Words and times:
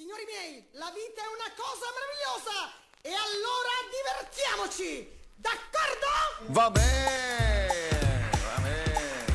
Signori 0.00 0.24
miei, 0.24 0.64
la 0.80 0.90
vita 0.96 1.20
è 1.20 1.28
una 1.28 1.52
cosa 1.52 1.84
meravigliosa 1.92 2.72
e 3.02 3.12
allora 3.12 3.68
divertiamoci! 3.92 5.06
D'accordo? 5.36 6.08
Va 6.54 6.70
bene, 6.70 8.30
va 8.30 8.62
bene. 8.62 9.26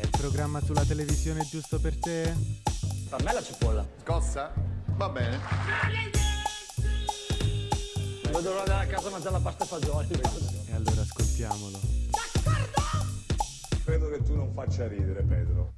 il 0.00 0.08
programma 0.08 0.62
sulla 0.62 0.82
televisione 0.86 1.46
giusto 1.46 1.78
per 1.78 2.00
te? 2.00 2.34
Per 3.10 3.22
me 3.22 3.32
la 3.34 3.42
cipolla. 3.42 3.86
Scossa? 4.00 4.50
Va 4.96 5.08
bene. 5.10 5.38
Dovrò 8.30 8.60
andare 8.60 8.86
a 8.86 8.86
casa 8.86 9.08
a 9.08 9.10
mangiare 9.10 9.32
la 9.32 9.40
pasta 9.40 9.64
e 9.64 9.66
fagioli. 9.66 10.08
E 10.68 10.72
allora 10.72 11.02
ascoltiamolo. 11.02 11.78
Credo 13.84 14.08
che 14.08 14.22
tu 14.22 14.34
non 14.34 14.54
faccia 14.54 14.86
ridere, 14.86 15.22
Pedro. 15.22 15.74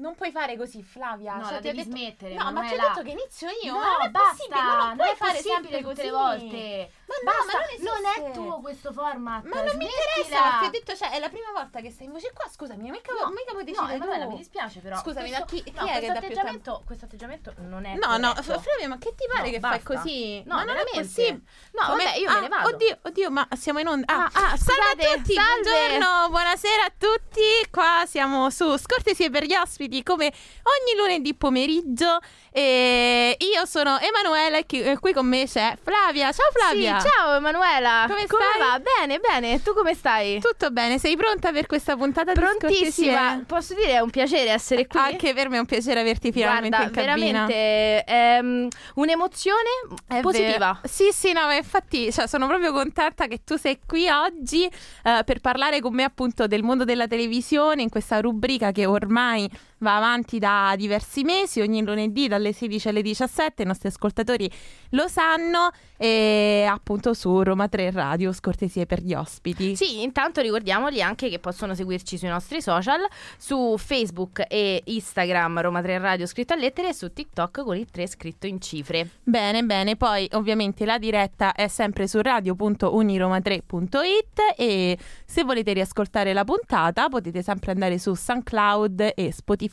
Non 0.00 0.14
puoi 0.14 0.30
fare 0.30 0.56
così, 0.56 0.82
Flavia. 0.82 1.36
No, 1.36 1.44
Cioè, 1.44 1.52
la 1.54 1.60
devi 1.60 1.76
detto- 1.76 1.90
smettere, 1.90 2.34
No, 2.34 2.50
ma 2.52 2.62
ti 2.62 2.74
ho 2.74 2.78
detto 2.78 3.02
che 3.02 3.10
inizio 3.10 3.48
io. 3.62 3.72
No, 3.74 3.78
ma 3.80 3.96
non 3.98 4.06
è 4.06 4.10
basta, 4.10 4.62
non 4.62 4.86
non 4.88 4.96
puoi 4.96 5.10
è 5.10 5.14
fare 5.14 5.38
sempre 5.38 5.70
tutte 5.78 5.82
così. 5.82 6.02
le 6.02 6.10
volte. 6.10 6.90
Ma 7.10 7.32
no, 7.32 7.44
Basta, 7.44 7.58
ma 7.58 7.64
non 7.90 8.02
non 8.02 8.28
è 8.28 8.32
tuo 8.32 8.60
questo 8.60 8.92
format. 8.92 9.44
Ma 9.44 9.62
non 9.62 9.76
mi 9.76 9.84
interessa, 9.84 10.42
perché 10.50 10.66
ho 10.66 10.70
detto, 10.70 10.96
cioè, 10.96 11.10
è 11.10 11.18
la 11.18 11.28
prima 11.28 11.50
volta 11.52 11.80
che 11.80 11.90
stai 11.90 12.06
in 12.06 12.12
voce 12.12 12.30
qua. 12.32 12.48
Scusami, 12.48 12.88
mica, 12.90 13.12
No, 13.12 13.28
mica 13.30 13.50
puoi 13.50 13.64
no, 13.64 13.70
decidere 13.70 13.94
Emanuela, 13.94 14.24
tu. 14.24 14.30
mi 14.30 14.36
dispiace 14.36 14.80
però. 14.80 14.96
Scusami, 14.98 15.28
questo, 15.28 15.38
da 15.38 15.44
chi- 15.50 15.62
chi 15.64 15.72
no, 15.74 15.86
è 15.86 15.92
che 15.92 15.98
questo 15.98 16.12
dà 16.12 16.18
più 16.20 16.28
atteggiamento, 16.28 16.82
questo 16.86 17.04
atteggiamento 17.06 17.52
non 17.58 17.84
è 17.84 17.94
No, 17.96 18.16
no, 18.16 18.32
corretto. 18.34 18.60
Flavia, 18.60 18.88
ma 18.88 18.98
che 18.98 19.14
ti 19.16 19.24
pare 19.26 19.46
No, 19.46 19.50
che 19.50 19.60
fai 19.60 19.78
basta. 19.78 19.94
così? 19.94 20.42
No, 20.46 20.54
ma 20.54 20.64
non 20.64 20.76
è 20.76 20.84
possibile. 20.92 21.40
No, 21.72 21.86
vabbè, 21.88 22.14
io 22.16 22.30
me 22.32 22.40
ne 22.40 22.46
Ah, 22.46 22.48
vado. 22.48 22.68
Oddio, 22.68 22.98
oddio, 23.02 23.30
ma 23.30 23.48
siamo 23.56 23.78
in 23.80 23.86
onda. 23.88 24.06
Ah, 24.14 24.30
ah, 24.32 24.56
salve 24.56 25.04
a 25.10 25.14
tutti, 25.16 25.34
salve. 25.34 25.60
buongiorno, 25.62 26.28
buonasera 26.30 26.84
a 26.84 26.92
tutti. 26.96 27.42
Qua 27.70 28.04
siamo 28.06 28.50
su 28.50 28.76
Scortesie 28.76 29.30
per 29.30 29.44
gli 29.44 29.54
ospiti 29.54 30.02
come 30.02 30.26
ogni 30.26 30.96
lunedì 30.96 31.34
pomeriggio. 31.34 32.18
E 32.52 33.36
io 33.38 33.64
sono 33.64 33.98
Emanuela 34.00 34.58
e 34.58 34.66
qui 34.98 35.12
con 35.12 35.26
me 35.26 35.46
c'è 35.46 35.76
Flavia. 35.82 36.32
Ciao 36.32 36.50
Flavia. 36.52 36.99
Ciao 37.02 37.34
Emanuela. 37.36 38.04
Come 38.08 38.24
stai? 38.26 38.58
va? 38.58 38.80
Bene, 38.80 39.18
bene. 39.18 39.62
Tu 39.62 39.72
come 39.74 39.94
stai? 39.94 40.40
Tutto 40.40 40.70
bene? 40.70 40.98
Sei 40.98 41.16
pronta 41.16 41.52
per 41.52 41.66
questa 41.66 41.96
puntata 41.96 42.32
di 42.32 42.38
Prontissima. 42.38 43.42
Posso 43.46 43.74
dire, 43.74 43.92
è 43.92 44.00
un 44.00 44.10
piacere 44.10 44.50
essere 44.50 44.86
qui. 44.86 44.98
Anche 45.00 45.32
per 45.34 45.48
me 45.48 45.56
è 45.56 45.60
un 45.60 45.66
piacere 45.66 46.00
averti 46.00 46.32
finalmente 46.32 46.76
Guarda, 46.76 47.00
in 47.00 47.06
cabina. 47.06 47.46
veramente 47.46 48.04
ehm, 48.06 48.68
un'emozione 48.94 49.68
È 50.06 50.20
positiva. 50.20 50.78
vero. 50.80 50.80
Sì, 50.84 51.10
sì, 51.12 51.32
no, 51.32 51.46
ma 51.46 51.54
infatti 51.54 52.12
cioè, 52.12 52.26
sono 52.26 52.46
proprio 52.46 52.72
contenta 52.72 53.26
che 53.26 53.40
tu 53.44 53.56
sei 53.56 53.80
qui 53.86 54.08
oggi 54.08 54.64
eh, 54.64 55.22
per 55.24 55.40
parlare 55.40 55.80
con 55.80 55.94
me 55.94 56.04
appunto 56.04 56.46
del 56.46 56.62
mondo 56.62 56.84
della 56.84 57.06
televisione 57.06 57.82
in 57.82 57.88
questa 57.88 58.20
rubrica 58.20 58.72
che 58.72 58.86
ormai 58.86 59.48
va 59.80 59.96
avanti 59.96 60.38
da 60.38 60.74
diversi 60.76 61.24
mesi, 61.24 61.60
ogni 61.60 61.82
lunedì 61.82 62.28
dalle 62.28 62.52
16 62.52 62.88
alle 62.88 63.02
17, 63.02 63.62
i 63.62 63.66
nostri 63.66 63.88
ascoltatori 63.88 64.48
lo 64.90 65.08
sanno 65.08 65.70
e 65.96 66.64
appunto 66.68 67.14
su 67.14 67.42
Roma 67.42 67.68
3 67.68 67.90
Radio, 67.90 68.32
scortesie 68.32 68.86
per 68.86 69.02
gli 69.02 69.14
ospiti. 69.14 69.74
Sì, 69.76 70.02
intanto 70.02 70.40
ricordiamoli 70.40 71.02
anche 71.02 71.28
che 71.28 71.38
possono 71.38 71.74
seguirci 71.74 72.18
sui 72.18 72.28
nostri 72.28 72.62
social, 72.62 73.00
su 73.36 73.76
Facebook 73.78 74.44
e 74.48 74.82
Instagram 74.84 75.60
Roma 75.60 75.82
3 75.82 75.98
Radio 75.98 76.26
scritto 76.26 76.52
a 76.52 76.56
lettere 76.56 76.88
e 76.88 76.94
su 76.94 77.12
TikTok 77.12 77.64
con 77.64 77.76
il 77.76 77.90
3 77.90 78.06
scritto 78.06 78.46
in 78.46 78.60
cifre. 78.60 79.08
Bene, 79.22 79.62
bene, 79.62 79.96
poi 79.96 80.28
ovviamente 80.32 80.84
la 80.84 80.98
diretta 80.98 81.54
è 81.54 81.68
sempre 81.68 82.06
su 82.06 82.20
radio.uniroma3.it 82.20 84.54
e 84.56 84.98
se 85.24 85.44
volete 85.44 85.72
riascoltare 85.72 86.32
la 86.32 86.44
puntata 86.44 87.08
potete 87.08 87.42
sempre 87.42 87.72
andare 87.72 87.98
su 87.98 88.14
SoundCloud 88.14 89.12
e 89.14 89.32
Spotify 89.32 89.69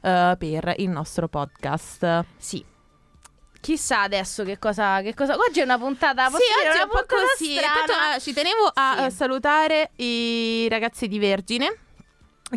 eh, 0.00 0.36
per 0.38 0.74
il 0.78 0.88
nostro 0.88 1.28
podcast. 1.28 2.24
Sì. 2.36 2.64
Chissà 3.60 4.02
adesso 4.02 4.44
che 4.44 4.58
cosa, 4.58 5.00
che 5.00 5.14
cosa... 5.14 5.36
Oggi 5.36 5.60
è 5.60 5.62
una 5.62 5.78
puntata, 5.78 6.26
sì, 6.28 6.34
oggi 6.34 6.66
è 6.66 6.74
una 6.74 6.82
un 6.84 6.88
po' 6.90 6.98
puntata 6.98 7.22
così. 7.36 7.54
strana. 7.56 7.74
Tanto, 7.86 8.16
eh, 8.16 8.20
ci 8.20 8.32
tenevo 8.34 8.70
a 8.74 8.94
Sì. 8.98 9.04
eh, 9.04 9.10
salutare 9.10 9.90
i 9.96 10.68
ragazzi 10.68 11.08
di 11.08 11.18
Vergine 11.18 11.78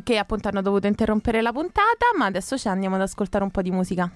che 0.04 0.18
appunto 0.18 0.50
hanno 0.50 0.62
dovuto 0.62 0.86
interrompere 0.88 1.42
la 1.42 1.54
puntata, 1.54 2.08
ma 2.18 2.26
adesso 2.26 2.58
ci 2.58 2.68
andiamo 2.68 2.96
ad 2.96 3.02
ascoltare 3.02 3.44
un 3.46 3.52
po' 3.52 3.62
di 3.62 3.72
musica. 3.72 4.12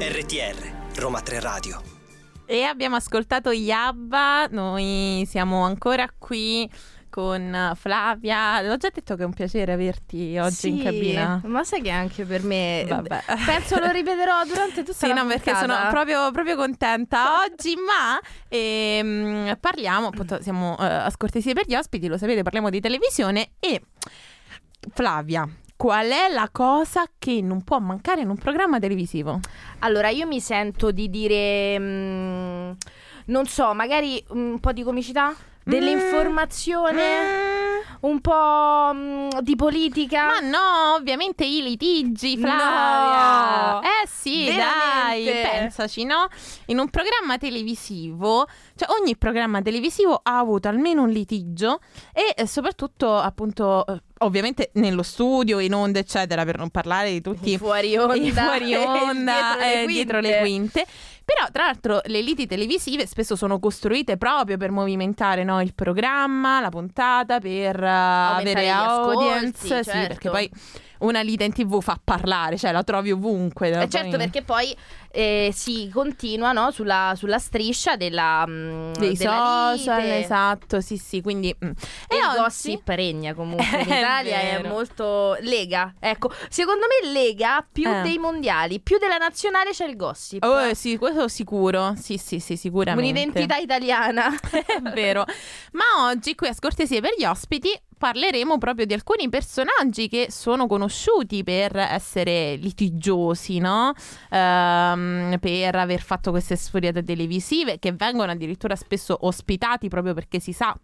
RTR, 0.00 1.00
Roma 1.00 1.20
3 1.20 1.40
Radio. 1.40 1.97
E 2.50 2.62
abbiamo 2.62 2.96
ascoltato 2.96 3.50
Yabba, 3.50 4.46
noi 4.46 5.26
siamo 5.28 5.64
ancora 5.64 6.08
qui 6.16 6.66
con 7.10 7.72
Flavia. 7.76 8.62
L'ho 8.62 8.78
già 8.78 8.88
detto 8.90 9.16
che 9.16 9.22
è 9.22 9.26
un 9.26 9.34
piacere 9.34 9.70
averti 9.70 10.38
oggi 10.38 10.54
Sì, 10.54 10.68
in 10.70 10.82
cabina. 10.82 11.42
Ma 11.44 11.62
sai 11.62 11.82
che 11.82 11.90
anche 11.90 12.24
per 12.24 12.42
me... 12.42 12.86
Vabbè. 12.88 13.22
Penso 13.44 13.78
lo 13.78 13.90
ripeterò 13.90 14.44
durante 14.46 14.82
tutta 14.82 14.94
Sì, 14.96 15.08
la 15.08 15.20
no, 15.20 15.26
perché 15.26 15.54
sono 15.56 15.74
proprio, 15.90 16.30
proprio 16.30 16.56
contenta 16.56 17.42
oggi, 17.42 17.74
ma 17.76 18.18
ehm, 18.48 19.54
parliamo, 19.60 20.06
appunto, 20.06 20.40
siamo 20.40 20.74
eh, 20.80 20.86
a 20.86 21.10
scortesie 21.10 21.52
per 21.52 21.66
gli 21.66 21.74
ospiti, 21.74 22.08
lo 22.08 22.16
sapete, 22.16 22.42
parliamo 22.42 22.70
di 22.70 22.80
televisione 22.80 23.50
e 23.60 23.82
Flavia, 24.94 25.46
qual 25.78 26.08
è 26.08 26.28
la 26.28 26.48
cosa 26.50 27.08
che 27.20 27.40
non 27.40 27.62
può 27.62 27.78
mancare 27.78 28.22
in 28.22 28.28
un 28.30 28.36
programma 28.36 28.80
televisivo? 28.80 29.38
Allora, 29.78 30.08
io 30.08 30.26
mi 30.26 30.40
sento 30.40 30.90
di 30.90 31.08
dire... 31.08 31.78
mm, 31.78 32.70
non 33.26 33.46
so, 33.46 33.72
magari 33.74 34.22
un 34.30 34.58
po' 34.58 34.72
di 34.72 34.82
comicità? 34.82 35.32
Dell'informazione? 35.68 37.76
Un 38.00 38.20
po' 38.20 38.90
mm, 38.94 39.28
di 39.42 39.54
politica? 39.54 40.26
Ma 40.26 40.38
no, 40.38 40.94
ovviamente 40.96 41.44
i 41.44 41.62
litigi, 41.62 42.36
No! 42.36 42.46
Flavia. 42.46 43.80
Eh 43.80 44.06
sì, 44.06 44.46
dai, 44.46 45.24
Veramente? 45.24 45.58
pensaci, 45.58 46.04
no? 46.04 46.28
In 46.66 46.78
un 46.78 46.88
programma 46.88 47.36
televisivo, 47.36 48.46
cioè 48.76 48.88
ogni 48.98 49.16
programma 49.16 49.60
televisivo 49.60 50.18
ha 50.22 50.38
avuto 50.38 50.68
almeno 50.68 51.02
un 51.02 51.10
litigio 51.10 51.80
e 52.14 52.32
eh, 52.34 52.46
soprattutto 52.46 53.16
appunto 53.16 53.84
eh, 53.84 54.00
ovviamente 54.18 54.70
nello 54.74 55.02
studio, 55.02 55.58
in 55.58 55.74
onda, 55.74 55.98
eccetera, 55.98 56.44
per 56.46 56.56
non 56.56 56.70
parlare 56.70 57.10
di 57.10 57.20
tutti 57.20 57.52
I 57.52 57.58
fuori 57.58 57.94
onda, 57.96 58.14
i 58.14 58.30
fuori 58.30 58.74
onda, 58.74 59.56
dietro 59.58 59.58
le 59.58 59.82
eh, 59.82 59.86
dietro 59.86 60.20
le 60.20 60.38
quinte. 60.38 60.86
Però, 61.28 61.46
tra 61.52 61.66
l'altro, 61.66 62.00
le 62.06 62.22
liti 62.22 62.46
televisive 62.46 63.06
spesso 63.06 63.36
sono 63.36 63.58
costruite 63.58 64.16
proprio 64.16 64.56
per 64.56 64.70
movimentare 64.70 65.44
no, 65.44 65.60
il 65.60 65.74
programma, 65.74 66.58
la 66.58 66.70
puntata, 66.70 67.38
per 67.38 67.82
eh, 67.82 67.86
avere 67.86 68.64
gli 68.64 68.68
ascolti, 68.68 69.24
audience. 69.24 69.82
Sì, 69.82 69.90
certo. 69.90 70.08
perché 70.08 70.30
poi 70.30 70.50
una 71.00 71.20
lite 71.20 71.44
in 71.44 71.52
tv 71.52 71.80
fa 71.80 71.98
parlare, 72.02 72.56
cioè 72.56 72.72
la 72.72 72.82
trovi 72.82 73.10
ovunque. 73.12 73.70
Eh, 73.70 73.88
certo, 73.88 74.16
perché 74.16 74.42
poi 74.42 74.74
eh, 75.10 75.50
si 75.54 75.90
continua 75.92 76.52
no, 76.52 76.70
sulla, 76.70 77.14
sulla 77.16 77.38
striscia 77.38 77.96
della, 77.96 78.44
mm, 78.46 78.92
Dei 78.94 79.14
della 79.16 79.74
social, 79.76 80.00
lite. 80.02 80.18
esatto, 80.18 80.80
sì, 80.80 80.96
sì, 80.96 81.20
quindi... 81.20 81.54
mm. 81.64 81.68
E 82.08 82.16
il 82.16 82.22
oggi- 82.24 82.36
gossip 82.38 82.88
regna 82.88 83.34
comunque 83.34 83.64
in 83.82 83.88
È 83.92 83.98
Italia, 83.98 84.38
è, 84.40 84.62
molto 84.66 85.36
lega. 85.40 85.94
Ecco, 85.98 86.30
secondo 86.48 86.86
me 86.86 87.10
lega 87.10 87.66
più 87.70 87.88
Eh. 87.88 88.02
dei 88.02 88.18
mondiali, 88.18 88.80
più 88.80 88.98
della 88.98 89.16
nazionale 89.18 89.70
c'è 89.70 89.86
il 89.86 89.96
gossip. 89.96 90.42
Oh, 90.44 90.66
eh, 90.66 90.74
sì, 90.74 90.96
questo 90.96 91.28
sicuro. 91.28 91.94
Sì, 91.96 92.16
sì, 92.18 92.38
sì, 92.40 92.56
sicuramente. 92.56 93.10
Un'identità 93.10 93.56
italiana. 93.56 94.28
È 94.50 94.80
vero. 94.92 95.24
Ma 95.72 96.08
oggi 96.08 96.34
qui 96.34 96.48
a 96.48 96.52
Scortesie 96.52 97.00
per 97.00 97.10
gli 97.16 97.24
ospiti 97.24 97.68
parleremo 97.98 98.58
proprio 98.58 98.86
di 98.86 98.94
alcuni 98.94 99.28
personaggi 99.28 100.08
che 100.08 100.28
sono 100.30 100.66
conosciuti 100.66 101.42
per 101.42 101.76
essere 101.76 102.54
litigiosi, 102.56 103.58
no? 103.58 103.92
Ehm, 104.30 105.36
per 105.40 105.74
aver 105.74 106.00
fatto 106.00 106.30
queste 106.30 106.56
sfuriate 106.56 107.02
televisive 107.02 107.78
che 107.78 107.92
vengono 107.92 108.30
addirittura 108.30 108.76
spesso 108.76 109.16
ospitati 109.22 109.88
proprio 109.88 110.14
perché 110.14 110.38
si 110.38 110.52
sa 110.52 110.76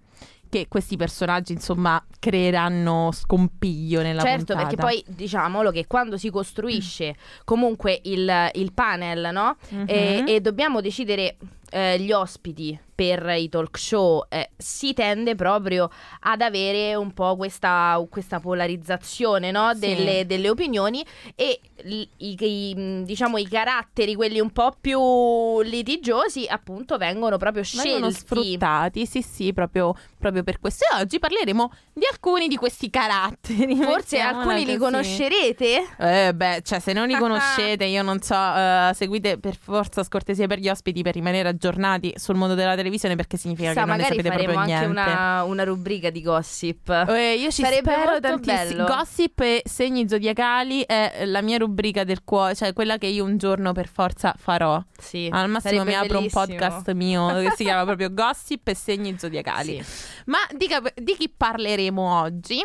che 0.49 0.69
questi 0.69 0.97
personaggi, 0.97 1.53
insomma, 1.53 2.00
creeranno 2.21 3.11
scompiglio 3.12 4.03
nella 4.03 4.23
certo, 4.23 4.55
puntata. 4.55 4.69
perché 4.69 4.77
poi 4.77 5.05
diciamolo 5.09 5.73
che 5.73 5.87
quando 5.87 6.17
si 6.17 6.31
costruisce 6.31 7.17
comunque 7.44 8.00
il, 8.05 8.50
il 8.53 8.73
panel, 8.73 9.31
no? 9.33 9.56
Mhm. 9.71 9.85
e, 9.88 10.25
e 10.29 10.41
dobbiamo 10.41 10.81
decidere 10.81 11.37
eh, 11.71 11.99
gli 11.99 12.12
ospiti 12.12 12.79
per 12.94 13.26
i 13.37 13.49
talk 13.49 13.76
show, 13.79 14.25
eh, 14.29 14.50
si 14.56 14.93
tende 14.94 15.35
proprio 15.35 15.91
ad 16.20 16.41
avere 16.41 16.94
un 16.94 17.12
po' 17.12 17.37
questa, 17.37 18.02
questa 18.08 18.38
polarizzazione 18.41 19.50
no? 19.50 19.73
Sì. 19.75 19.81
delle, 19.81 20.26
delle 20.26 20.49
opinioni 20.49 21.05
e 21.35 21.61
i, 21.85 22.08
i, 22.19 22.75
mh, 22.75 23.02
diciamo 23.05 23.37
i 23.38 23.49
caratteri, 23.49 24.14
quelli 24.14 24.41
un 24.41 24.50
po' 24.50 24.75
più 24.81 25.61
litigiosi, 25.62 26.46
appunto 26.46 26.96
vengono 26.96 27.37
proprio 27.37 27.62
Vengono 27.75 28.11
scelti. 28.11 28.26
sfruttati, 28.26 29.06
sì, 29.06 29.23
sì, 29.23 29.52
proprio, 29.52 29.94
proprio 30.19 30.43
per 30.43 30.61
questo. 30.61 30.85
E 30.85 31.00
oggi 31.02 31.19
parleremo 31.19 31.73
di 31.93 32.05
alcuni 32.11 32.49
di 32.49 32.56
questi 32.56 32.90
caratteri. 32.90 33.76
Forse 33.76 34.20
alcuni 34.20 34.64
li 34.64 34.76
conoscerete? 34.76 35.87
Eh 35.99 36.32
beh, 36.35 36.61
cioè 36.62 36.79
se 36.79 36.93
non 36.93 37.08
li 37.08 37.17
conoscete, 37.19 37.85
io 37.85 38.02
non 38.02 38.20
so, 38.20 38.35
eh, 38.35 38.93
seguite 38.94 39.38
per 39.38 39.56
forza 39.56 40.02
scortesie 40.05 40.47
per 40.47 40.58
gli 40.58 40.69
ospiti 40.69 41.02
per 41.02 41.14
rimanere 41.14 41.49
aggiornati 41.49 42.12
sul 42.17 42.37
mondo 42.37 42.55
della 42.55 42.70
televisione 42.70 42.84
televisione 42.85 43.17
perché 43.17 43.37
significa 43.37 43.73
Sa, 43.73 43.81
che 43.81 43.81
non 43.81 43.89
ne 43.97 44.03
magari 44.03 44.17
sapete 44.17 44.29
faremo 44.37 44.53
proprio 44.53 44.75
anche 44.77 44.87
niente. 44.95 45.11
una, 45.11 45.43
una 45.45 45.65
rubrica 45.65 46.11
di 46.11 46.23
gossip. 46.23 46.89
Eh, 47.09 47.35
io 47.37 47.51
ci 47.51 47.63
Sarebbe 47.63 47.91
spero 47.93 48.21
tantissimo. 48.21 48.85
Gossip 48.85 49.41
e 49.41 49.63
segni 49.65 50.09
zodiacali 50.09 50.83
è 50.87 51.25
la 51.25 51.43
mia 51.43 51.57
rubrica 51.59 52.05
del 52.05 52.23
cuore, 52.25 52.55
cioè 52.55 52.73
quella 52.73 52.99
che 52.99 53.07
io 53.07 53.25
un 53.25 53.37
giorno 53.39 53.73
per 53.73 53.89
forza 53.89 54.35
farò. 54.37 54.83
Sì, 54.99 55.29
Al 55.33 55.49
massimo 55.49 55.85
mi 55.85 55.95
apro 55.95 56.19
un 56.19 56.27
bellissimo. 56.29 56.45
podcast 56.45 56.93
mio 56.93 57.29
che 57.41 57.53
si 57.57 57.65
chiama 57.65 57.85
proprio 57.85 58.13
Gossip 58.13 58.69
e 58.69 58.75
segni 58.75 59.17
zodiacali. 59.19 59.83
Sì. 59.83 60.07
Ma 60.27 60.39
di, 60.55 60.69
di 61.03 61.17
chi 61.17 61.29
parleremo 61.35 62.21
oggi? 62.21 62.65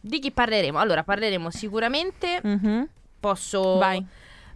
Di 0.00 0.18
chi 0.20 0.30
parleremo? 0.30 0.78
Allora, 0.78 1.02
parleremo 1.04 1.50
sicuramente. 1.50 2.40
Mhm. 2.42 2.88
Posso. 3.20 3.76
Vai. 3.78 4.04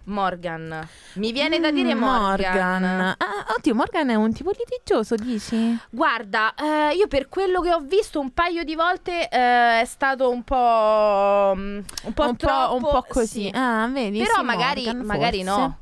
Morgan. 0.04 0.88
Mi 1.14 1.32
viene 1.32 1.60
da 1.60 1.70
dire 1.70 1.94
Mm, 1.94 1.99
Morgan. 1.99 2.84
Ah, 2.84 3.16
oddio, 3.56 3.75
Morgan 3.75 4.10
è 4.10 4.14
un 4.14 4.32
tipo 4.32 4.50
litigioso, 4.50 5.14
dici? 5.14 5.78
Guarda, 5.90 6.54
eh, 6.54 6.94
io 6.96 7.06
per 7.06 7.28
quello 7.28 7.60
che 7.60 7.72
ho 7.72 7.81
visto 7.81 8.19
un 8.19 8.31
paio 8.32 8.64
di 8.64 8.75
volte 8.75 9.28
eh, 9.28 9.81
è 9.81 9.84
stato 9.84 10.31
un 10.31 10.43
po'. 10.43 11.52
mm, 11.56 11.78
Un 12.04 12.12
po' 12.12 12.28
un, 12.28 12.37
troppo. 12.37 12.66
po', 12.69 12.75
un 12.75 12.81
po' 12.82 13.04
così. 13.08 13.43
sì. 13.44 13.50
Ah, 13.54 13.87
vedi? 13.88 14.19
Però 14.19 14.38
sì, 14.38 14.44
magari, 14.44 14.84
Morgan, 14.84 15.04
magari 15.06 15.43
no. 15.43 15.76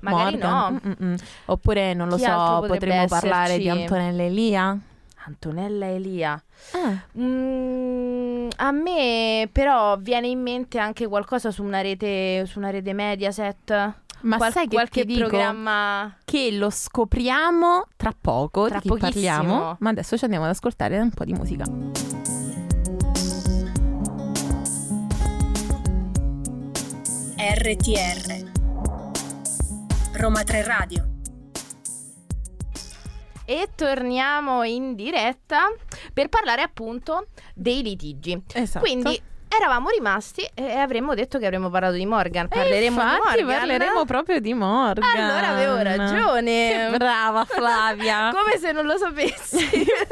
Magari 0.00 0.36
Morgan, 0.38 0.50
no. 0.50 0.70
mm, 0.70 0.90
mm, 1.04 1.10
mm. 1.10 1.14
Oppure, 1.46 1.94
non 1.94 2.08
lo 2.08 2.16
Chi 2.16 2.22
so, 2.22 2.64
potremmo 2.66 3.06
parlare 3.06 3.58
di? 3.58 3.68
Antonella 3.68 4.22
Elia? 4.22 4.78
Antonella 5.26 5.86
Elia. 5.90 6.40
Ah. 6.72 7.02
Mm, 7.18 8.48
a 8.56 8.70
me 8.70 9.48
però 9.50 9.96
viene 9.98 10.28
in 10.28 10.40
mente 10.40 10.78
anche 10.78 11.06
qualcosa 11.08 11.50
su 11.50 11.62
una 11.64 11.80
rete, 11.80 12.44
su 12.46 12.58
una 12.58 12.70
rete 12.70 12.92
Mediaset. 12.92 13.94
Ma 14.20 14.36
Qual- 14.38 14.52
sai 14.52 14.66
che 14.66 14.74
qualche 14.76 15.02
ti 15.04 15.14
dico? 15.14 15.28
programma 15.28 16.16
Che 16.24 16.50
lo 16.52 16.70
scopriamo 16.70 17.86
tra 17.96 18.12
poco, 18.18 18.66
Tra 18.66 18.76
di 18.76 18.82
chi 18.82 18.88
pochissimo. 18.88 19.12
parliamo. 19.12 19.76
Ma 19.80 19.90
adesso 19.90 20.16
ci 20.16 20.24
andiamo 20.24 20.46
ad 20.46 20.52
ascoltare 20.52 20.98
un 20.98 21.10
po' 21.10 21.24
di 21.24 21.32
musica. 21.34 21.64
RTR 27.38 28.50
Roma 30.14 30.42
3 30.42 30.62
Radio 30.64 31.15
e 33.46 33.68
torniamo 33.74 34.62
in 34.64 34.94
diretta 34.94 35.72
per 36.12 36.28
parlare 36.28 36.60
appunto 36.62 37.28
dei 37.54 37.82
litigi. 37.82 38.38
Esatto. 38.52 38.84
Quindi 38.84 39.18
eravamo 39.48 39.88
rimasti 39.88 40.46
e 40.54 40.72
avremmo 40.74 41.14
detto 41.14 41.38
che 41.38 41.46
avremmo 41.46 41.70
parlato 41.70 41.94
di 41.94 42.04
Morgan. 42.04 42.44
E 42.44 42.48
Parleremo 42.48 43.00
di 43.00 43.02
infatti 43.06 43.42
Morgan. 43.42 43.58
parleremo 43.58 44.04
proprio 44.04 44.40
di 44.40 44.52
Morgan. 44.52 45.18
Allora 45.18 45.48
avevo 45.48 45.76
ragione. 45.80 46.88
Che 46.90 46.96
brava 46.98 47.44
Flavia. 47.46 48.30
Come 48.36 48.58
se 48.58 48.72
non 48.72 48.84
lo 48.84 48.98
sapessi. 48.98 49.64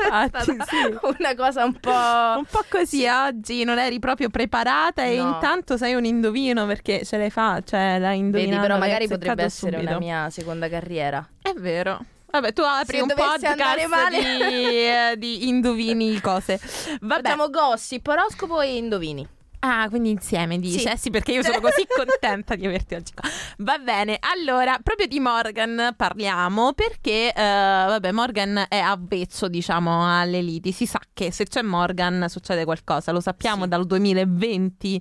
Infatti, 0.05 0.57
sì. 0.67 0.99
Una 1.19 1.35
cosa 1.37 1.65
un 1.65 1.75
po'. 1.79 1.91
Un 1.91 2.45
po' 2.49 2.65
così 2.71 3.07
oggi 3.07 3.65
non 3.65 3.79
eri 3.79 3.99
proprio 3.99 4.31
preparata 4.31 5.03
e 5.05 5.17
No. 5.17 5.29
intanto 5.35 5.77
sei 5.77 5.95
un 5.95 6.05
indovino 6.05 6.65
perché 6.67 7.05
ce 7.05 7.19
l'hai 7.19 7.31
fatta, 7.31 7.63
cioè 7.77 7.99
l'hai 7.99 8.17
Vedi, 8.17 8.25
indovinato. 8.27 8.63
però 8.63 8.79
magari 8.79 9.09
potrebbe 9.09 9.43
essere 9.43 9.73
subito. 9.73 9.91
una 9.91 9.99
mia 9.99 10.31
seconda 10.31 10.69
carriera. 10.71 11.27
È 11.43 11.53
vero. 11.53 11.99
Vabbè, 12.35 12.53
tu 12.53 12.63
apri 12.63 12.97
Se 12.97 13.03
un 13.03 13.13
podcast 13.15 13.87
male. 13.87 14.19
di, 14.19 14.65
eh, 14.67 15.15
di 15.17 15.47
indovini 15.49 16.21
cose. 16.21 16.59
Vabbè. 17.01 17.23
Facciamo 17.29 17.49
gossip, 17.49 18.05
oroscopo 18.09 18.61
e 18.61 18.75
indovini. 18.77 19.25
Ah, 19.61 19.89
quindi 19.89 20.11
insieme 20.11 20.59
dici? 20.59 20.81
Sì. 20.81 20.89
Eh 20.89 20.97
sì, 20.99 21.11
perché 21.11 21.31
io 21.31 21.45
sono 21.45 21.61
così 21.61 21.87
contenta 21.97 22.57
di 22.57 22.67
averti 22.67 22.97
oggi 22.97 23.13
qua. 23.15 23.29
Va 23.59 23.79
bene, 23.79 24.19
allora, 24.21 24.81
proprio 24.83 25.07
di 25.07 25.21
Morgan 25.21 25.95
parliamo 25.97 26.73
perché, 26.73 27.33
eh, 27.33 27.41
vabbè, 27.41 28.11
Morgan 28.11 28.65
è 28.69 28.79
avvezzo, 28.79 29.47
diciamo, 29.47 30.05
alle 30.21 30.43
liti. 30.43 30.73
Si 30.73 30.87
sa 30.87 30.99
che 31.15 31.31
se 31.31 31.45
c'è 31.45 31.63
Morgan 31.63 32.27
succede 32.29 32.65
qualcosa, 32.65 33.13
lo 33.13 33.21
sappiamo 33.21 33.63
Sì. 33.63 33.69
dal 33.69 33.87
2020 33.87 35.01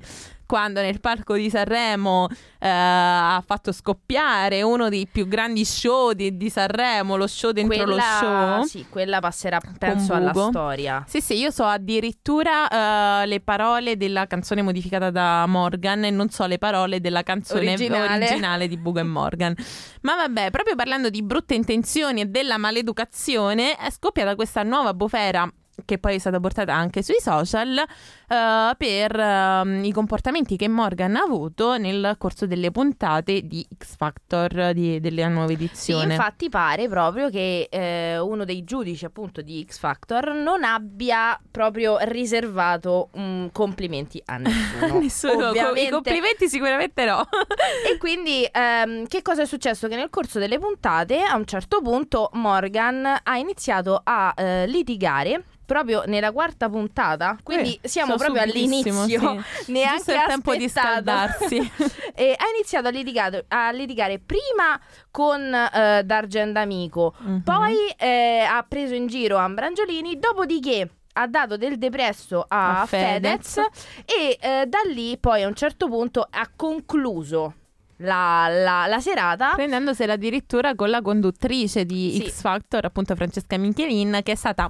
quando 0.54 0.82
nel 0.82 1.00
palco 1.00 1.34
di 1.34 1.50
Sanremo 1.50 2.28
eh, 2.60 2.70
ha 2.70 3.44
fatto 3.44 3.72
scoppiare 3.72 4.62
uno 4.62 4.88
dei 4.88 5.08
più 5.12 5.28
grandi 5.28 5.66
show 5.66 6.12
di, 6.12 6.38
di 6.38 6.48
Sanremo, 6.52 7.16
lo 7.16 7.26
show 7.26 7.50
dentro 7.50 7.86
lo 7.86 7.98
show. 7.98 8.62
Sì, 8.62 8.86
quella 8.88 9.18
passerà, 9.20 9.60
penso, 9.80 10.14
alla 10.14 10.32
storia. 10.32 11.04
Sì, 11.08 11.22
sì, 11.22 11.40
io 11.40 11.50
so 11.50 11.64
addirittura 11.64 13.24
eh, 13.24 13.26
le 13.26 13.40
parole 13.40 13.98
della 13.98 14.28
canzone 14.28 14.62
modificata 14.62 15.10
da 15.10 15.48
Morgan 15.48 16.04
e 16.04 16.12
non 16.12 16.30
so 16.30 16.46
le 16.46 16.60
parole 16.60 17.02
della 17.02 17.24
canzone 17.24 17.74
Originale. 17.74 18.26
originale, 18.26 18.68
di 18.68 18.78
Bugo 18.78 19.00
e 19.00 19.04
Morgan. 19.04 19.56
Ma 20.02 20.14
vabbè, 20.14 20.52
proprio 20.52 20.76
parlando 20.76 21.10
di 21.10 21.24
brutte 21.24 21.56
intenzioni 21.56 22.22
e 22.22 22.26
della 22.28 22.60
maleducazione, 22.60 23.76
è 23.76 23.90
scoppiata 23.90 24.36
questa 24.36 24.62
nuova 24.62 24.94
bufera 24.94 25.52
che 25.86 25.98
poi 25.98 26.16
è 26.16 26.20
stata 26.20 26.40
portata 26.40 26.74
anche 26.74 27.02
sui 27.02 27.20
social 27.20 27.78
eh, 27.78 28.76
per 28.78 29.20
ehm, 29.20 29.84
i 29.84 29.92
comportamenti 29.92 30.56
che 30.56 30.68
Morgan 30.68 31.16
ha 31.16 31.22
avuto 31.22 31.78
nel 31.78 32.16
corso 32.18 32.46
delle 32.46 32.72
puntate 32.72 33.42
di 33.48 33.66
X 33.78 33.96
Factor 33.96 34.72
di- 34.74 35.00
della 35.00 35.28
nuova 35.28 35.48
Sì, 35.48 35.54
edizione. 35.54 36.14
infatti 36.14 36.50
pare 36.50 36.88
proprio 36.88 37.30
che 37.30 37.68
eh, 37.72 38.20
uno 38.20 38.46
dei 38.46 38.64
giudici 38.64 39.06
appunto 39.06 39.42
di 39.42 39.66
X 39.68 39.80
Factor 39.80 40.34
non 40.34 40.64
abbia 40.64 41.40
proprio 41.50 41.98
riservato 42.02 43.10
mm, 43.18 43.48
complimenti 43.52 44.22
a 44.26 44.38
nessuno. 44.38 45.00
Nessuno, 45.04 45.48
Ovviamente. 45.50 45.82
i 45.82 45.90
complimenti 45.90 46.48
sicuramente 46.50 47.06
no. 47.06 47.28
E 47.92 47.98
quindi 47.98 48.48
ehm, 48.52 49.08
che 49.08 49.22
cosa 49.22 49.42
è 49.42 49.46
successo? 49.46 49.88
Che 49.88 49.96
nel 49.96 50.10
corso 50.10 50.40
delle 50.40 50.60
puntate 50.60 51.22
a 51.22 51.36
un 51.36 51.46
certo 51.46 51.82
punto 51.82 52.30
Morgan 52.34 53.06
ha 53.24 53.38
iniziato 53.38 54.00
a 54.04 54.34
eh, 54.36 54.68
litigare 54.68 55.44
proprio 55.74 56.04
nella 56.06 56.32
quarta 56.32 56.70
puntata, 56.70 57.36
quindi 57.42 57.80
Eh, 57.82 57.88
siamo 57.88 58.16
proprio 58.16 58.44
all'inizio, 58.44 59.06
sì. 59.06 59.18
neanche 59.72 60.14
il 60.14 60.24
tempo 60.28 60.56
di 60.56 60.70
scaldarsi. 60.70 61.58
e 62.14 62.36
ha 62.38 62.46
iniziato 62.56 62.90
a 62.90 62.92
litigare, 62.92 63.46
a 63.48 63.72
litigare 63.72 64.20
prima 64.20 64.80
con 65.10 65.42
eh, 65.52 66.04
Dargen 66.06 66.54
D'Amico, 66.54 67.16
Mhm. 67.18 67.42
poi 67.42 67.76
eh, 67.98 68.46
ha 68.48 68.64
preso 68.68 68.94
in 68.94 69.08
giro 69.08 69.38
Ambrangiolini, 69.38 70.20
dopodiché 70.20 70.90
ha 71.14 71.28
dato 71.28 71.58
del 71.58 71.78
depresso 71.80 72.46
a, 72.48 72.82
A 72.82 72.86
Fedez. 72.86 73.54
Fedez. 73.54 73.58
e 74.06 74.38
eh, 74.40 74.66
da 74.68 74.80
lì 74.92 75.18
poi 75.18 75.42
a 75.42 75.48
un 75.48 75.56
certo 75.56 75.88
punto 75.88 76.28
ha 76.30 76.48
concluso 76.56 77.54
la, 77.98 78.48
la- 78.50 78.86
la 78.88 79.00
serata. 79.00 79.52
Prendendosela 79.56 80.14
addirittura 80.14 80.76
con 80.76 80.90
la 80.90 81.02
conduttrice 81.02 81.86
di 81.86 82.12
Sì. 82.20 82.30
X 82.30 82.42
Factor, 82.42 82.86
appunto 82.86 83.16
Francesca 83.16 83.58
Michelin, 83.58 84.20
che 84.24 84.32
è 84.34 84.36
stata 84.36 84.70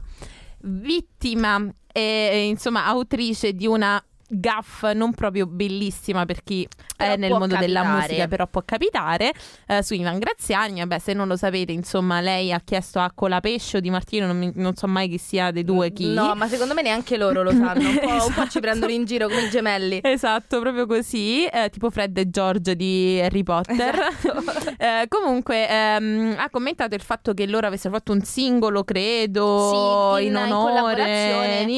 vittima 0.64 1.74
e 1.92 2.48
insomma 2.48 2.86
autrice 2.86 3.54
di 3.54 3.68
una 3.68 4.04
gaff 4.40 4.84
non 4.94 5.14
proprio 5.14 5.46
bellissima 5.48 6.26
per 6.26 6.44
chi 6.44 6.68
Però 6.98 7.14
è 7.14 7.18
nel 7.18 7.32
mondo 7.32 7.56
della 7.58 7.82
capitare. 7.82 8.02
musica, 8.08 8.28
però 8.28 8.48
può 8.48 8.62
capitare, 8.66 9.32
eh, 9.68 9.84
su 9.84 9.94
Ivan 9.94 10.20
Graziani. 10.20 10.80
Vabbè, 10.80 11.00
se 11.00 11.14
non 11.14 11.28
lo 11.28 11.36
sapete, 11.36 11.72
insomma, 11.72 12.20
lei 12.22 12.52
ha 12.52 12.62
chiesto 12.64 13.00
a 13.00 13.12
Colapescio 13.14 13.80
di 13.80 13.90
Martino, 13.90 14.26
non, 14.28 14.38
mi- 14.38 14.52
non 14.56 14.76
so 14.76 14.88
mai 14.88 15.10
chi 15.10 15.18
sia 15.18 15.52
dei 15.52 15.64
due 15.64 15.92
chi. 15.92 16.08
No, 16.14 16.34
ma 16.36 16.48
secondo 16.48 16.74
me 16.74 16.82
neanche 16.82 17.18
loro 17.18 17.44
lo 17.44 17.52
sanno. 17.52 17.88
Un 17.90 18.00
po', 18.02 18.10
un 18.26 18.34
po' 18.34 18.48
ci 18.48 18.58
Esatto. 18.58 18.60
prendono 18.60 18.92
in 18.92 19.06
giro 19.06 19.28
come 19.28 19.44
i 19.44 19.50
gemelli. 19.50 20.00
Esatto, 20.04 20.60
proprio 20.60 20.86
così, 20.86 21.46
eh, 21.46 21.70
tipo 21.70 21.90
Fred 21.90 22.18
e 22.18 22.30
George 22.30 22.76
di 22.76 23.20
Harry 23.24 23.44
Potter. 23.44 23.96
Eh, 24.84 25.06
comunque 25.08 25.68
ehm, 25.70 26.36
ha 26.38 26.50
commentato 26.50 26.94
il 26.96 27.02
fatto 27.02 27.34
che 27.34 27.46
loro 27.48 27.68
avessero 27.68 27.94
fatto 27.94 28.12
un 28.12 28.22
singolo, 28.22 28.84
credo, 28.84 30.16
Sì, 30.18 30.24
in- 30.26 30.32
in, 30.32 30.38
in 30.46 30.52
onore 30.52 30.72
collaborazione. 30.74 31.66
di 31.66 31.74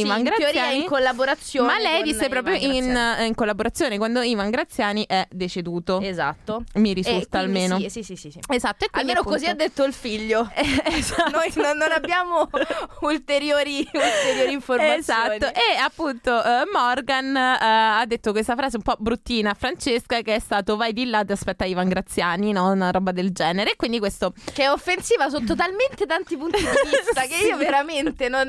Sì, 0.00 0.06
Ivan 0.06 0.18
in 0.18 0.24
teoria 0.24 0.46
Graziani. 0.50 0.76
in 0.76 0.84
collaborazione. 0.84 1.66
Ma 1.72 1.78
lei 1.78 1.93
con 1.96 2.02
disse 2.04 2.28
proprio 2.28 2.54
in, 2.54 2.98
in 3.26 3.34
collaborazione 3.34 3.96
quando 3.98 4.22
Ivan 4.22 4.50
Graziani 4.50 5.04
è 5.06 5.26
deceduto. 5.30 6.00
Esatto. 6.00 6.64
Mi 6.74 6.92
risulta 6.92 7.38
almeno. 7.38 7.78
Sì, 7.78 7.88
sì, 7.88 8.02
sì, 8.02 8.16
sì, 8.16 8.30
sì. 8.30 8.38
Esatto, 8.48 8.84
e 8.84 8.88
Almeno 8.92 9.22
così 9.22 9.46
ha 9.46 9.50
appunto- 9.52 9.64
detto 9.64 9.84
il 9.84 9.92
figlio. 9.92 10.50
esatto. 10.54 11.30
Noi 11.30 11.52
non, 11.56 11.76
non 11.76 11.92
abbiamo 11.92 12.48
ulteriori, 13.00 13.86
ulteriori 13.92 14.52
informazioni. 14.52 15.36
Esatto, 15.36 15.46
e 15.46 15.76
appunto 15.80 16.42
eh, 16.42 16.62
Morgan 16.72 17.36
eh, 17.36 17.40
ha 17.60 18.04
detto 18.06 18.32
questa 18.32 18.54
frase 18.56 18.76
un 18.76 18.82
po' 18.82 18.94
bruttina 18.98 19.50
a 19.50 19.54
Francesca 19.54 20.20
che 20.22 20.34
è 20.34 20.38
stato 20.38 20.76
vai 20.76 20.92
di 20.92 21.06
là 21.06 21.24
ti 21.24 21.32
aspetta 21.32 21.64
Ivan 21.64 21.88
Graziani, 21.88 22.52
no? 22.52 22.70
una 22.70 22.90
roba 22.90 23.12
del 23.12 23.30
genere. 23.32 23.72
E 23.72 23.76
quindi 23.76 23.98
questo 23.98 24.32
Che 24.52 24.62
è 24.64 24.70
offensiva 24.70 25.28
sotto 25.28 25.54
talmente 25.54 26.06
tanti 26.06 26.36
punti 26.36 26.58
di 26.58 26.64
vista 26.64 27.22
che 27.22 27.44
io 27.46 27.56
Sì. 27.56 27.64
veramente 27.64 28.28
non, 28.28 28.48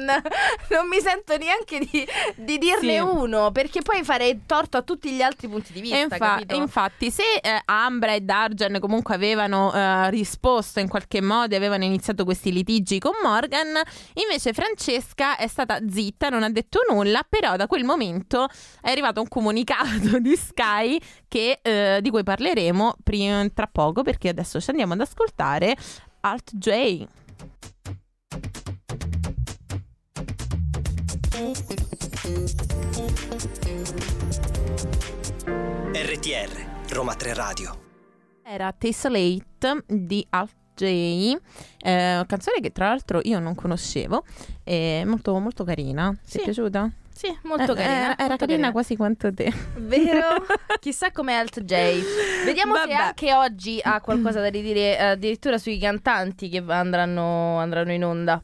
non 0.70 0.88
mi 0.88 1.00
sento 1.00 1.38
neanche 1.38 1.80
di, 1.80 2.08
di 2.36 2.58
dirne 2.58 2.94
Sì. 2.94 3.00
uno, 3.00 3.35
perché 3.52 3.82
poi 3.82 4.04
farei 4.04 4.42
torto 4.46 4.78
a 4.78 4.82
tutti 4.82 5.12
gli 5.12 5.22
altri 5.22 5.48
punti 5.48 5.74
di 5.74 5.82
vista. 5.82 5.98
E 5.98 6.02
infa- 6.02 6.42
infatti, 6.56 7.12
se 7.12 7.24
eh, 7.42 7.62
Ambra 7.66 8.14
e 8.14 8.22
Dargen 8.22 8.80
comunque 8.80 9.16
avevano 9.16 9.74
eh, 9.74 10.10
risposto 10.10 10.80
in 10.80 10.88
qualche 10.88 11.22
modo 11.22 11.54
e 11.54 11.58
avevano 11.58 11.84
iniziato 11.84 12.24
questi 12.26 12.52
litigi 12.52 13.00
con 13.00 13.14
Morgan, 13.24 13.80
invece 14.14 14.54
Francesca 14.54 15.38
è 15.38 15.48
stata 15.48 15.80
zitta, 15.90 16.30
non 16.30 16.44
ha 16.44 16.50
detto 16.50 16.80
nulla, 16.90 17.26
però 17.28 17.56
da 17.56 17.68
quel 17.68 17.84
momento 17.84 18.48
è 18.82 18.90
arrivato 18.90 19.22
un 19.22 19.28
comunicato 19.28 20.20
di 20.20 20.36
Sky 20.36 21.00
che, 21.28 21.60
eh, 21.62 22.00
di 22.02 22.10
cui 22.10 22.24
parleremo 22.24 22.96
pri- 23.04 23.52
tra 23.54 23.68
poco 23.68 24.02
perché 24.02 24.30
adesso 24.30 24.60
ci 24.60 24.70
andiamo 24.70 24.94
ad 24.94 25.02
ascoltare 25.02 25.76
Alt 26.22 26.52
J. 26.54 27.08
RTR, 35.92 36.94
Roma 36.94 37.14
3 37.16 37.34
Radio. 37.34 37.78
Era 38.42 38.72
Tessellate 38.72 39.84
di 39.88 40.26
Alt 40.30 40.54
J, 40.76 40.84
eh, 41.80 42.24
canzone 42.26 42.60
che 42.62 42.72
tra 42.72 42.88
l'altro 42.88 43.20
io 43.24 43.40
non 43.40 43.54
conoscevo, 43.54 44.24
è 44.64 45.04
molto, 45.06 45.38
molto 45.40 45.66
carina. 45.66 46.12
Ti 46.14 46.20
Sì. 46.24 46.38
è 46.38 46.44
piaciuta? 46.44 46.90
Sì, 47.14 47.38
molto 47.44 47.74
Eh, 47.74 47.76
carina. 47.76 47.96
Era, 48.04 48.18
era 48.18 48.28
molto 48.30 48.46
carina 48.46 48.72
quasi 48.72 48.96
quanto 48.96 49.34
te. 49.34 49.52
Vero? 49.80 50.46
Chissà 50.80 51.12
com'è 51.12 51.34
Alt 51.34 51.60
J. 51.64 51.74
Vediamo 52.46 52.76
se 52.76 52.80
Vabbè. 52.82 52.94
anche 52.94 53.34
oggi 53.34 53.80
ha 53.84 54.00
qualcosa 54.00 54.40
da 54.40 54.48
ridire 54.48 54.98
eh, 54.98 55.04
addirittura 55.04 55.58
sui 55.58 55.78
cantanti 55.80 56.48
che 56.48 56.64
andranno, 56.66 57.58
andranno 57.58 57.92
in 57.92 58.06
onda. 58.06 58.42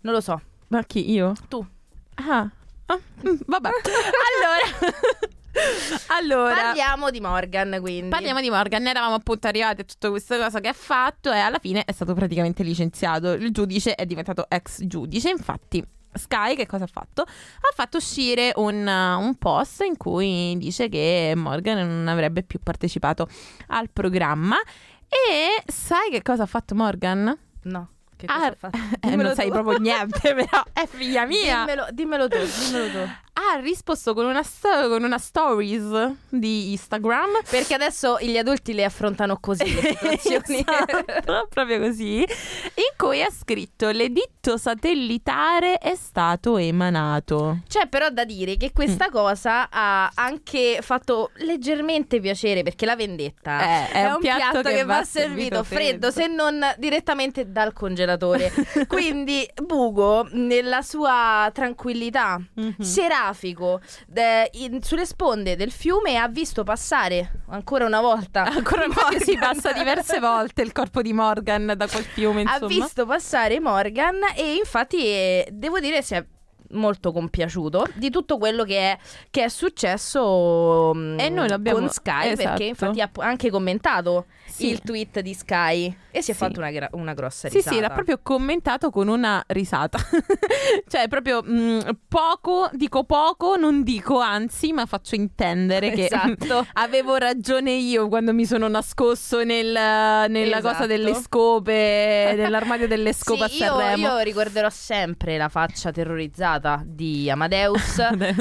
Non 0.00 0.12
lo 0.14 0.20
so. 0.20 0.40
Ma 0.68 0.82
chi, 0.82 1.08
io? 1.12 1.34
Tu. 1.48 1.64
Ah, 2.14 2.50
ah, 2.86 2.98
mm, 3.26 3.36
vabbè. 3.46 3.68
allora... 4.32 4.96
allora... 6.18 6.54
Parliamo 6.54 7.10
di 7.10 7.20
Morgan, 7.20 7.78
quindi. 7.80 8.08
Parliamo 8.08 8.40
di 8.40 8.50
Morgan, 8.50 8.86
eravamo 8.86 9.14
appunto 9.14 9.46
arrivati 9.48 9.82
a 9.82 9.84
tutta 9.84 10.10
questa 10.10 10.38
cosa 10.38 10.60
che 10.60 10.68
ha 10.68 10.74
fatto 10.74 11.32
e 11.32 11.38
alla 11.38 11.58
fine 11.58 11.84
è 11.84 11.92
stato 11.92 12.14
praticamente 12.14 12.62
licenziato. 12.62 13.32
Il 13.32 13.50
giudice 13.50 13.94
è 13.94 14.06
diventato 14.06 14.46
ex 14.48 14.84
giudice, 14.84 15.30
infatti 15.30 15.84
Sky 16.14 16.54
che 16.54 16.66
cosa 16.66 16.84
ha 16.84 16.88
fatto? 16.88 17.22
Ha 17.22 17.72
fatto 17.74 17.96
uscire 17.96 18.52
un, 18.56 18.86
uh, 18.86 19.20
un 19.20 19.34
post 19.36 19.82
in 19.82 19.96
cui 19.96 20.56
dice 20.58 20.88
che 20.88 21.32
Morgan 21.36 21.86
non 21.86 22.08
avrebbe 22.08 22.42
più 22.42 22.60
partecipato 22.62 23.28
al 23.68 23.88
programma 23.90 24.56
e 25.08 25.62
sai 25.66 26.10
che 26.10 26.22
cosa 26.22 26.42
ha 26.42 26.46
fatto 26.46 26.74
Morgan? 26.74 27.36
No. 27.62 27.88
Che 28.26 28.32
cosa 28.32 28.56
fatto? 28.58 28.78
eh, 29.00 29.16
non 29.16 29.34
sai 29.34 29.46
tu. 29.46 29.52
proprio 29.52 29.78
niente, 29.78 30.20
però 30.34 30.62
è 30.72 30.86
figlia 30.86 31.24
mia. 31.26 31.60
Dimmelo, 31.64 31.86
dimmelo 31.90 32.28
tu, 32.28 32.38
dimmelo 32.38 32.90
tu. 32.90 33.10
Ha 33.34 33.58
risposto 33.60 34.12
con 34.12 34.26
una, 34.26 34.42
sto- 34.42 34.88
con 34.88 35.02
una 35.04 35.16
stories 35.16 36.12
di 36.28 36.72
Instagram 36.72 37.30
Perché 37.48 37.72
adesso 37.72 38.18
gli 38.20 38.36
adulti 38.36 38.74
le 38.74 38.84
affrontano 38.84 39.38
così 39.40 39.72
le 39.74 40.18
situazioni. 40.20 40.62
Esatto, 40.66 41.48
proprio 41.48 41.80
così, 41.80 42.18
in 42.18 42.92
cui 42.96 43.22
ha 43.22 43.30
scritto 43.30 43.88
l'editto 43.88 44.58
satellitare 44.58 45.78
è 45.78 45.94
stato 45.96 46.58
emanato. 46.58 47.60
C'è 47.68 47.88
però 47.88 48.10
da 48.10 48.24
dire 48.24 48.56
che 48.58 48.70
questa 48.72 49.06
Mm. 49.08 49.10
cosa 49.10 49.68
ha 49.70 50.10
anche 50.14 50.78
fatto 50.82 51.30
leggermente 51.36 52.20
piacere 52.20 52.62
perché 52.62 52.84
la 52.86 52.94
vendetta 52.96 53.86
Eh, 53.88 53.90
è 53.92 54.04
un 54.12 54.18
piatto 54.20 54.60
che 54.62 54.84
va 54.84 55.02
servito 55.04 55.10
servito 55.32 55.64
freddo, 55.64 56.10
freddo. 56.10 56.10
se 56.10 56.26
non 56.26 56.60
direttamente 56.78 57.50
dal 57.50 57.72
congelatore. 57.72 58.11
Quindi 58.88 59.48
Bugo, 59.54 60.28
nella 60.32 60.82
sua 60.82 61.50
tranquillità, 61.52 62.40
Mhm. 62.54 62.74
serafico, 62.80 63.80
eh, 64.14 64.48
in- 64.54 64.82
sulle 64.82 65.06
sponde 65.06 65.56
del 65.56 65.70
fiume 65.70 66.16
ha 66.16 66.28
visto 66.28 66.64
passare 66.64 67.42
ancora 67.50 67.84
una 67.86 68.00
volta. 68.00 68.44
Ancora 68.62 68.84
una 68.84 68.94
volta 68.94 69.18
si 69.18 69.36
passa 69.36 69.72
diverse 69.72 70.18
volte 70.20 70.62
il 70.62 70.72
corpo 70.72 71.02
di 71.02 71.12
Morgan 71.12 71.74
da 71.76 71.86
quel 71.88 72.04
fiume, 72.04 72.42
ha 72.42 72.54
insomma. 72.54 72.66
visto 72.68 73.06
passare 73.06 73.60
Morgan 73.60 74.20
e 74.36 74.54
infatti 74.54 75.04
eh, 75.04 75.48
devo 75.50 75.80
dire 75.80 76.02
si 76.02 76.14
è 76.14 76.24
molto 76.72 77.12
compiaciuto 77.12 77.86
di 77.94 78.10
tutto 78.10 78.38
quello 78.38 78.64
che 78.64 78.78
è, 78.92 78.98
che 79.30 79.44
è 79.44 79.48
successo 79.48 80.92
mm, 80.94 81.18
E 81.18 81.28
noi 81.28 81.48
l'abbiamo- 81.48 81.78
con 81.78 81.88
Sky 81.88 82.28
esatto. 82.30 82.48
perché 82.48 82.64
infatti 82.64 83.00
ha 83.00 83.10
anche 83.18 83.50
commentato 83.50 84.26
Sì. 84.46 84.68
il 84.70 84.80
tweet 84.82 85.20
di 85.20 85.34
Sky 85.34 85.86
e 86.10 86.22
si 86.22 86.30
è 86.30 86.34
Sì. 86.34 86.40
fatto 86.40 86.58
una, 86.60 86.70
gra- 86.70 86.88
una 86.92 87.14
grossa 87.14 87.48
Sì, 87.48 87.56
risata 87.56 87.74
sì, 87.74 87.80
l'ha 87.80 87.90
proprio 87.90 88.20
commentato 88.22 88.90
con 88.90 89.08
una 89.08 89.42
risata. 89.48 89.98
cioè, 90.88 91.08
proprio 91.08 91.42
mm, 91.42 91.80
poco, 92.08 92.68
dico 92.72 93.04
poco, 93.04 93.56
non 93.56 93.82
dico 93.82 94.18
anzi, 94.20 94.72
ma 94.72 94.84
faccio 94.86 95.14
intendere 95.14 95.90
che 95.92 96.04
Esatto. 96.06 96.66
avevo 96.74 97.16
ragione 97.16 97.72
io 97.72 98.08
quando 98.08 98.32
mi 98.34 98.44
sono 98.44 98.68
nascosto 98.68 99.42
nel- 99.44 99.70
nella 99.72 100.58
Esatto. 100.58 100.68
cosa 100.74 100.86
delle 100.86 101.14
scope, 101.14 101.72
nell'armadio 102.36 102.86
delle 102.88 103.12
scope 103.12 103.48
Sì, 103.48 103.62
a 103.62 103.66
io, 103.66 103.78
Sanremo. 103.78 104.06
io 104.08 104.18
ricorderò 104.18 104.68
sempre 104.70 105.36
la 105.38 105.48
faccia 105.48 105.90
terrorizzata 105.90 106.61
di 106.84 107.28
Amadeus, 107.30 107.98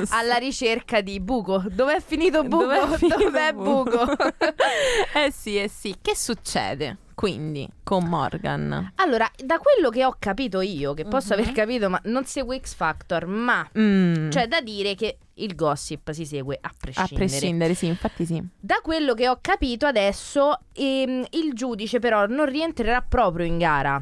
alla 0.10 0.36
ricerca 0.38 1.02
di 1.02 1.20
Buco. 1.20 1.64
Dov'è 1.70 2.00
finito 2.06 2.44
Buco? 2.44 2.64
Dov'è 2.66 2.98
finito 2.98 3.18
Dov'è 3.18 3.54
Buco? 3.54 4.06
Buco? 4.06 4.16
eh 5.16 5.32
sì, 5.32 5.58
eh 5.62 5.68
sì. 5.68 5.96
Che 6.02 6.16
succede 6.16 6.98
quindi 7.14 7.68
con 7.84 8.06
Morgan? 8.06 8.94
allora, 8.96 9.30
da 9.44 9.60
quello 9.60 9.90
che 9.90 10.04
ho 10.06 10.16
capito 10.18 10.60
io, 10.62 10.94
che 10.96 11.06
posso 11.06 11.36
Mhm. 11.36 11.40
aver 11.42 11.54
capito, 11.54 11.90
ma 11.90 12.00
non 12.06 12.26
seguo 12.26 12.58
X 12.58 12.74
Factor, 12.74 13.26
ma 13.28 13.68
Mm, 13.78 14.30
C'è 14.30 14.48
da 14.48 14.60
dire 14.62 14.96
che 14.96 15.18
il 15.36 15.54
gossip 15.56 16.12
si 16.12 16.26
segue 16.26 16.58
a 16.60 16.68
a 16.70 16.74
prescindere. 16.78 17.16
prescindere, 17.28 17.74
sì, 17.76 17.86
infatti 17.88 18.26
sì. 18.26 18.42
Da 18.60 18.80
quello 18.82 19.14
che 19.14 19.28
ho 19.30 19.38
capito 19.42 19.86
adesso, 19.86 20.60
ehm, 20.74 21.26
il 21.32 21.54
giudice 21.54 22.00
però 22.00 22.26
non 22.26 22.46
rientrerà 22.48 23.02
proprio 23.02 23.46
in 23.46 23.58
gara. 23.60 24.02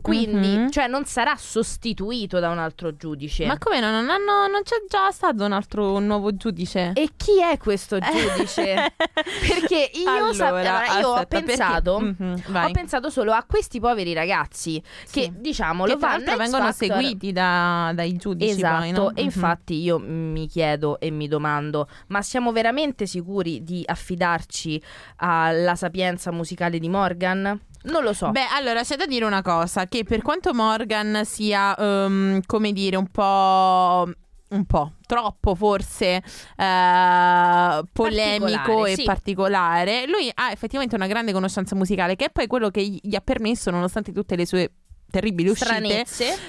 Quindi, 0.00 0.56
Mhm. 0.56 0.70
cioè, 0.70 0.86
non 0.86 1.04
sarà 1.04 1.34
sostituito 1.36 2.38
da 2.38 2.48
un 2.50 2.58
altro 2.58 2.96
giudice. 2.96 3.46
Ma 3.46 3.58
come 3.58 3.80
no? 3.80 3.90
Non, 3.90 4.08
hanno, 4.08 4.46
non 4.50 4.62
c'è 4.62 4.76
già 4.88 5.10
stato 5.10 5.44
un 5.44 5.52
altro 5.52 5.92
un 5.94 6.06
nuovo 6.06 6.34
giudice? 6.36 6.92
E 6.94 7.10
chi 7.16 7.40
è 7.42 7.56
questo 7.58 7.98
giudice? 8.00 8.92
perché 9.46 9.90
io, 9.94 10.32
sap- 10.32 10.48
allora, 10.52 10.98
io 11.00 11.08
ho 11.08 11.12
aspetta, 11.14 11.26
perché- 11.26 11.46
pensato. 11.46 12.00
Mhm, 12.00 12.42
vai. 12.48 12.68
Ho 12.68 12.72
pensato 12.72 13.10
solo 13.10 13.32
a 13.32 13.44
questi 13.46 13.80
poveri 13.80 14.12
ragazzi 14.14 14.80
che 15.10 15.22
Sì. 15.22 15.32
diciamo 15.36 15.84
che 15.84 15.92
lo 15.92 15.98
X 15.98 16.18
vengono 16.36 16.64
Factor- 16.64 16.74
seguiti 16.74 17.32
da- 17.32 17.92
dai 17.94 18.16
giudici 18.16 18.50
Esatto, 18.52 18.78
poi, 18.80 18.90
no? 18.92 19.08
e 19.10 19.20
Mhm. 19.20 19.24
infatti 19.24 19.74
io 19.82 19.98
mi 19.98 20.46
chiedo 20.46 20.98
e 21.00 21.10
mi 21.10 21.28
domando, 21.28 21.88
ma 22.08 22.22
siamo 22.22 22.52
veramente 22.52 23.06
sicuri 23.06 23.62
di 23.64 23.82
affidarci 23.84 24.82
alla 25.16 25.74
sapienza 25.74 26.30
musicale 26.32 26.78
di 26.78 26.88
Morgan? 26.88 27.60
Non 27.82 28.02
lo 28.02 28.12
so. 28.12 28.30
Beh, 28.30 28.46
allora 28.52 28.82
c'è 28.82 28.96
da 28.96 29.06
dire 29.06 29.24
una 29.24 29.42
cosa: 29.42 29.86
che 29.86 30.04
per 30.04 30.22
quanto 30.22 30.52
Morgan 30.52 31.22
sia, 31.24 31.76
ehm, 31.76 32.40
come 32.46 32.72
dire, 32.72 32.96
un 32.96 33.08
po'. 33.08 34.10
Un 34.50 34.64
po' 34.64 34.94
troppo 35.06 35.54
forse 35.54 36.20
eh, 36.56 37.82
polemico 37.92 38.50
Particolare, 38.56 38.90
e 38.90 38.94
sì. 38.96 39.04
particolare. 39.04 40.06
Lui 40.08 40.28
ha 40.34 40.50
effettivamente 40.50 40.96
una 40.96 41.06
grande 41.06 41.30
conoscenza 41.30 41.76
musicale, 41.76 42.16
che 42.16 42.24
è 42.24 42.30
poi 42.30 42.48
quello 42.48 42.68
che 42.68 42.82
gli 42.82 43.14
ha 43.14 43.20
permesso, 43.20 43.70
nonostante 43.70 44.10
tutte 44.10 44.34
le 44.34 44.46
sue 44.46 44.72
terribili 45.10 45.48
uscite, 45.50 46.04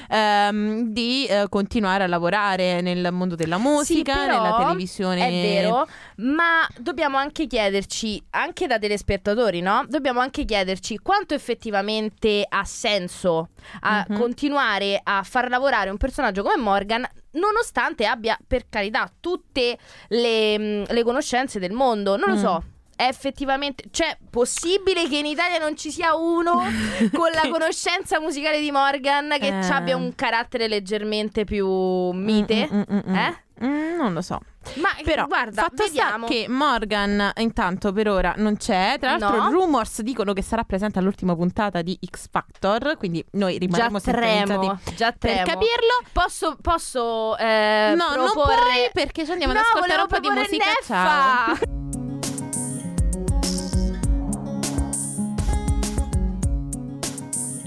ehm, 0.10 0.92
di 0.92 1.26
eh, 1.26 1.48
continuare 1.50 2.04
a 2.04 2.08
lavorare 2.08 2.82
nel 2.82 3.10
mondo 3.12 3.36
della 3.36 3.58
musica, 3.58 4.14
Sì, 4.14 4.28
nella 4.28 4.54
televisione. 4.58 5.28
È 5.28 5.32
vero, 5.42 5.88
ma 6.18 6.68
dobbiamo 6.78 7.18
anche 7.18 7.48
chiederci, 7.48 8.22
anche 8.32 8.68
da 8.68 8.78
telespettatori, 8.80 9.62
no? 9.62 9.84
Dobbiamo 9.88 10.20
anche 10.20 10.46
chiederci 10.46 10.98
quanto 11.00 11.34
effettivamente 11.34 12.46
ha 12.48 12.64
senso 12.64 13.50
a 13.82 14.06
Mhm. 14.08 14.18
continuare 14.18 15.00
a 15.04 15.24
far 15.24 15.50
lavorare 15.50 15.90
un 15.90 15.98
personaggio 15.98 16.44
come 16.44 16.58
Morgan, 16.62 17.06
nonostante 17.32 18.06
abbia, 18.06 18.38
per 18.46 18.66
carità, 18.70 19.10
tutte 19.20 19.78
le, 20.10 20.60
mm, 20.60 20.84
le 20.90 21.04
conoscenze 21.04 21.60
del 21.60 21.72
mondo. 21.72 22.16
Non 22.18 22.30
lo 22.30 22.36
Mm. 22.36 22.40
so. 22.40 22.64
È 23.02 23.08
effettivamente, 23.08 23.86
cioè, 23.90 24.16
possibile 24.30 25.08
che 25.10 25.18
in 25.18 25.26
Italia 25.26 25.58
non 25.58 25.76
ci 25.76 25.90
sia 25.90 26.14
uno 26.16 26.62
con 27.12 27.32
la 27.34 27.50
conoscenza 27.50 28.20
musicale 28.20 28.60
di 28.60 28.70
Morgan 28.70 29.36
che 29.40 29.48
Eh. 29.48 29.70
abbia 29.72 29.96
un 29.96 30.14
carattere 30.14 30.68
leggermente 30.68 31.44
più 31.44 31.68
mite? 32.12 32.70
Mm, 32.72 32.78
mm, 32.78 32.84
mm, 32.94 33.10
mm. 33.10 33.16
Eh? 33.16 33.44
Mm, 33.66 33.96
non 33.96 34.14
lo 34.14 34.22
so. 34.22 34.40
Ma 34.76 34.90
Però, 35.04 35.26
guarda, 35.26 35.64
fatto 35.64 35.84
vediamo. 35.84 36.28
sta 36.28 36.34
che 36.36 36.46
Morgan 36.48 37.32
intanto 37.38 37.92
per 37.92 38.08
ora 38.08 38.36
non 38.38 38.58
c'è. 38.58 38.98
Tra 39.00 39.18
l'altro, 39.18 39.46
No. 39.46 39.50
rumors 39.50 40.02
dicono 40.02 40.34
che 40.34 40.44
sarà 40.44 40.64
presente 40.64 41.00
all'ultima 41.00 41.36
puntata 41.36 41.82
di 41.82 41.98
X 42.08 42.28
Factor. 42.32 42.98
Quindi 42.98 43.26
noi 43.32 43.54
già 43.58 43.88
rimarremo 43.88 44.00
tremo, 44.00 44.80
già 44.96 45.12
per 45.12 45.32
tremo. 45.32 45.44
capirlo. 45.46 46.02
Posso, 46.12 46.56
posso 46.62 47.36
eh, 47.38 47.94
no, 47.96 48.16
non 48.16 48.32
proporre... 48.32 48.56
puoi 48.62 48.90
perché 48.94 49.26
ci 49.26 49.32
andiamo 49.32 49.54
No, 49.54 49.60
ad 49.60 49.66
ascoltare 49.66 50.02
un 50.02 50.08
po' 50.08 50.20
di 50.20 50.30
musica. 50.30 50.66
Neffa! 50.66 51.56
Ciao. 51.56 51.80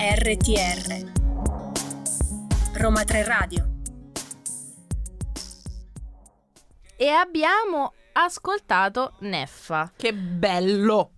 RTR 0.06 1.12
Roma 2.74 3.04
3 3.04 3.24
Radio 3.24 3.66
E 6.94 7.08
abbiamo 7.08 7.94
ascoltato 8.12 9.14
Neffa. 9.20 9.92
Che 9.96 10.12
bello! 10.12 11.10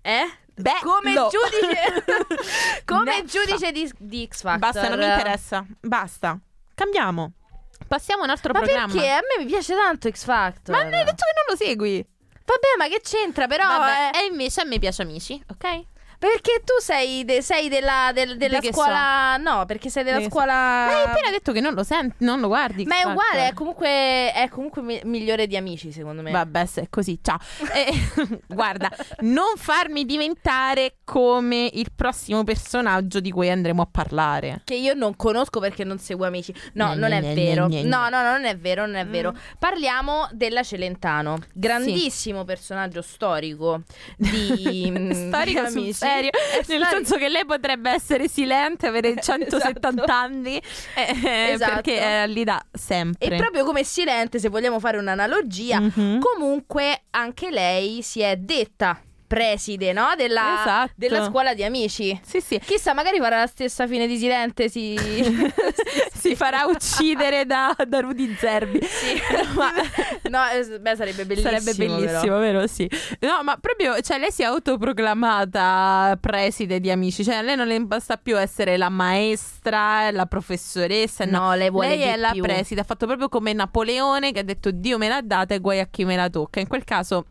Eh? 0.00 0.30
Bello! 0.54 0.78
Come 0.80 1.12
giudice 1.12 2.04
Come 2.86 3.20
Neffa. 3.20 3.24
giudice 3.24 3.72
di, 3.72 3.92
di 3.98 4.28
X 4.30 4.42
Factor. 4.42 4.58
Basta, 4.60 4.88
non 4.88 4.98
mi 5.00 5.04
interessa. 5.04 5.66
Basta. 5.80 6.38
Cambiamo. 6.76 7.32
Passiamo 7.88 8.22
a 8.22 8.26
un 8.26 8.30
altro 8.30 8.52
Ma 8.52 8.60
programma. 8.60 8.92
perché? 8.92 9.10
A 9.10 9.20
me 9.22 9.42
mi 9.42 9.50
piace 9.50 9.74
tanto 9.74 10.08
X 10.08 10.22
Factor. 10.22 10.72
Ma 10.72 10.82
hai 10.82 10.90
detto 11.04 11.24
che 11.24 11.34
non 11.34 11.46
lo 11.48 11.56
segui. 11.56 11.96
Vabbè, 11.96 12.76
ma 12.78 12.86
che 12.86 13.00
c'entra 13.02 13.48
però? 13.48 13.66
Vabbè, 13.66 14.10
eh? 14.14 14.20
e 14.20 14.26
invece 14.26 14.60
a 14.60 14.64
me 14.66 14.78
piace 14.78 15.02
Amici, 15.02 15.42
ok? 15.50 15.96
Perché 16.18 16.62
tu 16.64 16.74
sei, 16.82 17.24
de- 17.24 17.42
sei 17.42 17.68
della, 17.68 18.10
del- 18.12 18.36
della 18.36 18.58
Di 18.58 18.66
che 18.66 18.72
scuola. 18.72 19.36
No, 19.36 19.64
perché 19.66 19.88
sei 19.88 20.02
della 20.02 20.16
Di 20.18 20.24
che 20.24 20.30
scuola. 20.30 20.52
Ma 20.52 20.86
hai 20.88 21.04
appena 21.04 21.30
detto 21.30 21.52
che 21.52 21.60
non 21.60 21.74
lo 21.74 21.84
senti, 21.84 22.24
non 22.24 22.40
lo 22.40 22.48
guardi. 22.48 22.84
Ma 22.86 22.96
è 22.96 23.02
X 23.02 23.04
uguale, 23.06 23.48
è 23.48 23.52
comunque, 23.54 24.32
è 24.32 24.48
comunque 24.50 24.82
mi- 24.82 25.00
migliore 25.04 25.46
di 25.46 25.56
amici, 25.56 25.92
secondo 25.92 26.22
me. 26.22 26.30
Vabbè, 26.32 26.66
se 26.66 26.80
è 26.82 26.86
così, 26.90 27.20
ciao. 27.22 27.38
Eh, 27.72 28.40
guarda, 28.48 28.90
non 29.20 29.52
farmi 29.56 30.04
diventare 30.04 30.96
come 31.04 31.70
il 31.72 31.92
prossimo 31.94 32.42
personaggio 32.42 33.20
di 33.20 33.30
cui 33.30 33.48
andremo 33.48 33.82
a 33.82 33.88
parlare. 33.90 34.62
Che 34.64 34.74
io 34.74 34.94
non 34.94 35.14
conosco 35.14 35.60
perché 35.60 35.84
non 35.84 35.98
seguo 35.98 36.26
amici. 36.26 36.52
No, 36.74 36.88
Gne, 36.88 36.94
non 36.96 37.12
è 37.12 37.20
gne, 37.20 37.34
vero. 37.34 37.66
gne, 37.68 37.82
gne, 37.82 37.88
No, 37.88 38.02
gne. 38.02 38.10
no, 38.10 38.22
no, 38.22 38.30
non 38.32 38.44
è 38.44 38.56
vero, 38.56 38.86
non 38.86 38.96
è 38.96 39.04
Mm. 39.04 39.10
vero. 39.10 39.34
Parliamo 39.58 40.28
della 40.32 40.64
Celentano, 40.64 41.38
grandissimo 41.54 42.44
personaggio 42.44 43.02
storico 43.02 43.82
di 44.16 44.88
mm, 44.90 45.10
Storico 45.28 45.62
di 45.66 45.70
sul. 45.70 45.94
Serio, 46.08 46.30
nel 46.66 46.86
senso 46.86 47.16
che 47.16 47.28
lei 47.28 47.44
potrebbe 47.44 47.90
essere 47.90 48.28
silente, 48.28 48.86
avere 48.86 49.14
170 49.20 49.88
Esatto. 49.88 50.12
anni, 50.12 50.60
eh, 50.94 51.50
Esatto. 51.52 51.72
perché 51.74 51.98
è 52.00 52.26
lì 52.26 52.44
da 52.44 52.60
sempre. 52.72 53.28
E 53.28 53.36
proprio 53.36 53.64
come 53.64 53.84
Silente, 53.84 54.38
se 54.38 54.48
vogliamo 54.48 54.78
fare 54.80 54.98
un'analogia, 54.98 55.80
Mhm. 55.80 56.18
comunque 56.20 57.02
anche 57.10 57.50
lei 57.50 58.02
si 58.02 58.20
è 58.20 58.36
detta 58.36 59.00
preside, 59.28 59.92
no? 59.92 60.08
Della, 60.16 60.60
Esatto. 60.62 60.92
della 60.96 61.22
scuola 61.24 61.54
di 61.54 61.62
amici. 61.62 62.18
Sì, 62.24 62.40
sì. 62.40 62.58
Chissà, 62.58 62.94
magari 62.94 63.18
farà 63.18 63.38
la 63.38 63.46
stessa 63.46 63.86
fine 63.86 64.06
di 64.08 64.16
Silente, 64.18 64.68
si... 64.68 64.96
si 66.12 66.34
farà 66.34 66.64
uccidere 66.66 67.46
da, 67.46 67.76
da 67.86 68.00
Rudy 68.00 68.34
Zerbi. 68.36 68.80
Sì. 68.82 69.20
Ma- 69.54 69.70
no, 70.30 70.40
eh, 70.48 70.80
beh, 70.80 70.96
sarebbe 70.96 71.24
bellissimo. 71.24 71.56
Sarebbe 71.58 71.74
bellissimo, 71.74 72.38
vero? 72.38 72.66
Sì. 72.66 72.90
No, 73.20 73.42
ma 73.44 73.56
proprio, 73.60 74.00
cioè, 74.00 74.18
lei 74.18 74.32
si 74.32 74.42
è 74.42 74.46
autoproclamata 74.46 76.16
preside 76.20 76.80
di 76.80 76.90
amici. 76.90 77.22
Cioè, 77.24 77.36
a 77.36 77.42
lei 77.42 77.56
non 77.56 77.66
le 77.66 77.80
basta 77.80 78.16
più 78.16 78.38
essere 78.38 78.76
la 78.76 78.88
maestra, 78.88 80.10
la 80.10 80.26
professoressa. 80.26 81.24
No, 81.24 81.36
No, 81.38 81.54
lei 81.54 81.70
vuole 81.70 81.88
lei 81.90 82.00
è 82.00 82.16
la 82.16 82.30
più. 82.32 82.42
preside. 82.42 82.80
Ha 82.80 82.84
fatto 82.84 83.06
proprio 83.06 83.28
come 83.28 83.52
Napoleone 83.52 84.32
che 84.32 84.40
ha 84.40 84.42
detto 84.42 84.70
Dio 84.72 84.98
me 84.98 85.08
l'ha 85.08 85.20
data 85.22 85.54
e 85.54 85.60
guai 85.60 85.78
a 85.80 85.86
chi 85.86 86.04
me 86.04 86.16
la 86.16 86.28
tocca. 86.28 86.58
In 86.60 86.66
quel 86.66 86.82
caso, 86.84 87.26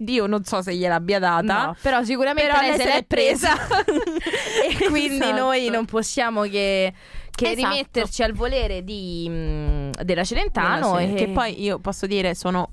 Dio 0.00 0.26
non 0.26 0.44
so 0.44 0.62
se 0.62 0.74
gliel'abbia 0.74 1.18
data. 1.18 1.66
No, 1.66 1.76
però 1.82 2.04
sicuramente 2.04 2.50
Però 2.52 2.60
lei, 2.60 2.76
se 2.76 2.84
l'è 2.84 3.04
presa. 3.04 3.54
e 3.84 4.86
quindi 4.88 5.16
Esatto. 5.16 5.36
noi 5.36 5.68
non 5.68 5.84
possiamo 5.86 6.42
che, 6.42 6.92
che 7.30 7.50
Esatto. 7.50 7.68
rimetterci 7.68 8.22
al 8.22 8.32
volere 8.32 8.84
di, 8.84 9.26
mm, 9.28 9.90
della 10.02 10.22
Celentano. 10.22 10.96
Della 10.96 11.12
e... 11.12 11.14
Che 11.14 11.28
poi 11.30 11.60
io 11.62 11.80
posso 11.80 12.06
dire 12.06 12.34
sono 12.36 12.70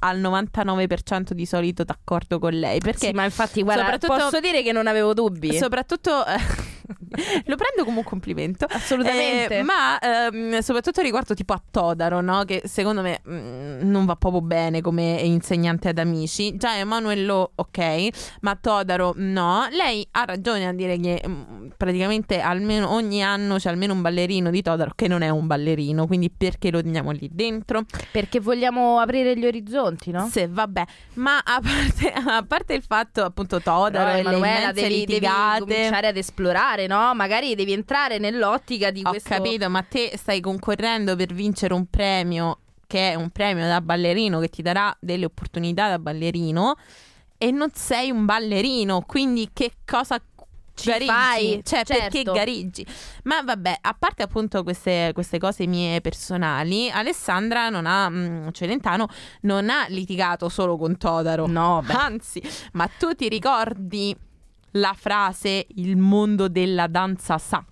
al 0.00 0.20
99% 0.20 1.30
di 1.30 1.46
solito 1.46 1.84
d'accordo 1.84 2.38
con 2.38 2.52
lei. 2.52 2.80
Perché 2.80 3.06
Sì, 3.06 3.12
ma 3.12 3.24
infatti, 3.24 3.62
guarda, 3.62 3.82
soprattutto- 3.84 4.16
posso 4.16 4.40
dire 4.40 4.62
che 4.62 4.72
non 4.72 4.86
avevo 4.88 5.14
dubbi. 5.14 5.56
Soprattutto 5.56 6.26
eh, 6.26 6.36
lo 7.46 7.56
prendo 7.56 7.84
come 7.84 7.98
un 7.98 8.04
complimento. 8.04 8.66
Assolutamente. 8.68 9.58
Eh, 9.58 9.62
ma 9.62 9.98
ehm, 9.98 10.58
soprattutto 10.60 11.00
riguardo 11.02 11.34
tipo 11.34 11.52
a 11.52 11.62
Todaro, 11.70 12.20
no? 12.20 12.44
Che 12.44 12.62
secondo 12.64 13.02
me 13.02 13.20
mm, 13.28 13.80
non 13.82 14.04
va 14.04 14.16
proprio 14.16 14.42
bene 14.42 14.80
come 14.80 15.20
insegnante 15.22 15.88
ad 15.88 15.98
amici. 15.98 16.56
Già 16.56 16.76
Emanuello, 16.76 17.52
ok, 17.54 18.08
ma 18.40 18.56
Todaro 18.56 19.14
no. 19.16 19.66
Lei 19.70 20.06
ha 20.12 20.24
ragione 20.24 20.66
a 20.66 20.72
dire 20.72 20.98
che 20.98 21.22
mm, 21.26 21.68
praticamente 21.76 22.40
almeno 22.40 22.90
ogni 22.90 23.22
anno 23.22 23.56
c'è 23.56 23.68
almeno 23.68 23.92
un 23.92 24.02
ballerino 24.02 24.50
di 24.50 24.62
Todaro 24.62 24.92
che 24.94 25.08
non 25.08 25.22
è 25.22 25.28
un 25.28 25.46
ballerino, 25.46 26.06
quindi 26.06 26.30
perché 26.30 26.70
lo 26.70 26.82
teniamo 26.82 27.10
lì 27.10 27.28
dentro? 27.32 27.84
Perché 28.10 28.40
vogliamo 28.40 28.98
aprire 28.98 29.36
gli 29.36 29.46
orizzonti, 29.46 30.10
no? 30.10 30.28
Sì, 30.30 30.46
vabbè, 30.48 30.84
ma 31.14 31.38
a 31.38 31.60
parte, 31.60 32.12
a 32.28 32.44
parte 32.46 32.74
il 32.74 32.82
fatto 32.82 33.22
appunto 33.22 33.60
Todaro 33.60 34.04
Però, 34.04 34.10
e 34.10 34.14
le 34.14 34.20
Emanuela, 34.20 34.58
immense 34.58 34.72
devi, 34.72 34.88
devi 34.88 35.06
litigate 35.06 35.60
cominciare 35.60 36.06
ad 36.08 36.16
esplorare, 36.16 36.73
no? 36.86 37.14
Magari 37.14 37.54
devi 37.54 37.72
entrare 37.72 38.18
nell'ottica 38.18 38.90
di 38.90 39.02
Ho 39.04 39.10
questo. 39.10 39.28
capito, 39.28 39.68
ma 39.70 39.82
te 39.82 40.12
stai 40.16 40.40
concorrendo 40.40 41.16
per 41.16 41.32
vincere 41.32 41.72
un 41.74 41.86
premio 41.86 42.58
che 42.86 43.12
è 43.12 43.14
un 43.14 43.30
premio 43.30 43.66
da 43.66 43.80
ballerino 43.80 44.38
che 44.40 44.48
ti 44.48 44.60
darà 44.62 44.94
delle 45.00 45.24
opportunità 45.24 45.88
da 45.88 45.98
ballerino 45.98 46.76
e 47.38 47.50
non 47.50 47.70
sei 47.72 48.10
un 48.10 48.24
ballerino, 48.24 49.02
quindi 49.06 49.50
che 49.52 49.72
cosa 49.86 50.20
Ci 50.76 50.90
gariggi? 50.90 51.06
fai? 51.10 51.60
Cioè, 51.64 51.84
Certo. 51.84 51.92
perché 51.94 52.22
gariggi? 52.24 52.86
Ma 53.24 53.42
vabbè, 53.42 53.78
a 53.80 53.96
parte 53.98 54.22
appunto 54.22 54.62
queste, 54.62 55.10
queste 55.14 55.38
cose 55.38 55.66
mie 55.66 56.00
personali, 56.00 56.90
Alessandra 56.90 57.68
non 57.68 57.86
ha, 57.86 58.08
mm, 58.10 58.48
Celentano, 58.52 59.08
non 59.42 59.70
ha 59.70 59.86
litigato 59.88 60.48
solo 60.48 60.76
con 60.76 60.96
Todaro. 60.96 61.46
No, 61.46 61.82
beh. 61.84 61.92
Anzi, 61.92 62.42
ma 62.72 62.88
tu 62.98 63.14
ti 63.14 63.28
ricordi 63.28 64.14
la 64.76 64.94
frase 64.96 65.66
il 65.76 65.96
mondo 65.96 66.48
della 66.48 66.86
danza 66.86 67.38
sa? 67.38 67.64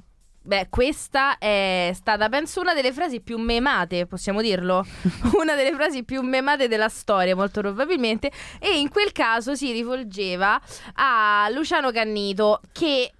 Beh, 0.44 0.66
questa 0.70 1.38
è 1.38 1.92
stata, 1.94 2.28
penso, 2.28 2.60
una 2.60 2.74
delle 2.74 2.92
frasi 2.92 3.20
più 3.20 3.38
memate, 3.38 4.06
possiamo 4.06 4.40
dirlo? 4.40 4.84
una 5.38 5.54
delle 5.54 5.72
frasi 5.72 6.02
più 6.02 6.20
memate 6.22 6.66
della 6.66 6.88
storia, 6.88 7.36
molto 7.36 7.60
probabilmente. 7.60 8.30
E 8.58 8.80
in 8.80 8.88
quel 8.88 9.12
caso 9.12 9.54
si 9.54 9.70
rivolgeva 9.70 10.60
a 10.94 11.48
Luciano 11.52 11.92
Cannito, 11.92 12.60
che 12.72 13.12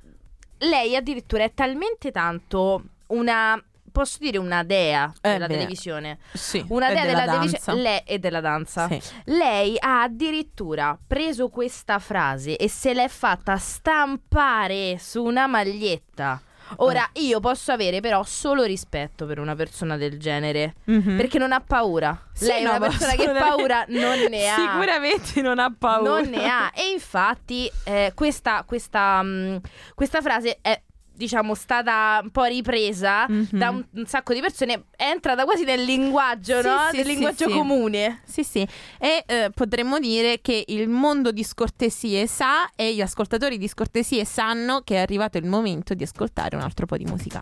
lei 0.58 0.96
addirittura 0.96 1.44
è 1.44 1.54
talmente 1.54 2.10
tanto 2.10 2.82
una. 3.08 3.62
Posso 3.92 4.16
dire 4.20 4.38
una 4.38 4.62
dea 4.64 5.12
Eh, 5.20 5.32
della 5.32 5.46
beh. 5.46 5.52
televisione? 5.54 6.18
Sì, 6.32 6.64
Una 6.68 6.88
dea 6.90 7.04
della 7.04 7.20
della 7.20 7.32
televisione 7.32 7.80
lei 7.82 8.02
e 8.06 8.18
della 8.18 8.40
danza. 8.40 8.88
Sì. 8.88 9.00
Lei 9.26 9.76
ha 9.78 10.02
addirittura 10.02 10.98
preso 11.06 11.48
questa 11.48 11.98
frase 11.98 12.56
e 12.56 12.68
se 12.68 12.94
l'è 12.94 13.06
fatta 13.08 13.56
stampare 13.58 14.96
su 14.98 15.22
una 15.22 15.46
maglietta. 15.46 16.40
Ora, 16.76 17.06
io 17.14 17.38
posso 17.40 17.70
avere 17.70 18.00
però 18.00 18.22
solo 18.22 18.62
rispetto 18.62 19.26
per 19.26 19.38
una 19.38 19.54
persona 19.54 19.98
del 19.98 20.18
genere. 20.18 20.74
Mhm. 20.84 21.16
Perché 21.18 21.36
non 21.38 21.52
ha 21.52 21.60
paura. 21.60 22.18
Sì, 22.32 22.46
Lei 22.46 22.62
è 22.64 22.68
una 22.68 22.78
persona 22.78 23.12
che 23.12 23.28
paura 23.30 23.84
non 23.88 24.18
ne 24.30 24.48
ha. 24.48 24.56
Sicuramente 24.56 25.42
non 25.42 25.58
ha 25.58 25.70
paura. 25.76 26.10
Non 26.20 26.30
ne 26.30 26.48
ha. 26.48 26.70
E 26.74 26.90
infatti 26.90 27.70
eh, 27.84 28.12
questa, 28.14 28.62
questa, 28.66 29.22
mh, 29.22 29.60
questa 29.94 30.22
frase 30.22 30.58
è 30.62 30.80
diciamo 31.22 31.54
stata 31.54 32.18
un 32.20 32.30
po' 32.30 32.42
ripresa 32.44 33.26
Mhm. 33.28 33.46
da 33.52 33.70
un, 33.70 33.84
un 33.94 34.06
sacco 34.06 34.34
di 34.34 34.40
persone 34.40 34.86
è 34.96 35.04
entrata 35.04 35.44
quasi 35.44 35.62
nel 35.62 35.84
linguaggio 35.84 36.60
Sì, 36.60 36.66
no? 36.66 36.76
sì, 36.90 36.96
nel 36.96 37.04
sì, 37.04 37.10
linguaggio 37.12 37.46
sì. 37.48 37.52
comune 37.54 38.20
Sì, 38.24 38.42
sì. 38.42 38.66
E 38.98 39.22
eh, 39.24 39.50
potremmo 39.54 40.00
dire 40.00 40.40
che 40.40 40.64
il 40.66 40.88
mondo 40.88 41.30
di 41.30 41.44
scortesie 41.44 42.26
sa 42.26 42.68
e 42.74 42.92
gli 42.92 43.00
ascoltatori 43.00 43.56
di 43.56 43.68
scortesie 43.68 44.24
sanno 44.24 44.80
che 44.82 44.96
è 44.96 44.98
arrivato 44.98 45.38
il 45.38 45.46
momento 45.46 45.94
di 45.94 46.02
ascoltare 46.02 46.56
un 46.56 46.62
altro 46.62 46.86
po' 46.86 46.96
di 46.96 47.04
musica. 47.04 47.38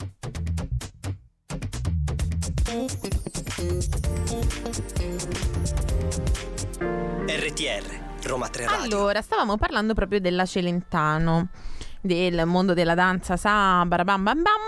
RTR, 7.26 8.00
Roma 8.24 8.48
3 8.48 8.66
Radio. 8.66 8.82
Allora, 8.98 9.22
stavamo 9.22 9.56
parlando 9.56 9.94
proprio 9.94 10.20
della 10.20 10.44
Celentano, 10.44 11.48
del 12.00 12.46
mondo 12.46 12.74
della 12.74 12.94
danza, 12.94 13.36
sa, 13.36 13.84
barabam 13.86 14.22
bam 14.22 14.42
bam. 14.42 14.60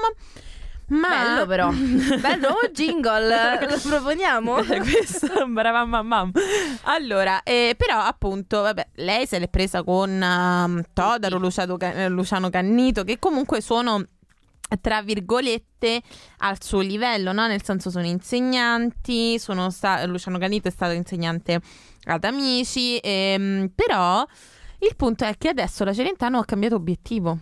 Ma... 0.93 1.09
bello 1.09 1.47
però 1.47 1.71
bello 2.21 2.49
oh, 2.49 2.69
jingle 2.71 3.67
lo 3.67 3.79
proponiamo 3.81 4.57
Questo 4.63 5.47
bravam 5.47 5.91
bam 5.91 6.09
bam. 6.09 6.33
Allora, 6.83 7.43
eh, 7.43 7.75
però 7.77 7.99
appunto, 8.01 8.61
vabbè, 8.61 8.89
lei 8.97 9.27
se 9.27 9.39
l'è 9.39 9.49
presa 9.49 9.83
con 9.83 10.23
ehm, 10.23 10.83
Todaro, 10.93 11.39
Luciano, 11.39 11.79
eh, 11.79 12.09
Luciano 12.09 12.51
Cannito, 12.51 13.05
che 13.05 13.19
comunque 13.19 13.61
sono 13.61 14.05
tra 14.81 15.03
virgolette 15.03 16.01
al 16.39 16.63
suo 16.63 16.81
livello, 16.81 17.33
no? 17.33 17.47
Nel 17.47 17.63
senso 17.63 17.91
sono 17.91 18.07
insegnanti, 18.07 19.39
sono 19.39 19.71
sta- 19.71 20.05
Luciano 20.07 20.39
Cannito 20.39 20.69
è 20.69 20.71
stato 20.71 20.93
insegnante 20.93 21.61
ad 22.05 22.25
amici, 22.25 22.99
ehm, 22.99 23.71
però 23.75 24.27
il 24.89 24.97
punto 24.97 25.25
è 25.25 25.35
che 25.39 25.49
adesso 25.49 25.85
la 25.85 25.93
Celentano 25.93 26.39
ha 26.39 26.45
cambiato 26.45 26.75
obiettivo. 26.77 27.39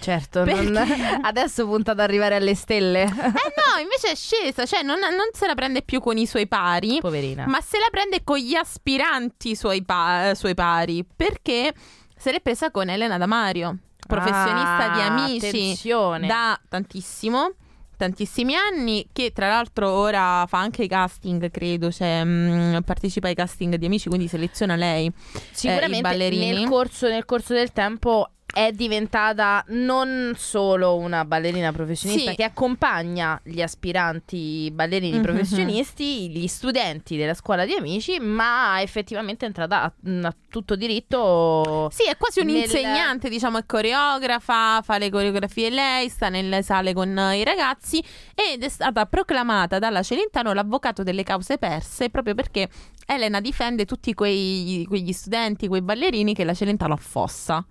certo 0.00 0.44
non- 0.44 0.76
adesso 1.22 1.66
punta 1.66 1.92
ad 1.92 2.00
arrivare 2.00 2.36
alle 2.36 2.54
stelle 2.54 3.02
Eh 3.02 3.08
no, 3.10 3.80
invece 3.82 4.10
è 4.12 4.14
scesa, 4.14 4.66
cioè 4.66 4.82
non, 4.82 4.98
non 4.98 5.28
se 5.32 5.46
la 5.46 5.54
prende 5.54 5.82
più 5.82 6.00
con 6.00 6.16
i 6.18 6.26
suoi 6.26 6.46
pari, 6.46 6.98
poverina 7.00 7.46
ma 7.46 7.60
se 7.60 7.78
la 7.78 7.88
prende 7.90 8.22
con 8.24 8.36
gli 8.38 8.54
aspiranti 8.54 9.54
suoi, 9.56 9.82
pa- 9.82 10.32
suoi 10.34 10.54
pari, 10.54 11.04
perché 11.04 11.72
se 12.16 12.32
l'è 12.32 12.40
presa 12.40 12.70
con 12.70 12.88
Elena 12.90 13.16
Damario, 13.18 13.76
professionista 14.06 14.90
Ah, 14.92 14.94
di 14.94 15.00
amici 15.00 15.46
attenzione. 15.48 16.26
da 16.26 16.58
tantissimo. 16.68 17.52
Tantissimi 17.98 18.54
anni, 18.54 19.08
che 19.12 19.32
tra 19.34 19.48
l'altro 19.48 19.90
ora 19.90 20.46
fa 20.46 20.60
anche 20.60 20.84
i 20.84 20.88
casting, 20.88 21.50
credo, 21.50 21.90
cioè 21.90 22.22
mh, 22.22 22.82
partecipa 22.84 23.26
ai 23.26 23.34
casting 23.34 23.74
di 23.74 23.86
amici, 23.86 24.08
quindi 24.08 24.28
seleziona 24.28 24.76
lei. 24.76 25.12
sicuramente 25.50 25.96
i 25.96 26.00
ballerini. 26.02 26.52
nel 26.52 26.68
corso, 26.68 27.08
nel 27.08 27.24
corso 27.24 27.54
del 27.54 27.72
tempo 27.72 28.30
è 28.58 28.72
diventata 28.72 29.64
non 29.68 30.32
solo 30.36 30.96
una 30.96 31.24
ballerina 31.24 31.70
professionista 31.70 32.30
Sì. 32.30 32.36
che 32.36 32.42
accompagna 32.42 33.40
gli 33.44 33.62
aspiranti 33.62 34.68
ballerini 34.72 35.18
Mhm. 35.18 35.22
professionisti, 35.22 36.28
gli 36.28 36.48
studenti 36.48 37.16
della 37.16 37.34
scuola 37.34 37.64
di 37.64 37.74
amici, 37.74 38.18
ma 38.18 38.82
effettivamente 38.82 39.44
è 39.44 39.48
entrata 39.48 39.82
a, 39.82 39.92
a 40.26 40.34
tutto 40.48 40.74
diritto. 40.74 41.88
Sì, 41.92 42.08
è 42.08 42.16
quasi 42.16 42.40
un 42.40 42.46
Nel- 42.46 42.54
diciamo, 43.28 43.58
è 43.58 43.64
coreografa, 43.64 44.82
fa 44.82 44.98
le 44.98 45.08
coreografie 45.10 45.70
lei, 45.70 46.08
sta 46.08 46.28
nelle 46.28 46.62
sale 46.62 46.92
con 46.92 47.16
i 47.34 47.44
ragazzi 47.44 48.02
ed 48.34 48.64
è 48.64 48.68
stata 48.68 49.06
proclamata 49.06 49.78
dalla 49.78 50.02
Celentano 50.02 50.52
l'avvocato 50.52 51.04
delle 51.04 51.22
cause 51.22 51.58
perse 51.58 52.10
proprio 52.10 52.34
perché 52.34 52.68
Elena 53.10 53.40
difende 53.40 53.86
tutti 53.86 54.12
quei, 54.12 54.84
quegli 54.86 55.14
studenti, 55.14 55.66
quei 55.66 55.80
ballerini 55.80 56.34
che 56.34 56.44
la 56.44 56.52
Celentano 56.52 56.92
affossa. 56.92 57.64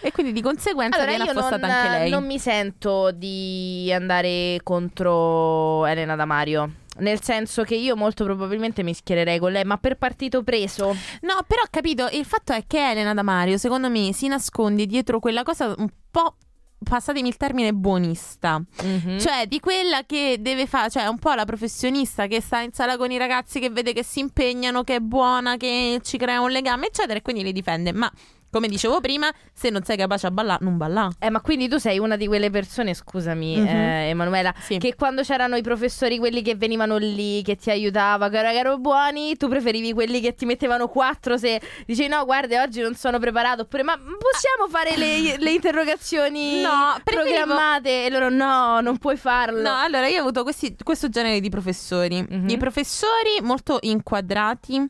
E 0.00 0.10
quindi 0.10 0.32
di 0.32 0.42
conseguenza 0.42 0.96
Allora, 0.96 1.12
viene 1.16 1.30
io 1.30 1.32
non, 1.32 1.44
affossata 1.44 1.72
anche 1.72 1.98
lei. 1.98 2.10
non 2.10 2.26
mi 2.26 2.40
sento 2.40 3.12
di 3.12 3.88
andare 3.94 4.58
contro 4.64 5.86
Elena 5.86 6.16
Damario. 6.16 6.72
Nel 6.98 7.22
senso 7.22 7.62
che 7.62 7.76
io 7.76 7.94
molto 7.94 8.24
probabilmente 8.24 8.82
mi 8.82 8.92
schiererei 8.92 9.38
con 9.38 9.52
lei, 9.52 9.62
ma 9.62 9.78
per 9.78 9.96
partito 9.96 10.42
preso. 10.42 10.88
No, 11.20 11.44
però 11.46 11.62
ho 11.62 11.68
capito, 11.70 12.08
il 12.10 12.24
fatto 12.24 12.52
è 12.52 12.64
che 12.66 12.90
Elena 12.90 13.14
Damario, 13.14 13.58
secondo 13.58 13.88
me, 13.88 14.12
si 14.12 14.26
nasconde 14.26 14.86
dietro 14.86 15.20
quella 15.20 15.44
cosa 15.44 15.72
un 15.78 15.88
po', 16.10 16.34
passatemi 16.82 17.28
il 17.28 17.36
termine, 17.36 17.72
buonista. 17.72 18.62
Mhm. 18.82 19.18
Cioè, 19.18 19.46
di 19.46 19.60
quella 19.60 20.04
che 20.06 20.38
deve 20.40 20.66
fare, 20.66 20.90
cioè 20.90 21.06
un 21.06 21.18
po' 21.18 21.32
la 21.32 21.44
professionista 21.44 22.26
che 22.26 22.40
sta 22.40 22.60
in 22.60 22.72
sala 22.72 22.96
con 22.96 23.10
i 23.10 23.18
ragazzi, 23.18 23.60
che 23.60 23.70
vede 23.70 23.92
che 23.92 24.02
si 24.02 24.20
impegnano, 24.20 24.82
che 24.82 24.96
è 24.96 25.00
buona, 25.00 25.56
che 25.56 26.00
ci 26.02 26.16
crea 26.16 26.40
un 26.40 26.50
legame, 26.50 26.86
eccetera, 26.86 27.18
e 27.18 27.22
quindi 27.22 27.42
li 27.42 27.52
difende. 27.52 27.92
Ma, 27.92 28.10
come 28.50 28.66
dicevo 28.68 29.00
prima, 29.00 29.30
se 29.52 29.70
non 29.70 29.82
sei 29.84 29.96
capace 29.96 30.26
a 30.26 30.30
ballare, 30.30 30.64
non 30.64 30.76
ballà. 30.76 31.08
Eh, 31.18 31.30
ma 31.30 31.40
quindi 31.40 31.68
tu 31.68 31.78
sei 31.78 31.98
una 31.98 32.16
di 32.16 32.26
quelle 32.26 32.50
persone, 32.50 32.94
scusami, 32.94 33.56
Mhm. 33.58 33.66
eh, 33.66 34.08
Emanuela, 34.08 34.52
Sì. 34.60 34.78
che 34.78 34.94
quando 34.96 35.22
c'erano 35.22 35.56
i 35.56 35.62
professori, 35.62 36.18
quelli 36.18 36.42
che 36.42 36.56
venivano 36.56 36.96
lì, 36.96 37.42
che 37.42 37.56
ti 37.56 37.70
aiutavano, 37.70 38.30
che 38.30 38.38
erano- 38.38 38.78
buoni, 38.78 39.36
tu 39.36 39.48
preferivi 39.48 39.92
quelli 39.92 40.20
che 40.20 40.34
ti 40.34 40.46
mettevano 40.46 40.88
quattro 40.88 41.36
se 41.36 41.60
dicevi 41.86 42.08
no, 42.08 42.24
guarda, 42.24 42.62
oggi 42.62 42.80
non 42.80 42.94
sono 42.94 43.18
preparato, 43.18 43.62
oppure 43.62 43.82
ma 43.82 43.96
possiamo 43.96 44.68
fare 44.68 44.96
le, 44.96 45.36
le 45.38 45.50
interrogazioni 45.52 46.60
No, 46.62 46.98
preferivo- 47.04 47.38
programmate? 47.44 48.04
E 48.06 48.10
loro 48.10 48.28
no, 48.30 48.80
non 48.80 48.98
puoi 48.98 49.16
farlo. 49.16 49.60
No, 49.62 49.74
allora 49.76 50.08
io 50.08 50.18
ho 50.18 50.20
avuto 50.22 50.42
questi- 50.42 50.74
questo 50.82 51.08
genere 51.08 51.40
di 51.40 51.48
professori. 51.50 52.24
Mhm. 52.28 52.48
I 52.48 52.56
professori 52.56 53.38
molto 53.42 53.78
inquadrati 53.82 54.88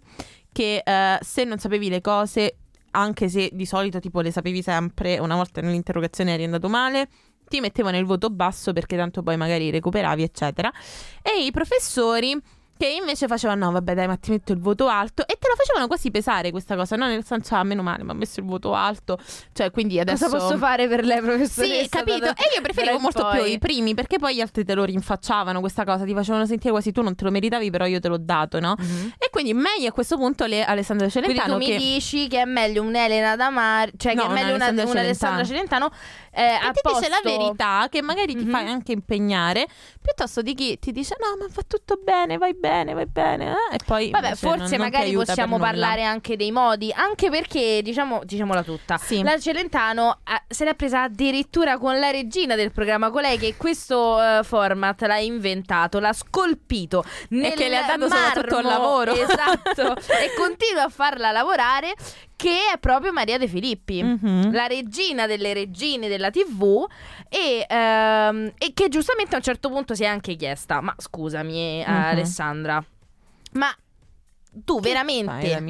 che 0.53 0.83
eh, 0.85 1.19
se 1.21 1.45
non 1.45 1.59
sapevi 1.59 1.89
le 1.89 2.01
cose, 2.01 2.57
anche 2.93 3.29
se 3.29 3.51
di 3.53 3.67
solito 3.67 4.01
tipo 4.01 4.21
le 4.21 4.31
sapevi 4.31 4.63
sempre, 4.63 5.19
una 5.19 5.37
volta 5.37 5.61
nell'interrogazione 5.61 6.35
eri 6.35 6.45
andato 6.45 6.69
male, 6.69 7.09
ti 7.49 7.61
mettevano 7.61 7.99
il 7.99 8.05
voto 8.05 8.31
basso 8.31 8.73
perché 8.73 8.97
tanto 8.97 9.23
poi 9.23 9.37
magari 9.37 9.71
recuperavi, 9.71 10.23
eccetera. 10.23 10.73
E 11.23 11.45
i 11.45 11.51
professori 11.51 12.41
che 12.77 12.89
invece 12.89 13.27
facevano 13.27 13.67
no, 13.67 13.73
vabbè, 13.73 13.95
dai, 13.95 14.07
ma 14.07 14.17
ti 14.17 14.31
metto 14.31 14.53
il 14.53 14.59
voto 14.59 14.89
alto 14.89 15.27
e 15.27 15.37
la 15.51 15.57
facevano 15.57 15.87
quasi 15.87 16.11
pesare 16.11 16.51
questa 16.51 16.77
cosa, 16.77 16.97
no? 16.97 17.07
Nel 17.07 17.25
senso, 17.25 17.55
ah, 17.55 17.63
meno 17.63 17.83
male, 17.83 18.05
mi 18.05 18.11
ha 18.11 18.15
messo 18.15 18.41
il 18.41 18.47
voto 18.47 18.75
alto. 18.75 19.19
Cioè, 19.53 19.71
quindi 19.71 19.99
adesso 20.01 20.27
Cosa 20.27 20.39
posso 20.39 20.59
fare 20.59 20.89
per 20.89 21.05
lei, 21.05 21.21
professoressa? 21.21 21.83
sì, 21.83 21.89
capito. 21.89 22.19
Da- 22.21 22.31
E 22.35 22.55
io 22.55 22.61
preferivo 22.63 22.99
molto 22.99 23.23
poi? 23.23 23.43
più 23.43 23.53
i 23.53 23.59
primi 23.59 23.95
perché 23.95 24.19
poi 24.19 24.35
gli 24.37 24.41
altri 24.41 24.65
te 24.65 24.75
lo 24.75 24.85
rinfacciavano 24.85 25.61
questa 25.61 25.85
cosa, 25.85 26.05
ti 26.05 26.15
facevano 26.15 26.47
sentire 26.47 26.71
quasi 26.71 26.93
tu 26.93 27.03
non 27.03 27.15
te 27.15 27.25
lo 27.25 27.31
meritavi, 27.31 27.71
però 27.71 27.87
io 27.87 28.01
te 28.01 28.09
l'ho 28.09 28.19
dato, 28.19 28.61
no? 28.61 28.75
Mhm. 28.79 29.13
E 29.19 29.29
quindi 29.31 29.53
meglio 29.55 29.89
a 29.89 29.93
questo 29.93 30.17
punto 30.17 30.45
le 30.47 30.65
Alessandra 30.65 31.09
Quindi 31.09 31.29
Celentano 31.35 31.59
tu 31.59 31.65
mi 31.67 31.71
che 31.71 31.77
dici 31.79 32.29
che 32.29 32.41
è 32.41 32.45
meglio 32.45 32.83
un'Elena 32.83 33.37
Damar, 33.37 33.91
cioè 33.97 34.15
No, 34.15 34.23
che 34.23 34.29
è 34.29 34.33
meglio 34.33 34.55
una, 34.55 34.69
un'Alessandra 34.69 34.91
un'Alessandra 34.91 35.45
Celentano 35.45 35.91
eh, 36.33 36.43
a 36.45 36.71
ti 36.71 36.81
dice 36.85 37.09
la 37.09 37.19
posto- 37.23 37.39
verità, 37.39 37.89
che 37.91 38.03
magari 38.03 38.35
ti 38.37 38.45
Mhm. 38.45 38.51
fai 38.51 38.67
anche 38.67 38.93
impegnare, 38.93 39.67
piuttosto 40.01 40.43
di 40.43 40.55
chi 40.55 40.79
ti 40.79 40.93
dice 40.93 41.17
no, 41.19 41.37
ma 41.45 41.53
fa 41.53 41.63
tutto 41.67 41.99
bene, 42.03 42.39
vai 42.39 42.55
bene, 42.55 42.95
vai 42.95 43.07
bene, 43.07 43.51
eh? 43.51 43.75
e 43.75 43.79
poi 43.85 44.11
Vabbè, 44.11 44.35
forse 44.37 44.57
non- 44.57 44.69
non 44.71 44.79
magari 44.79 45.11
per 45.11 45.17
possiamo 45.43 45.59
parlare 45.59 46.03
anche 46.05 46.37
dei 46.37 46.51
modi, 46.53 46.93
anche 46.95 47.31
perché, 47.31 47.81
diciamo, 47.83 48.21
diciamola 48.25 48.63
tutta, 48.63 48.99
Sì. 48.99 49.23
la 49.23 49.39
Celentano 49.39 50.19
eh, 50.25 50.43
se 50.49 50.65
l'è 50.65 50.75
presa 50.75 51.03
addirittura 51.03 51.79
con 51.79 51.99
la 51.99 52.11
regina 52.11 52.55
del 52.55 52.73
programma, 52.73 53.11
colei 53.11 53.39
che 53.39 53.57
questo 53.57 54.21
eh, 54.23 54.41
format 54.43 55.01
l'ha 55.03 55.19
inventato, 55.19 55.99
l'ha 56.01 56.13
scolpito 56.13 57.05
nel 57.31 57.53
che 57.55 57.69
le 57.69 57.77
ha 57.79 57.87
dato 57.87 58.09
soprattutto 58.09 58.59
il 58.59 58.65
marmo, 58.65 58.69
lavoro. 58.79 59.13
Esatto, 59.15 59.95
e 60.13 60.35
continua 60.37 60.85
a 60.85 60.89
farla 60.89 61.31
lavorare, 61.31 61.95
che 62.37 62.57
è 62.75 62.79
proprio 62.79 63.13
Maria 63.13 63.37
De 63.39 63.47
Filippi. 63.49 64.03
Mhm. 64.03 64.53
La 64.53 64.67
regina 64.67 65.27
delle 65.27 65.53
regine 65.53 66.09
della 66.09 66.31
TV 66.31 66.87
e, 67.29 67.67
ehm, 67.69 68.53
e 68.59 68.73
che 68.75 68.89
giustamente 68.89 69.35
a 69.35 69.39
un 69.39 69.45
certo 69.45 69.69
punto 69.69 69.95
si 69.95 70.05
è 70.05 70.07
anche 70.07 70.37
chiesta: 70.37 70.81
Ma 70.81 70.95
scusami, 70.97 71.83
eh, 71.83 71.85
Mhm. 71.87 71.95
Alessandra, 72.05 72.83
ma 73.53 73.75
tu 74.65 74.81
veramente, 74.81 75.63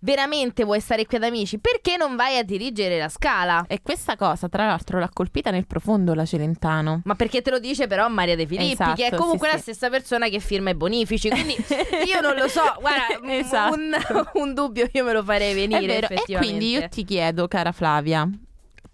veramente 0.00 0.64
vuoi 0.64 0.80
stare 0.80 1.04
qui 1.06 1.16
ad 1.18 1.24
amici? 1.24 1.58
Perché 1.58 1.96
non 1.96 2.16
vai 2.16 2.38
a 2.38 2.42
dirigere 2.42 2.98
la 2.98 3.08
scala? 3.08 3.64
E 3.68 3.80
questa 3.82 4.16
cosa, 4.16 4.48
tra 4.48 4.66
l'altro, 4.66 4.98
l'ha 4.98 5.10
colpita 5.12 5.50
nel 5.50 5.66
profondo 5.66 6.14
la 6.14 6.24
Celentano. 6.24 7.02
Ma 7.04 7.14
perché 7.14 7.42
te 7.42 7.50
lo 7.50 7.58
dice 7.58 7.86
però 7.86 8.08
Maria 8.08 8.34
De 8.36 8.46
Filippi, 8.46 8.72
Esatto, 8.72 8.94
che 8.94 9.06
è 9.08 9.14
comunque 9.14 9.48
sì, 9.48 9.52
la 9.54 9.58
sì. 9.58 9.62
stessa 9.72 9.90
persona 9.90 10.28
che 10.28 10.38
firma 10.40 10.70
i 10.70 10.74
bonifici. 10.74 11.28
Quindi 11.28 11.54
io 12.06 12.20
non 12.20 12.34
lo 12.34 12.48
so, 12.48 12.62
guarda, 12.80 13.18
un- 13.20 13.28
Esatto. 13.30 13.74
un, 13.74 13.92
un 14.34 14.54
dubbio 14.54 14.88
io 14.92 15.04
me 15.04 15.12
lo 15.12 15.22
farei 15.22 15.54
venire. 15.54 16.06
E 16.08 16.36
quindi 16.36 16.70
io 16.70 16.88
ti 16.88 17.04
chiedo, 17.04 17.48
cara 17.48 17.72
Flavia, 17.72 18.28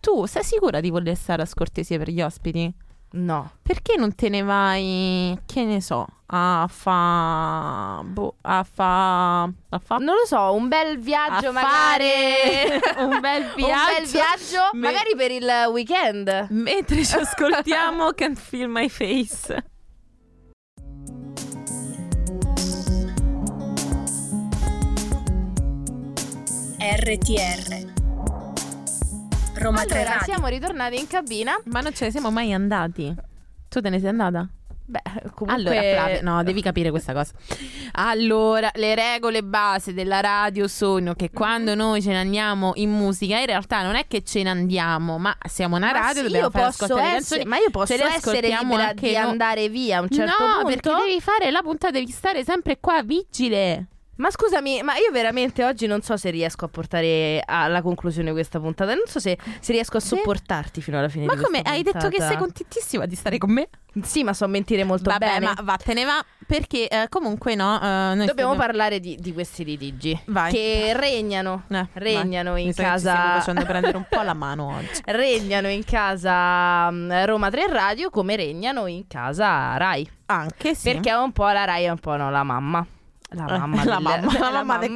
tu 0.01 0.27
sei 0.27 0.43
sicura 0.45 0.81
di 0.81 0.91
voler 0.91 1.17
stare 1.17 1.43
a 1.43 1.47
scortesia 1.47 1.99
per 1.99 2.11
gli 2.11 2.21
ospiti? 2.23 2.73
No. 3.11 3.51
Perché 3.63 3.97
non 3.97 4.15
te 4.15 4.29
ne 4.29 4.43
vai, 4.43 5.39
che 5.47 5.65
ne 5.65 5.81
so, 5.81 6.07
a 6.27 6.67
fa... 6.71 8.03
boh, 8.05 8.35
a 8.43 8.63
fa... 8.71 9.43
a 9.45 9.79
fa... 9.83 9.97
Non 9.97 10.15
lo 10.15 10.27
so, 10.27 10.53
un 10.53 10.69
bel 10.69 10.99
viaggio 10.99 11.49
a 11.49 11.53
magari. 11.53 12.05
fare 12.77 12.81
un 13.05 13.21
bel 13.21 13.53
viaggio. 13.55 13.65
Un 13.65 13.95
bel 13.97 14.07
viaggio, 14.07 14.71
Me- 14.73 14.91
magari 14.91 15.17
per 15.17 15.31
il 15.31 15.69
weekend. 15.73 16.47
Mentre 16.51 17.05
ci 17.05 17.17
ascoltiamo 17.17 18.11
Can't 18.17 18.39
Feel 18.39 18.69
My 18.69 18.89
Face. 18.91 19.65
RTR 26.81 27.98
Roma 29.59 29.85
3 29.85 29.99
Allora, 29.99 30.11
Radio 30.15 30.25
siamo 30.25 30.47
ritornati 30.49 30.99
in 30.99 31.07
cabina. 31.07 31.59
Ma 31.65 31.81
non 31.81 31.93
ce 31.95 32.07
ne 32.07 32.11
siamo 32.11 32.31
mai 32.31 32.53
andati. 32.53 33.15
Tu 33.69 33.81
te 33.81 33.91
ne 33.91 33.99
sei 33.99 34.09
andata? 34.09 34.49
Beh, 34.91 35.03
comunque 35.35 35.77
Allora, 35.77 35.93
Flavia, 35.93 36.23
no, 36.23 36.43
devi 36.43 36.63
capire 36.63 36.89
questa 36.89 37.13
cosa. 37.13 37.33
Allora, 37.93 38.71
le 38.75 38.95
regole 38.95 39.43
base 39.43 39.93
della 39.93 40.21
radio 40.21 40.67
sono 40.67 41.13
che 41.13 41.31
quando 41.31 41.75
noi 41.75 42.01
ce 42.01 42.09
ne 42.11 42.19
andiamo 42.21 42.73
in 42.77 42.91
musica, 42.91 43.39
in 43.39 43.45
realtà 43.45 43.83
non 43.83 43.97
è 43.97 44.07
che 44.07 44.23
ce 44.23 44.43
ne 44.43 44.49
andiamo, 44.49 45.19
ma 45.19 45.37
siamo 45.47 45.77
una 45.77 45.93
Ma 45.93 45.99
radio, 45.99 46.23
sì, 46.23 46.23
dobbiamo 46.23 46.49
posso 46.49 46.85
ascoltare 46.85 47.01
le 47.03 47.17
essere, 47.17 47.43
canzoni. 47.43 47.45
ma 47.45 47.57
io 47.59 47.71
posso 47.71 47.93
essere 47.93 48.49
libera 48.49 48.93
di 48.95 49.03
noi. 49.03 49.17
andare 49.17 49.69
via 49.69 49.99
a 49.99 50.01
un 50.01 50.09
certo 50.09 50.43
no, 50.43 50.53
punto. 50.63 50.69
perché 50.69 51.05
devi 51.05 51.21
fare 51.21 51.51
la 51.51 51.61
puntata, 51.61 51.93
devi 51.93 52.11
stare 52.11 52.43
sempre 52.45 52.79
qua 52.81 53.03
vigile. 53.03 53.87
Ma 54.19 54.31
scusami, 54.33 54.83
ma 54.83 54.97
io 54.97 55.13
veramente 55.13 55.65
oggi 55.65 55.87
non 55.87 56.03
so 56.03 56.17
se 56.17 56.31
riesco 56.31 56.65
a 56.65 56.69
portare 56.69 57.41
alla 57.47 57.83
conclusione 57.83 58.33
questa 58.33 58.59
puntata. 58.59 58.93
Non 58.95 59.05
so 59.07 59.21
se, 59.21 59.39
se 59.61 59.73
riesco 59.73 59.97
a 59.99 60.01
sopportarti 60.01 60.81
fino 60.81 60.99
alla 60.99 61.09
fine 61.09 61.27
Ma 61.27 61.37
come 61.37 61.61
hai 61.63 61.83
detto 61.85 62.09
che 62.09 62.21
sei 62.21 62.37
contentissima 62.37 63.07
di 63.07 63.15
stare 63.15 63.39
con 63.39 63.53
me? 63.53 63.69
Sì, 64.03 64.25
ma 64.25 64.33
so 64.33 64.47
mentire 64.49 64.83
molto 64.83 65.09
Vabbè, 65.11 65.27
bene. 65.27 65.45
ma 65.47 65.57
vattene 65.63 66.05
va 66.05 66.25
perché 66.47 66.89
eh, 66.89 67.07
comunque 67.09 67.55
no, 67.55 67.77
eh, 67.77 67.81
Dobbiamo 68.17 68.33
stiamo- 68.33 68.55
parlare 68.57 69.01
di, 69.01 69.17
di 69.21 69.33
questi 69.33 69.65
litigi 69.65 70.19
Vai. 70.27 70.51
che 70.53 70.93
regnano, 70.97 71.65
Eh, 71.69 71.87
regnano 71.95 72.53
vai. 72.53 72.63
in 72.63 72.69
Mi 72.69 72.75
che 72.75 72.83
casa 72.83 73.11
stiamo 73.15 73.39
facendo 73.39 73.65
prendere 73.65 73.97
un 73.97 74.07
po' 74.09 74.23
la 74.23 74.35
mano 74.35 74.75
oggi. 74.77 75.01
regnano 75.07 75.69
in 75.69 75.85
casa 75.85 76.91
mm, 76.91 77.25
Roma 77.25 77.51
3 77.51 77.67
Radio 77.69 78.11
come 78.11 78.35
regnano 78.37 78.87
in 78.87 79.07
casa 79.07 79.77
Rai. 79.77 80.09
Anche 80.27 80.75
sì. 80.75 80.91
Perché 80.93 81.11
è 81.11 81.17
un 81.17 81.33
po' 81.33 81.49
la 81.51 81.65
Rai, 81.65 81.85
è 81.85 81.91
un 81.91 81.99
po' 81.99 82.17
no, 82.17 82.31
la 82.31 82.43
mamma. 82.43 82.85
La 83.33 83.45
Eh, 83.47 83.59
mamma, 83.59 83.77
la 83.77 83.83
del- 83.83 84.03
mamma, 84.03 84.17
la 84.39 84.51
la 84.51 84.63
mamma 84.63 84.81
è 84.81 84.89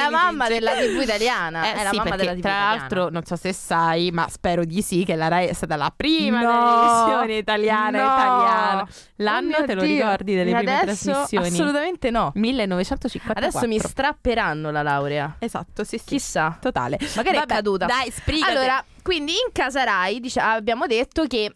la 0.00 0.08
mamma 0.10 0.46
della 0.46 0.70
TV 0.74 1.00
italiana. 1.02 1.64
Eh 1.66 1.74
è 1.74 1.82
la 1.82 1.90
sì, 1.90 1.96
mamma 1.96 2.14
della 2.14 2.32
TV 2.34 2.40
tra 2.40 2.52
l'altro 2.52 3.08
non 3.10 3.24
so 3.24 3.34
se 3.34 3.52
sai, 3.52 4.12
ma 4.12 4.28
spero 4.28 4.64
di 4.64 4.80
sì 4.82 5.04
che 5.04 5.16
la 5.16 5.26
Rai 5.26 5.48
è 5.48 5.52
stata 5.52 5.74
la 5.74 5.92
prima 5.94 6.42
No. 6.42 6.80
televisione 6.80 7.38
italiana 7.38 7.98
No. 7.98 8.04
italiana. 8.14 8.82
Oh 8.82 8.86
L'anno 9.16 9.56
mio 9.58 9.64
te 9.66 9.74
lo 9.74 9.82
Dio. 9.82 9.94
ricordi 9.96 10.34
delle 10.36 10.50
E 10.50 10.54
prime 10.54 10.78
adesso, 10.80 11.10
trasmissioni? 11.10 11.46
Assolutamente 11.48 12.10
no. 12.10 12.30
1954. 12.36 13.44
Adesso 13.48 13.66
mi 13.66 13.78
strapperanno 13.80 14.70
la 14.70 14.82
laurea. 14.82 15.34
Esatto, 15.40 15.82
sì, 15.82 15.98
sì. 15.98 16.04
Chissà. 16.04 16.56
Totale. 16.60 16.98
Magari 17.16 17.36
Vabbè, 17.36 17.52
è 17.52 17.54
caduta. 17.56 17.86
Dai, 17.86 18.12
sbrigati. 18.12 18.52
Allora, 18.52 18.84
quindi 19.02 19.32
in 19.32 19.50
casa 19.52 19.82
Rai 19.82 20.20
dice- 20.20 20.38
abbiamo 20.40 20.86
detto 20.86 21.26
che 21.26 21.52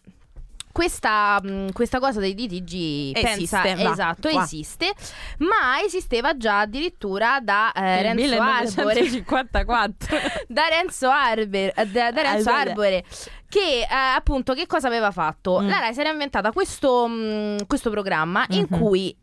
questa, 0.71 1.39
mh, 1.41 1.71
questa 1.73 1.99
cosa 1.99 2.19
dei 2.19 2.33
litigi 2.35 3.11
Esiste, 3.15 3.59
pensa, 3.61 3.91
esatto, 3.91 4.29
qua. 4.29 4.43
esiste, 4.43 4.93
ma 5.37 5.81
esisteva 5.83 6.35
già 6.37 6.59
addirittura 6.61 7.39
da 7.41 7.71
eh, 7.71 8.01
Renzo 8.01 8.41
Arbore. 8.41 9.01
1954. 9.01 10.17
da 10.47 10.67
Renzo, 10.67 11.09
Arber, 11.09 11.73
eh, 11.75 11.85
da, 11.87 12.11
da 12.11 12.21
Renzo 12.21 12.49
Arbore. 12.49 13.03
Che 13.49 13.81
eh, 13.81 13.87
appunto 14.15 14.53
che 14.53 14.65
cosa 14.65 14.87
aveva 14.87 15.11
fatto? 15.11 15.59
Mm. 15.59 15.67
La 15.67 15.79
Rai 15.79 15.93
si 15.93 15.99
era 15.99 16.09
inventata 16.11 16.51
questo, 16.53 17.05
mh, 17.07 17.67
questo 17.67 17.89
programma 17.89 18.45
in 18.49 18.65
Mhm. 18.69 18.79
cui 18.79 19.15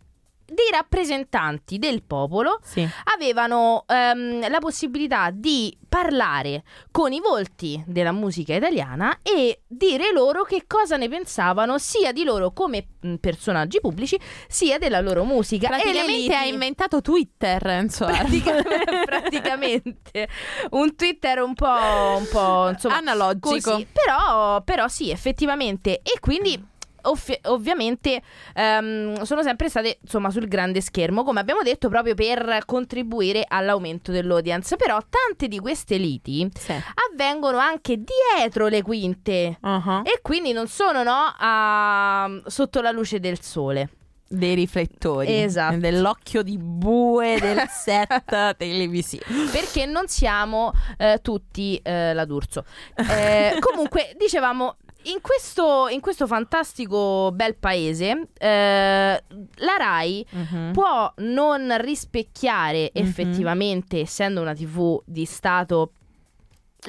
dei 0.48 0.70
rappresentanti 0.72 1.78
del 1.78 2.02
popolo 2.02 2.58
sì. 2.62 2.86
avevano 3.14 3.84
ehm, 3.86 4.48
la 4.48 4.58
possibilità 4.58 5.30
di 5.30 5.76
parlare 5.88 6.64
con 6.90 7.12
i 7.12 7.20
volti 7.20 7.82
della 7.86 8.12
musica 8.12 8.54
italiana 8.54 9.18
e 9.22 9.60
dire 9.66 10.10
loro 10.12 10.44
che 10.44 10.64
cosa 10.66 10.96
ne 10.96 11.08
pensavano 11.08 11.78
sia 11.78 12.12
di 12.12 12.24
loro 12.24 12.52
come 12.52 12.86
personaggi 13.20 13.80
pubblici 13.80 14.18
sia 14.48 14.78
della 14.78 15.00
loro 15.00 15.24
musica. 15.24 15.68
Praticamente 15.68 16.12
liti- 16.12 16.34
ha 16.34 16.44
inventato 16.44 17.00
Twitter, 17.00 17.60
Renzo 17.60 18.06
Pratica- 18.06 18.56
Arbore. 18.56 19.04
praticamente 19.04 20.28
un 20.70 20.94
Twitter 20.96 21.40
un 21.42 21.54
po', 21.54 22.16
un 22.18 22.26
po' 22.30 22.68
insomma 22.70 22.96
Analogico. 22.96 23.48
così. 23.48 23.86
Però, 23.92 24.62
però 24.62 24.88
sì, 24.88 25.10
effettivamente. 25.10 26.00
E 26.02 26.18
quindi. 26.20 26.76
Ovvi- 27.02 27.38
ovviamente 27.44 28.20
ehm, 28.54 29.22
sono 29.22 29.42
sempre 29.42 29.68
state 29.68 29.98
insomma 30.02 30.30
sul 30.30 30.48
grande 30.48 30.80
schermo 30.80 31.22
come 31.24 31.40
abbiamo 31.40 31.62
detto 31.62 31.88
proprio 31.88 32.14
per 32.14 32.62
contribuire 32.66 33.44
all'aumento 33.46 34.10
dell'audience 34.12 34.76
però 34.76 34.98
tante 35.08 35.48
di 35.48 35.58
queste 35.58 35.96
liti 35.96 36.48
Sì. 36.54 36.72
avvengono 37.12 37.58
anche 37.58 37.96
dietro 38.02 38.66
le 38.68 38.82
quinte 38.82 39.58
Uh-huh. 39.60 40.02
e 40.04 40.20
quindi 40.22 40.52
non 40.52 40.66
sono 40.68 41.02
no 41.02 41.34
a- 41.36 42.40
sotto 42.46 42.80
la 42.80 42.90
luce 42.90 43.20
del 43.20 43.40
sole 43.40 43.90
Dei 44.30 44.54
riflettori. 44.54 45.40
Esatto. 45.42 45.76
Dell'occhio 45.78 46.42
di 46.42 46.58
bue 46.58 47.38
del 47.40 47.66
set 47.68 48.24
televisivo. 48.58 49.24
perché 49.50 49.86
non 49.86 50.06
siamo 50.06 50.72
eh, 50.98 51.20
tutti 51.22 51.80
eh, 51.82 52.12
la 52.12 52.26
D'Urso. 52.26 52.64
Eh, 52.94 53.56
comunque, 53.58 54.14
dicevamo. 54.18 54.76
In 55.04 55.20
questo, 55.20 55.88
in 55.88 56.00
questo 56.00 56.26
fantastico 56.26 57.30
bel 57.32 57.56
paese, 57.56 58.28
eh, 58.36 59.22
la 59.54 59.76
Rai 59.78 60.26
Mhm. 60.30 60.72
può 60.72 61.10
non 61.18 61.74
rispecchiare 61.80 62.90
Mhm. 62.92 63.02
effettivamente, 63.06 64.00
essendo 64.00 64.40
una 64.40 64.54
TV 64.54 65.00
di 65.06 65.24
Stato, 65.24 65.92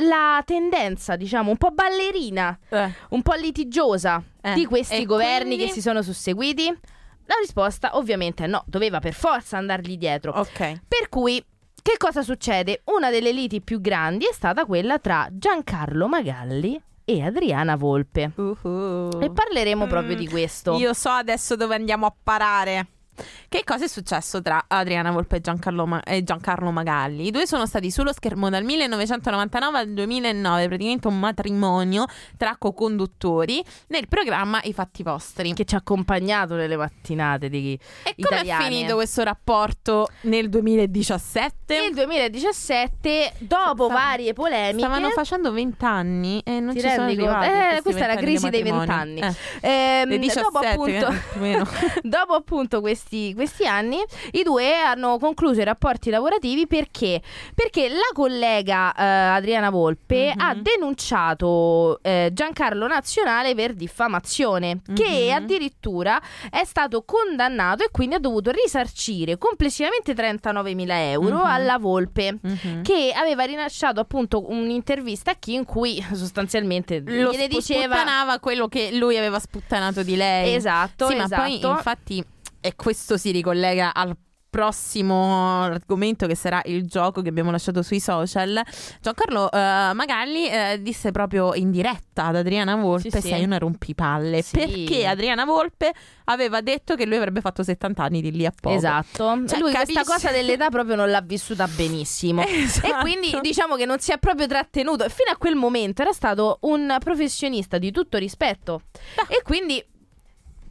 la 0.01 0.41
tendenza, 0.45 1.15
diciamo, 1.15 1.49
un 1.51 1.57
po' 1.57 1.71
ballerina, 1.71 2.57
Eh. 2.69 2.91
un 3.09 3.21
po' 3.21 3.33
litigiosa 3.33 4.21
Eh, 4.41 4.53
di 4.53 4.65
questi 4.65 4.95
e 5.01 5.05
governi 5.05 5.55
quindi? 5.55 5.65
che 5.65 5.71
si 5.71 5.81
sono 5.81 6.01
susseguiti? 6.01 6.65
La 7.25 7.35
risposta 7.39 7.95
ovviamente 7.95 8.43
è 8.43 8.47
no, 8.47 8.63
doveva 8.65 8.99
per 8.99 9.13
forza 9.13 9.57
andargli 9.57 9.97
dietro. 9.97 10.31
Ok. 10.33 10.81
Per 10.87 11.09
cui, 11.09 11.43
che 11.81 11.95
cosa 11.97 12.23
succede? 12.23 12.81
Una 12.85 13.09
delle 13.11 13.31
liti 13.31 13.61
più 13.61 13.79
grandi 13.79 14.25
è 14.25 14.33
stata 14.33 14.65
quella 14.65 14.97
tra 14.99 15.27
Giancarlo 15.31 16.07
Magalli 16.07 16.79
e 17.09 17.23
Adriana 17.23 17.75
Volpe. 17.75 18.31
Uh-huh. 18.35 19.09
E 19.19 19.31
parleremo 19.31 19.85
Mm, 19.85 19.89
proprio 19.89 20.15
di 20.15 20.27
questo. 20.27 20.77
Io 20.77 20.93
so 20.93 21.09
adesso 21.09 21.55
dove 21.55 21.73
andiamo 21.73 22.05
a 22.05 22.13
parare. 22.23 22.87
Che 23.47 23.63
cosa 23.63 23.85
è 23.85 23.87
successo 23.87 24.41
tra 24.41 24.65
Adriana 24.67 25.11
Volpe 25.11 25.37
e 25.37 25.41
Giancarlo, 25.41 25.85
Ma- 25.85 26.03
e 26.03 26.23
Giancarlo 26.23 26.71
Magalli? 26.71 27.27
I 27.27 27.31
due 27.31 27.47
sono 27.47 27.65
stati 27.65 27.91
sullo 27.91 28.13
schermo 28.13 28.49
dal 28.49 28.63
1999 28.63 29.77
al 29.77 29.89
2009, 29.93 30.67
praticamente 30.67 31.07
un 31.07 31.19
matrimonio 31.19 32.05
tra 32.37 32.55
co-conduttori 32.57 33.63
nel 33.87 34.07
programma 34.07 34.59
I 34.63 34.73
Fatti 34.73 35.03
Vostri. 35.03 35.53
Che 35.53 35.65
ci 35.65 35.75
ha 35.75 35.79
accompagnato 35.79 36.55
nelle 36.55 36.77
mattinate 36.77 37.49
di 37.49 37.77
e 38.03 38.15
come 38.19 38.41
è 38.41 38.55
finito 38.61 38.95
questo 38.95 39.23
rapporto 39.23 40.07
nel 40.21 40.49
2017? 40.49 41.79
Nel 41.79 41.93
2017, 41.93 43.33
dopo 43.39 43.85
Sta- 43.85 43.93
varie 43.93 44.33
polemiche, 44.33 44.79
Stavano 44.79 45.09
facendo 45.09 45.51
20 45.51 45.85
anni 45.85 46.41
e 46.45 46.59
non 46.59 46.73
Ti 46.73 46.81
ci 46.81 46.89
sono 46.89 47.03
arrivati. 47.03 47.47
Eh, 47.47 47.81
questa 47.81 48.03
è 48.03 48.07
la 48.07 48.15
20 48.15 48.21
crisi 48.25 48.49
dei 48.49 48.63
matrimonio. 48.63 49.03
20 49.03 49.21
anni. 49.21 49.35
Eh, 49.61 50.17
17, 50.19 50.41
dopo 50.41 50.59
appunto, 50.59 51.07
eh, 51.41 51.63
dopo 52.03 52.33
appunto 52.33 52.81
questi, 52.81 53.08
questi 53.35 53.65
anni, 53.65 53.97
i 54.31 54.43
due 54.43 54.75
hanno 54.75 55.17
concluso 55.17 55.61
i 55.61 55.63
rapporti 55.63 56.09
lavorativi 56.09 56.67
perché? 56.67 57.21
Perché 57.55 57.89
la 57.89 57.97
collega 58.13 58.93
eh, 58.93 59.03
Adriana 59.03 59.69
Volpe 59.69 60.33
Mhm. 60.35 60.41
ha 60.41 60.53
denunciato 60.55 61.99
eh, 62.03 62.29
Giancarlo 62.33 62.87
Nazionale 62.87 63.55
per 63.55 63.73
diffamazione, 63.73 64.81
che 64.93 65.27
Mhm. 65.29 65.35
addirittura 65.35 66.21
è 66.49 66.63
stato 66.63 67.03
condannato 67.03 67.83
e 67.83 67.89
quindi 67.91 68.15
ha 68.15 68.19
dovuto 68.19 68.51
risarcire 68.51 69.37
complessivamente 69.37 70.13
39.000 70.13 71.09
euro 71.11 71.35
Mhm. 71.37 71.45
alla 71.45 71.77
Volpe 71.77 72.37
Mhm. 72.41 72.83
che 72.83 73.11
aveva 73.15 73.43
rilasciato 73.43 73.99
appunto 73.99 74.49
un'intervista 74.49 75.31
a 75.31 75.35
chi 75.35 75.53
in 75.53 75.65
cui 75.65 76.03
sostanzialmente 76.13 76.99
lo 77.05 77.31
gliene 77.31 77.45
spu- 77.45 77.55
diceva 77.59 77.95
sputtanava 77.95 78.39
quello 78.39 78.67
che 78.67 78.89
lui 78.93 79.17
aveva 79.17 79.39
sputtanato 79.39 80.03
di 80.03 80.15
lei. 80.15 80.53
esatto, 80.55 81.07
Sì, 81.07 81.15
esatto. 81.15 81.35
ma 81.35 81.47
poi 81.47 81.59
infatti 81.61 82.23
e 82.61 82.75
questo 82.75 83.17
si 83.17 83.31
ricollega 83.31 83.93
al 83.93 84.15
prossimo 84.49 85.61
argomento 85.61 86.25
che 86.25 86.35
sarà 86.35 86.61
il 86.65 86.87
gioco 86.87 87.21
che 87.21 87.29
abbiamo 87.29 87.51
lasciato 87.51 87.83
sui 87.83 87.99
social. 87.99 88.59
Giancarlo 88.99 89.51
eh, 89.51 89.57
Magalli 89.93 90.49
eh, 90.49 90.79
disse 90.81 91.11
proprio 91.11 91.53
in 91.53 91.69
diretta 91.69 92.25
ad 92.25 92.37
Adriana 92.37 92.75
Volpe: 92.75 93.11
Sì, 93.11 93.21
sì. 93.21 93.27
Sei 93.27 93.43
una 93.43 93.59
rompipalle. 93.59 94.41
Sì. 94.41 94.57
Perché 94.57 95.05
Adriana 95.05 95.45
Volpe 95.45 95.93
aveva 96.25 96.61
detto 96.61 96.95
che 96.95 97.05
lui 97.05 97.15
avrebbe 97.15 97.41
fatto 97.41 97.61
70 97.63 98.03
anni 98.03 98.21
di 98.21 98.31
lì 98.31 98.45
a 98.45 98.53
poco. 98.59 98.75
Esatto, 98.75 99.45
Cioè, 99.47 99.59
lui 99.59 99.71
capisci? 99.71 99.93
questa 99.93 100.03
cosa 100.03 100.31
dell'età 100.31 100.69
proprio 100.69 100.95
non 100.95 101.09
l'ha 101.09 101.21
vissuta 101.21 101.67
benissimo. 101.67 102.43
Esatto. 102.59 102.87
E 102.87 102.99
quindi 103.01 103.37
diciamo 103.41 103.75
che 103.75 103.85
non 103.85 103.99
si 103.99 104.11
è 104.11 104.17
proprio 104.17 104.47
trattenuto. 104.47 105.07
Fino 105.09 105.31
a 105.31 105.37
quel 105.37 105.55
momento 105.55 106.01
era 106.01 106.11
stato 106.11 106.57
un 106.61 106.97
professionista 106.99 107.77
di 107.77 107.91
tutto 107.91 108.17
rispetto. 108.17 108.81
E 109.27 109.41
quindi, 109.43 109.83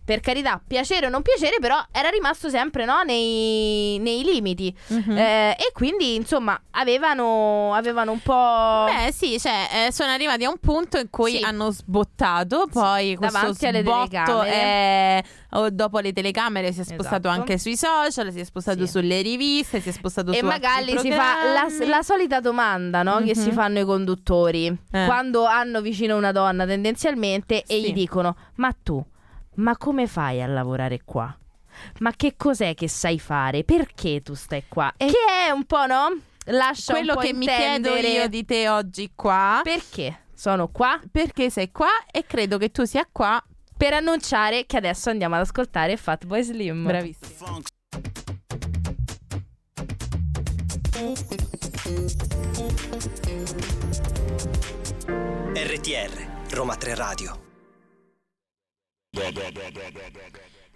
per 0.09 0.21
carità, 0.21 0.59
piacere 0.67 1.05
o 1.05 1.11
non 1.11 1.21
piacere, 1.21 1.57
però 1.61 1.77
era 1.93 2.09
rimasto 2.09 2.49
sempre 2.49 2.87
no, 2.87 3.03
nei, 3.03 3.99
nei 3.99 4.25
limiti. 4.25 4.75
Mhm. 4.87 5.19
Eh, 5.19 5.51
e 5.51 5.71
quindi, 5.75 6.15
insomma, 6.15 6.59
avevano, 6.71 7.75
avevano 7.75 8.13
un 8.13 8.21
po'. 8.23 8.87
Beh, 8.87 9.13
sì, 9.13 9.39
cioè, 9.39 9.69
eh, 9.89 9.93
sono 9.93 10.11
arrivati 10.11 10.45
a 10.45 10.49
un 10.49 10.57
punto 10.57 10.97
in 10.99 11.11
cui 11.11 11.33
Sì. 11.37 11.43
hanno 11.43 11.71
sbottato. 11.71 12.67
Poi 12.73 13.17
questo 13.17 13.37
davanti 13.39 13.67
alle 13.67 13.81
sbotto 13.83 14.41
è- 14.45 15.23
dopo 15.73 15.99
le 15.99 16.15
telecamere 16.15 16.73
si 16.73 16.81
è 16.81 16.85
spostato 16.85 17.29
Esatto. 17.29 17.41
anche 17.41 17.59
sui 17.59 17.77
social, 17.77 18.33
si 18.33 18.41
è 18.41 18.45
spostato 18.45 18.87
Sì. 18.87 18.91
sulle 18.93 19.21
riviste, 19.21 19.83
si 19.83 19.91
è 19.91 19.93
spostato 19.93 20.31
E 20.33 20.39
su 20.39 20.47
magari 20.47 20.97
si 20.99 21.11
fa 21.13 21.53
la, 21.53 21.67
la 21.87 22.03
solita 22.03 22.41
domanda 22.41 23.03
no, 23.03 23.19
che 23.19 23.35
Mhm. 23.37 23.43
si 23.43 23.51
fanno 23.53 23.79
i 23.79 23.85
conduttori 23.85 24.67
Eh. 24.69 25.05
quando 25.05 25.45
hanno 25.45 25.83
vicino 25.83 26.17
una 26.17 26.33
donna 26.33 26.65
tendenzialmente 26.65 27.63
e 27.67 27.75
Sì. 27.75 27.81
gli 27.83 27.93
dicono 27.93 28.37
ma 28.55 28.75
tu, 28.83 29.05
ma 29.59 29.77
come 29.77 30.07
fai 30.07 30.43
a 30.43 30.47
lavorare 30.47 31.01
qua? 31.05 31.37
Ma 32.01 32.13
che 32.17 32.35
cos'è 32.37 32.75
che 32.75 32.89
sai 32.89 33.19
fare? 33.19 33.63
Perché 33.65 34.21
tu 34.23 34.35
stai 34.35 34.65
qua? 34.69 34.93
E- 34.97 35.07
Che 35.07 35.47
è 35.47 35.51
un 35.51 35.65
po' 35.65 35.87
no? 35.87 36.17
Lascia 36.47 36.95
Quello 36.95 37.13
un 37.13 37.19
po' 37.19 37.25
che 37.25 37.33
mi 37.33 37.47
chiedo 37.47 37.89
intendere 37.89 38.09
io 38.09 38.29
di 38.29 38.45
te 38.45 38.69
oggi 38.69 39.13
qua. 39.15 39.61
Perché 39.63 40.23
sono 40.35 40.69
qua? 40.69 41.01
Perché 41.11 41.51
sei 41.51 41.71
qua 41.71 41.91
e 42.11 42.25
credo 42.27 42.59
che 42.59 42.71
tu 42.71 42.85
sia 42.85 43.07
qua. 43.11 43.43
Per 43.77 43.93
annunciare 43.93 44.67
che 44.67 44.77
adesso 44.77 45.11
andiamo 45.11 45.37
ad 45.37 45.43
ascoltare 45.43 45.97
Fatboy 45.97 46.43
Slim 46.43 46.85
Bravissimo. 46.85 47.61
RTR, 55.55 56.55
Roma 56.55 56.77
3 56.77 56.95
Radio. 56.95 57.48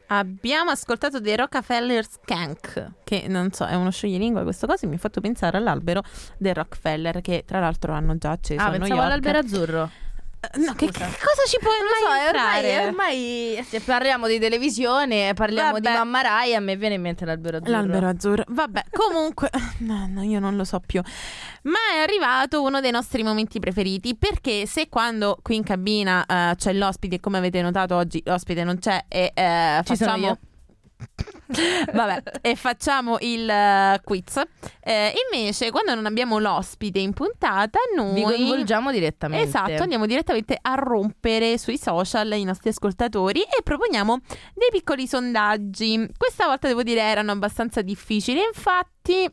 Abbiamo 0.09 0.70
ascoltato 0.70 1.20
dei 1.20 1.37
Rockefeller 1.37 2.05
Skank, 2.07 2.90
che 3.02 3.24
non 3.28 3.50
so, 3.52 3.64
è 3.64 3.74
uno 3.74 3.90
scioglilingua 3.90 4.42
questo 4.42 4.66
cosa, 4.66 4.87
mi 4.87 4.96
ha 4.96 4.98
fatto 4.98 5.22
pensare 5.22 5.57
all'albero 5.57 6.02
del 6.37 6.55
Rockefeller, 6.55 7.22
che 7.22 7.44
tra 7.46 7.61
l'altro 7.61 7.94
hanno 7.94 8.18
già 8.18 8.33
acceso 8.33 8.61
Ah, 8.61 8.66
a 8.66 8.70
New 8.70 8.78
pensavo 8.81 9.00
York. 9.00 9.07
all'albero 9.11 9.38
azzurro 9.38 9.90
No, 10.55 10.74
che, 10.74 10.87
che 10.87 10.92
cosa 10.92 11.44
ci 11.46 11.57
può 11.61 11.70
Non 11.70 11.87
lo 11.87 11.94
so, 12.00 12.09
mai 12.09 12.24
eh, 12.24 12.28
ormai, 12.28 12.64
entrare? 12.64 12.87
ormai 12.88 13.64
se 13.68 13.81
parliamo 13.81 14.26
di 14.26 14.40
televisione, 14.40 15.35
parliamo 15.35 15.72
Vabbè. 15.72 15.88
di 15.88 15.96
Mamma 15.96 16.20
Rai, 16.20 16.55
a 16.57 16.61
me 16.61 16.76
viene 16.76 16.96
in 16.96 17.00
mente 17.00 17.24
l'albero 17.24 17.59
azzurro. 17.59 17.72
L'albero 17.72 18.09
azzurro. 18.09 18.44
Vabbè, 18.48 18.85
comunque, 18.92 19.50
no, 19.78 20.07
no, 20.09 20.22
io 20.22 20.40
non 20.40 20.57
lo 20.57 20.64
so 20.64 20.81
più. 20.85 21.00
Ma 21.62 21.78
è 21.94 21.98
arrivato 21.98 22.61
uno 22.61 22.81
dei 22.81 22.90
nostri 22.90 23.22
momenti 23.22 23.61
preferiti. 23.61 24.16
Perché 24.16 24.66
se 24.66 24.88
quando 24.88 25.38
qui 25.40 25.57
in 25.57 25.62
cabina 25.62 26.26
eh, 26.26 26.55
c'è 26.57 26.72
l'ospite, 26.72 27.14
e 27.16 27.20
come 27.20 27.38
avete 27.38 27.62
notato 27.62 27.94
oggi 27.94 28.20
l'ospite 28.24 28.64
non 28.64 28.78
c'è, 28.78 29.05
e 29.09 29.31
eh, 29.35 29.81
Ci 29.85 29.96
sono 29.96 30.11
facciamo. 30.11 30.38
Vabbè, 31.92 32.22
e 32.40 32.56
facciamo 32.56 33.18
il 33.20 33.48
eh, 33.48 34.00
quiz. 34.04 34.40
Eh, 34.80 35.12
invece, 35.30 35.70
quando 35.70 35.94
non 35.94 36.06
abbiamo 36.06 36.38
l'ospite 36.38 36.98
in 36.98 37.12
puntata, 37.12 37.78
noi. 37.94 38.14
Vi 38.14 38.22
coinvolgiamo 38.22 38.90
direttamente. 38.90 39.46
Esatto, 39.46 39.82
andiamo 39.82 40.06
direttamente 40.06 40.58
a 40.60 40.74
rompere 40.74 41.58
sui 41.58 41.78
social 41.78 42.32
i 42.32 42.44
nostri 42.44 42.70
ascoltatori 42.70 43.42
e 43.42 43.62
proponiamo 43.62 44.20
dei 44.54 44.68
piccoli 44.70 45.06
sondaggi. 45.06 46.08
Questa 46.16 46.46
volta 46.46 46.68
devo 46.68 46.82
dire 46.82 47.00
erano 47.00 47.32
abbastanza 47.32 47.82
difficili, 47.82 48.40
infatti. 48.42 49.30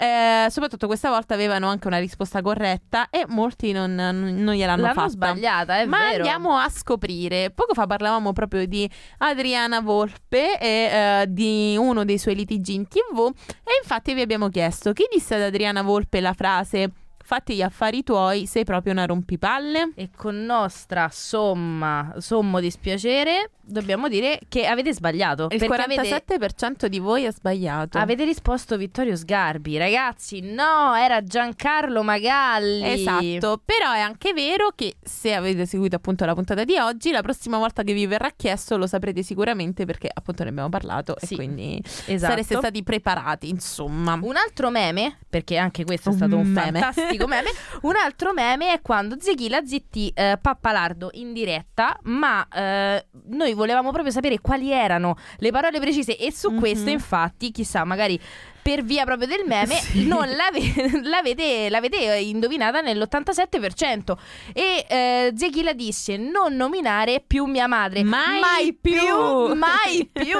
Eh, 0.00 0.46
soprattutto 0.48 0.86
questa 0.86 1.10
volta 1.10 1.34
avevano 1.34 1.68
anche 1.68 1.86
una 1.86 1.98
risposta 1.98 2.40
corretta 2.40 3.10
e 3.10 3.24
molti 3.28 3.72
non, 3.72 3.94
non- 3.94 4.54
gliel'hanno 4.54 4.80
L'hanno 4.82 4.94
fatta. 4.94 5.08
sbagliata, 5.08 5.78
è 5.78 5.84
Ma 5.84 5.98
vero. 5.98 6.14
andiamo 6.16 6.56
a 6.56 6.68
scoprire. 6.70 7.50
Poco 7.50 7.74
fa 7.74 7.86
parlavamo 7.86 8.32
proprio 8.32 8.64
di 8.66 8.88
Adriana 9.18 9.80
Volpe 9.80 10.58
e 10.58 10.68
eh, 10.68 11.26
di 11.28 11.76
uno 11.78 12.04
dei 12.04 12.16
suoi 12.18 12.34
litigi 12.34 12.74
in 12.74 12.88
tv. 12.88 13.30
E 13.46 13.72
infatti 13.82 14.14
vi 14.14 14.22
abbiamo 14.22 14.48
chiesto 14.48 14.92
chi 14.92 15.04
disse 15.12 15.34
ad 15.34 15.42
Adriana 15.42 15.82
Volpe 15.82 16.20
la 16.20 16.32
frase 16.32 16.90
Fatti 17.30 17.54
gli 17.54 17.62
affari 17.62 18.02
tuoi, 18.02 18.46
sei 18.46 18.64
proprio 18.64 18.90
una 18.90 19.06
rompipalle? 19.06 19.92
E 19.94 20.10
con 20.16 20.34
nostra 20.44 21.08
somma, 21.12 22.12
sommo 22.18 22.58
dispiacere, 22.58 23.50
dobbiamo 23.62 24.08
dire 24.08 24.40
che 24.48 24.66
avete 24.66 24.92
sbagliato. 24.92 25.46
Il 25.52 25.58
perché 25.58 25.80
avete, 25.80 26.24
47% 26.26 26.86
di 26.86 26.98
voi 26.98 27.26
ha 27.26 27.30
sbagliato. 27.30 27.98
avete 27.98 28.24
risposto 28.24 28.76
Vittorio 28.76 29.14
Sgarbi. 29.14 29.78
Ragazzi, 29.78 30.40
no, 30.40 30.96
era 30.96 31.22
Giancarlo 31.22 32.02
Magalli. 32.02 32.82
Esatto, 32.94 33.62
però 33.64 33.92
è 33.92 34.00
anche 34.00 34.32
vero 34.32 34.72
che 34.74 34.96
se 35.00 35.32
avete 35.32 35.66
seguito 35.66 35.94
appunto 35.94 36.24
la 36.24 36.34
puntata 36.34 36.64
di 36.64 36.76
oggi, 36.78 37.12
la 37.12 37.22
prossima 37.22 37.58
volta 37.58 37.84
che 37.84 37.92
vi 37.92 38.06
verrà 38.06 38.30
chiesto 38.34 38.76
lo 38.76 38.88
saprete 38.88 39.22
sicuramente 39.22 39.84
perché 39.84 40.10
appunto 40.12 40.42
ne 40.42 40.48
abbiamo 40.48 40.68
parlato 40.68 41.14
Sì, 41.20 41.34
e 41.34 41.36
quindi 41.36 41.80
Esatto. 42.06 42.32
sareste 42.32 42.56
stati 42.56 42.82
preparati, 42.82 43.48
insomma. 43.48 44.18
Un 44.20 44.34
altro 44.34 44.68
meme, 44.70 45.16
perché 45.28 45.58
anche 45.58 45.84
questo 45.84 46.08
è 46.08 46.12
Un 46.12 46.18
stato 46.18 46.36
un 46.36 46.48
meme. 46.48 46.80
fantastico 46.80 47.18
meme. 47.26 47.50
Un 47.82 47.96
altro 47.96 48.32
meme 48.32 48.72
è 48.72 48.80
quando 48.80 49.16
Zechila 49.18 49.64
zittì 49.64 50.10
eh, 50.14 50.38
Pappalardo 50.40 51.10
in 51.14 51.32
diretta, 51.32 51.98
ma 52.04 52.46
eh, 52.48 53.06
noi 53.28 53.54
volevamo 53.54 53.90
proprio 53.90 54.12
sapere 54.12 54.40
quali 54.40 54.70
erano 54.72 55.16
le 55.38 55.50
parole 55.50 55.78
precise 55.80 56.16
e 56.16 56.32
su 56.32 56.50
Mhm. 56.50 56.58
questo 56.58 56.90
infatti, 56.90 57.50
chissà, 57.50 57.84
magari 57.84 58.18
per 58.62 58.82
via 58.82 59.04
proprio 59.04 59.26
del 59.26 59.42
meme, 59.46 59.74
Sì. 59.80 60.06
non 60.06 60.28
l'ave- 60.28 61.00
l'avete, 61.02 61.68
l'avete 61.70 61.96
indovinata 62.16 62.80
nell'87%. 62.80 64.12
E 64.52 64.84
eh, 64.88 65.32
Zechila 65.36 65.72
disse 65.72 66.16
non 66.16 66.54
nominare 66.54 67.22
più 67.26 67.44
mia 67.46 67.66
madre. 67.66 68.02
Mai 68.02 68.74
più. 68.80 69.54
mai 69.54 70.08
più. 70.12 70.38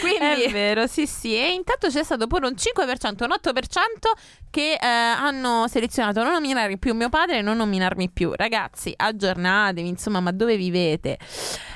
Quindi 0.00 0.42
È 0.44 0.50
vero, 0.50 0.86
sì, 0.86 1.06
sì. 1.06 1.34
E 1.36 1.52
intanto 1.52 1.88
c'è 1.88 2.02
stato 2.02 2.26
pure 2.26 2.46
un 2.46 2.54
5%, 2.56 3.24
un 3.24 3.34
8% 3.42 3.54
che 4.50 4.72
eh, 4.80 4.86
hanno 4.86 5.66
selezionato 5.68 6.22
non 6.22 6.32
nominare 6.32 6.76
più 6.78 6.94
mio 6.94 7.08
padre 7.08 7.38
e 7.38 7.42
non 7.42 7.56
nominarmi 7.56 8.10
più. 8.10 8.32
Ragazzi, 8.34 8.92
aggiornatevi, 8.96 9.86
insomma, 9.88 10.20
ma 10.20 10.30
dove 10.32 10.56
vivete? 10.56 11.18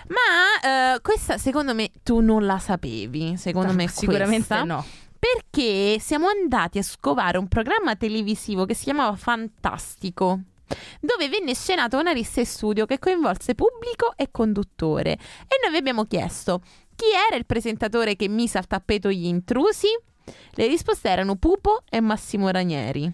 Ma 0.08 0.94
eh, 0.94 1.00
questa, 1.00 1.38
secondo 1.38 1.74
me, 1.74 1.90
tu 2.02 2.20
non 2.20 2.44
la 2.46 2.58
sapevi. 2.58 3.36
Secondo 3.36 3.72
me, 3.72 3.88
sicuramente 3.88 4.46
questa. 4.46 4.64
no. 4.64 4.84
Perché 5.18 5.98
siamo 6.00 6.28
andati 6.28 6.78
a 6.78 6.82
scovare 6.82 7.38
un 7.38 7.48
programma 7.48 7.96
televisivo 7.96 8.64
che 8.64 8.74
si 8.74 8.84
chiamava 8.84 9.16
Fantastico. 9.16 10.40
Dove 11.00 11.28
venne 11.28 11.54
scenato 11.54 11.98
una 11.98 12.10
rissa 12.12 12.40
in 12.40 12.46
studio 12.46 12.86
che 12.86 12.98
coinvolse 12.98 13.54
pubblico 13.54 14.12
e 14.16 14.28
conduttore. 14.30 15.12
E 15.12 15.58
noi 15.62 15.70
vi 15.70 15.76
abbiamo 15.78 16.04
chiesto 16.04 16.60
chi 16.96 17.04
era 17.28 17.36
il 17.36 17.44
presentatore 17.46 18.16
che 18.16 18.26
mise 18.26 18.58
al 18.58 18.66
tappeto 18.66 19.10
gli 19.10 19.26
intrusi? 19.26 19.88
Le 20.52 20.66
risposte 20.66 21.08
erano 21.08 21.36
Pupo 21.36 21.82
e 21.88 22.00
Massimo 22.00 22.48
Ranieri. 22.48 23.12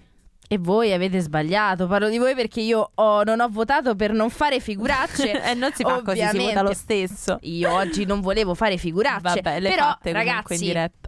E 0.49 0.59
voi 0.59 0.93
avete 0.93 1.19
sbagliato, 1.21 1.87
parlo 1.87 2.09
di 2.09 2.19
voi 2.19 2.35
perché 2.35 2.61
io 2.61 2.91
ho- 2.95 3.23
non 3.25 3.41
ho 3.41 3.49
votato 3.49 3.95
per 3.97 4.13
non 4.13 4.31
fare 4.31 4.61
figuracce. 4.61 5.43
e 5.43 5.55
non 5.55 5.73
si 5.73 5.83
fa 5.83 6.03
così, 6.03 6.19
si 6.19 6.25
Ovviamente. 6.25 6.53
vota 6.53 6.63
lo 6.63 6.75
stesso. 6.75 7.39
Io 7.43 7.73
oggi 7.73 8.05
non 8.05 8.21
volevo 8.21 8.55
fare 8.55 8.77
figuracce, 8.77 9.21
Vabbè, 9.21 9.61
le 9.61 9.69
però 9.71 9.97
ragazzi, 10.03 10.55
in 10.55 10.61
diretta. 10.61 11.02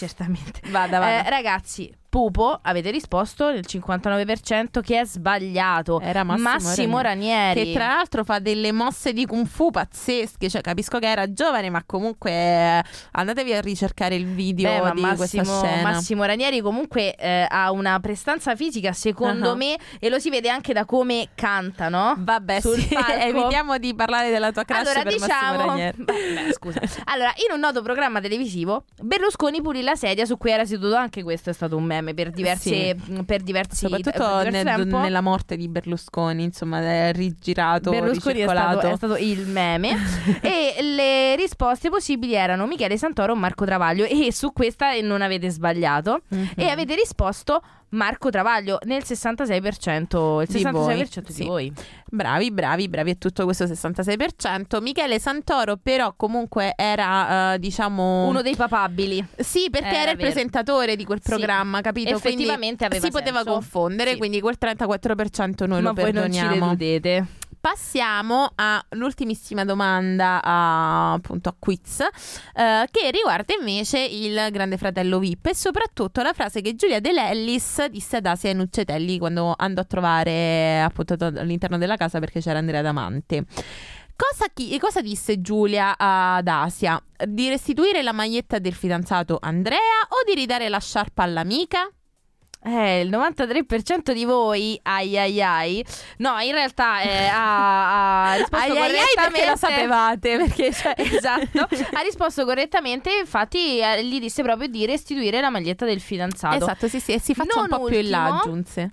Certamente. 0.00 0.60
Vada, 0.70 0.98
vada. 0.98 1.26
Eh, 1.26 1.30
ragazzi, 1.30 1.92
Pupo, 2.10 2.58
avete 2.60 2.90
risposto 2.90 3.52
nel 3.52 3.64
59% 3.66 4.80
che 4.82 4.98
è 5.00 5.04
sbagliato. 5.04 6.00
Era 6.00 6.24
Massimo 6.24 6.98
Ranieri. 6.98 7.66
Che 7.66 7.72
tra 7.72 7.86
l'altro 7.86 8.24
fa 8.24 8.40
delle 8.40 8.72
mosse 8.72 9.12
di 9.12 9.24
kung 9.26 9.46
fu 9.46 9.70
pazzesche. 9.70 10.50
Cioè, 10.50 10.60
capisco 10.60 10.98
che 10.98 11.08
era 11.08 11.32
giovane, 11.32 11.70
ma 11.70 11.84
comunque 11.86 12.32
eh, 12.32 12.82
andatevi 13.12 13.54
a 13.54 13.60
ricercare 13.60 14.16
il 14.16 14.26
video 14.26 14.82
Beh, 14.82 14.92
di 14.94 15.00
questa 15.14 15.36
Massimo, 15.38 15.62
scena. 15.62 15.82
Massimo 15.82 16.24
Ranieri 16.24 16.60
comunque 16.60 17.14
eh, 17.14 17.46
ha 17.48 17.70
una 17.70 17.98
prestanza 18.00 18.56
fisica 18.56 18.92
secondo 18.92 19.50
Uh-huh. 19.50 19.56
me 19.56 19.76
e 20.00 20.08
lo 20.08 20.18
si 20.18 20.28
vede 20.30 20.48
anche 20.48 20.72
da 20.72 20.84
come 20.84 21.28
canta, 21.36 21.88
no? 21.88 22.14
Vabbè, 22.18 22.60
Sul 22.60 22.78
sì, 22.80 22.94
evitiamo 23.20 23.78
di 23.78 23.94
parlare 23.94 24.30
della 24.30 24.50
tua 24.50 24.64
crush 24.64 24.80
allora 24.80 25.02
per 25.02 25.18
Massimo 25.18 25.26
diciamo 25.26 25.66
Ranieri. 25.66 25.96
Beh, 26.02 26.52
scusa 26.52 26.80
allora 27.04 27.32
in 27.46 27.54
un 27.54 27.60
noto 27.60 27.80
programma 27.82 28.20
televisivo 28.20 28.84
Berlusconi 29.00 29.62
pulì 29.62 29.82
la 29.82 29.94
sedia 29.94 30.24
su 30.26 30.36
cui 30.36 30.50
era 30.50 30.64
seduto 30.64 30.96
anche 30.96 31.22
questo 31.22 31.50
è 31.50 31.52
stato 31.52 31.76
un 31.76 31.84
meme 31.84 31.99
per 32.02 32.30
diverse 32.30 32.96
per 33.24 33.42
diversi 33.42 33.86
Soprattutto 33.86 34.38
per 34.42 34.50
nel- 34.50 34.86
nella 34.86 35.20
morte 35.20 35.56
di 35.56 35.68
Berlusconi, 35.68 36.42
insomma, 36.42 36.80
è 36.80 37.12
rigirato, 37.12 37.90
Berlusconi 37.90 38.40
è 38.40 38.48
stato, 38.48 38.86
è 38.88 38.96
stato 38.96 39.16
il 39.16 39.46
meme. 39.46 39.96
E 40.42 40.82
le 40.82 41.36
risposte 41.36 41.88
possibili 41.90 42.34
erano 42.34 42.66
Michele 42.66 42.96
Santoro 42.96 43.32
o 43.32 43.36
Marco 43.36 43.64
Travaglio. 43.64 44.04
E 44.04 44.32
su 44.32 44.52
questa 44.52 44.98
non 45.00 45.22
avete 45.22 45.50
sbagliato. 45.50 46.22
Mhm. 46.28 46.50
e 46.56 46.68
avete 46.68 46.94
risposto 46.94 47.62
Marco 47.90 48.30
Travaglio 48.30 48.78
nel 48.84 49.02
66% 49.04 50.40
il 50.42 50.46
Di 50.48 50.62
66% 50.62 50.70
voi, 50.70 51.06
di 51.26 51.32
sì. 51.32 51.44
voi 51.44 51.72
Bravi, 52.12 52.50
bravi, 52.50 52.88
bravi, 52.88 53.10
è 53.12 53.18
tutto 53.18 53.44
questo 53.44 53.64
66%. 53.66 54.80
Michele 54.80 55.18
Santoro 55.20 55.76
però 55.76 56.12
comunque 56.16 56.72
era, 56.76 57.54
eh, 57.54 57.58
diciamo... 57.58 58.26
uno 58.28 58.42
dei 58.42 58.56
papabili 58.56 59.24
Sì, 59.38 59.68
perché 59.70 59.88
Era 59.88 59.98
era 60.02 60.10
il 60.12 60.16
vero. 60.16 60.30
presentatore 60.30 60.96
di 60.96 61.04
quel 61.04 61.20
Sì, 61.22 61.28
programma, 61.30 61.80
capito? 61.80 62.10
effettivamente 62.10 62.86
quindi 62.86 62.96
aveva 62.96 63.04
si 63.04 63.10
poteva 63.12 63.38
senso. 63.42 63.52
confondere, 63.52 64.10
Sì. 64.12 64.16
quindi 64.18 64.40
quel 64.40 64.56
34% 64.60 65.66
noi 65.66 65.82
ma 65.82 65.88
lo 65.88 65.94
voi 65.94 66.12
non 66.12 66.24
ci 66.32 66.38
perdoniamo. 66.40 66.64
deludete 66.66 67.26
Passiamo 67.60 68.52
all'ultimissima 68.54 69.66
domanda 69.66 70.40
a, 70.42 71.12
appunto 71.12 71.50
a 71.50 71.54
quiz 71.58 72.00
eh, 72.00 72.88
che 72.90 73.10
riguarda 73.10 73.52
invece 73.58 73.98
il 73.98 74.48
Grande 74.50 74.78
Fratello 74.78 75.18
VIP 75.18 75.48
e 75.48 75.54
soprattutto 75.54 76.22
la 76.22 76.32
frase 76.32 76.62
che 76.62 76.74
Giulia 76.74 77.00
De 77.00 77.12
Lellis 77.12 77.84
disse 77.88 78.16
ad 78.16 78.24
Asia 78.24 78.54
Nuccetelli 78.54 79.18
quando 79.18 79.52
andò 79.54 79.82
a 79.82 79.84
trovare 79.84 80.80
appunto 80.80 81.16
all'interno 81.18 81.76
della 81.76 81.96
casa 81.96 82.18
perché 82.18 82.40
c'era 82.40 82.58
Andrea 82.58 82.80
Damante. 82.80 83.44
Cosa, 84.16 84.46
chi- 84.54 84.78
cosa 84.78 85.02
disse 85.02 85.42
Giulia 85.42 85.96
ad 85.98 86.48
Asia? 86.48 87.02
Di 87.26 87.50
restituire 87.50 88.02
la 88.02 88.12
maglietta 88.12 88.58
del 88.58 88.74
fidanzato 88.74 89.36
Andrea 89.38 89.78
o 90.08 90.24
di 90.26 90.34
ridare 90.34 90.70
la 90.70 90.78
sciarpa 90.78 91.24
all'amica? 91.24 91.90
Eh, 92.62 93.00
il 93.00 93.08
93% 93.10 94.12
di 94.12 94.24
voi, 94.26 94.78
ai 94.82 95.16
ai 95.16 95.40
ai, 95.42 95.84
no, 96.18 96.38
in 96.40 96.52
realtà 96.52 97.00
eh, 97.00 97.26
ha, 97.26 98.32
ha 98.32 98.34
risposto 98.36 98.56
Ai 98.72 98.76
ai 98.76 98.76
ai 98.78 98.90
correttamente. 98.90 99.30
perché 99.32 99.50
lo 99.50 99.56
sapevate, 99.56 100.36
perché 100.36 100.72
cioè... 100.72 100.94
Esatto, 100.98 101.68
ha 101.92 102.00
risposto 102.02 102.44
correttamente, 102.44 103.10
infatti 103.18 103.78
eh, 103.80 104.04
gli 104.04 104.20
disse 104.20 104.42
proprio 104.42 104.68
di 104.68 104.84
restituire 104.84 105.40
la 105.40 105.48
maglietta 105.48 105.86
del 105.86 106.00
fidanzato. 106.00 106.56
Esatto, 106.56 106.86
sì, 106.88 107.00
sì, 107.00 107.12
e 107.12 107.20
si 107.20 107.34
faccia 107.34 107.60
Non 107.60 107.68
un 107.70 107.78
po' 107.78 107.84
più 107.86 107.98
in 107.98 108.10
là, 108.10 108.18
ultimo- 108.24 108.38
aggiunse. 108.40 108.92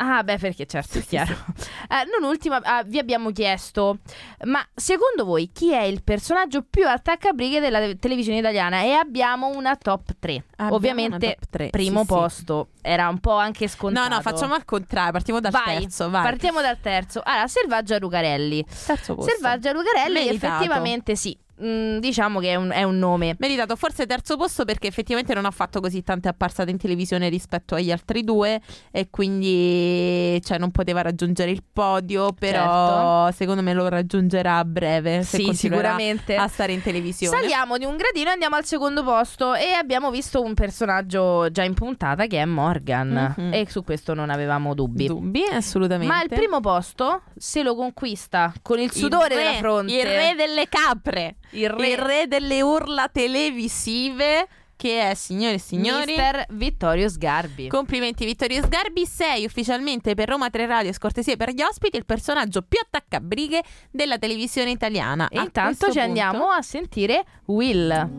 Ah, 0.00 0.22
beh, 0.22 0.38
perché 0.38 0.64
certo, 0.66 0.98
è 0.98 1.02
chiaro. 1.04 1.34
Eh, 1.90 2.04
non 2.20 2.28
ultima, 2.28 2.60
ah, 2.62 2.82
vi 2.82 2.98
abbiamo 2.98 3.30
chiesto, 3.30 3.98
ma 4.44 4.62
secondo 4.74 5.24
voi 5.24 5.50
chi 5.52 5.72
è 5.72 5.82
il 5.84 6.02
personaggio 6.02 6.62
più 6.68 6.86
attaccabrighe 6.86 7.60
della 7.60 7.78
te- 7.78 7.98
televisione 7.98 8.38
italiana? 8.40 8.82
E 8.82 8.92
abbiamo 8.92 9.48
una 9.48 9.74
top 9.74 10.16
3. 10.18 10.44
Abbiamo 10.56 10.74
Ovviamente, 10.74 11.36
top 11.40 11.48
tre, 11.50 11.70
primo 11.70 12.00
sì, 12.00 12.06
sì. 12.06 12.12
posto, 12.12 12.68
era 12.82 13.08
un 13.08 13.18
po' 13.20 13.32
anche 13.36 13.68
scontato. 13.68 14.06
No, 14.08 14.16
no, 14.16 14.20
facciamo 14.20 14.52
al 14.54 14.66
contrario, 14.66 15.12
partiamo 15.12 15.40
dal 15.40 15.50
vai, 15.50 15.78
terzo, 15.80 16.10
vai. 16.10 16.22
Partiamo 16.22 16.60
dal 16.60 16.78
terzo. 16.78 17.22
Allora, 17.24 17.48
Selvaggia 17.48 17.98
Lucarelli. 17.98 18.64
terzo 18.86 19.14
posto. 19.14 19.30
Selvaggia 19.30 19.72
Lucarelli, 19.72 20.24
Meritato. 20.26 20.54
effettivamente 20.54 21.16
sì. 21.16 21.38
Mm, 21.62 21.98
diciamo 21.98 22.38
che 22.38 22.50
è 22.50 22.54
un, 22.54 22.70
è 22.70 22.84
un 22.84 22.98
nome. 22.98 23.34
Meritato 23.38 23.74
forse 23.74 24.06
terzo 24.06 24.36
posto 24.36 24.64
perché 24.64 24.86
effettivamente 24.86 25.34
non 25.34 25.44
ha 25.44 25.50
fatto 25.50 25.80
così 25.80 26.02
tante 26.02 26.28
apparsate 26.28 26.70
in 26.70 26.76
televisione 26.78 27.28
rispetto 27.28 27.74
agli 27.74 27.90
altri 27.90 28.22
due 28.22 28.60
e 28.92 29.08
quindi 29.10 30.40
cioè, 30.44 30.58
non 30.58 30.70
poteva 30.70 31.02
raggiungere 31.02 31.50
il 31.50 31.62
podio, 31.72 32.32
però 32.32 33.30
secondo 33.32 33.62
me 33.62 33.72
lo 33.72 33.88
raggiungerà 33.88 34.58
a 34.58 34.64
breve 34.64 35.22
se 35.22 35.38
Sì, 35.38 35.54
sicuramente. 35.54 36.36
a 36.36 36.46
stare 36.48 36.72
in 36.72 36.82
televisione. 36.82 37.36
Saliamo 37.40 37.76
di 37.78 37.84
un 37.84 37.96
gradino 37.96 38.28
e 38.28 38.32
andiamo 38.32 38.56
al 38.56 38.64
secondo 38.64 39.02
posto 39.02 39.54
e 39.54 39.72
abbiamo 39.72 40.10
visto 40.10 40.40
un 40.42 40.54
personaggio 40.54 41.50
già 41.50 41.64
in 41.64 41.74
puntata 41.74 42.26
che 42.26 42.40
è 42.40 42.44
Morgan 42.44 43.34
Mhm. 43.36 43.52
e 43.52 43.66
su 43.68 43.82
questo 43.84 44.14
non 44.14 44.30
avevamo 44.30 44.74
dubbi. 44.74 45.06
Dubbi, 45.06 45.42
assolutamente. 45.50 46.12
Ma 46.12 46.22
il 46.22 46.28
primo 46.28 46.60
posto 46.60 47.22
se 47.36 47.62
lo 47.62 47.74
conquista 47.74 48.52
con 48.62 48.78
il 48.78 48.92
sudore 48.92 49.28
re, 49.28 49.34
della 49.42 49.52
fronte. 49.54 49.92
Il 49.92 50.04
re 50.04 50.34
delle 50.36 50.66
capre. 50.68 51.36
Il 51.50 51.70
re, 51.70 51.88
il 51.88 51.96
re 51.98 52.26
delle 52.28 52.60
urla 52.62 53.08
televisive, 53.08 54.46
che 54.76 55.10
è, 55.10 55.14
signore 55.14 55.54
e 55.54 55.58
signori... 55.58 56.06
Mister 56.06 56.46
Vittorio 56.50 57.08
Sgarbi. 57.08 57.68
Complimenti 57.68 58.24
Vittorio 58.24 58.62
Sgarbi, 58.62 59.06
sei 59.06 59.44
ufficialmente 59.44 60.14
per 60.14 60.28
Roma 60.28 60.50
3 60.50 60.66
Radio 60.66 60.90
e 60.90 60.94
scortesie 60.94 61.36
per 61.36 61.50
gli 61.50 61.62
ospiti 61.62 61.96
il 61.96 62.04
personaggio 62.04 62.62
più 62.62 62.78
attaccabrighe 62.80 63.62
della 63.90 64.18
televisione 64.18 64.70
italiana. 64.70 65.28
e 65.28 65.38
A 65.38 65.42
intanto 65.42 65.86
ci 65.86 65.98
punto- 65.98 66.00
andiamo 66.00 66.50
a 66.50 66.62
sentire 66.62 67.24
Will. 67.46 68.10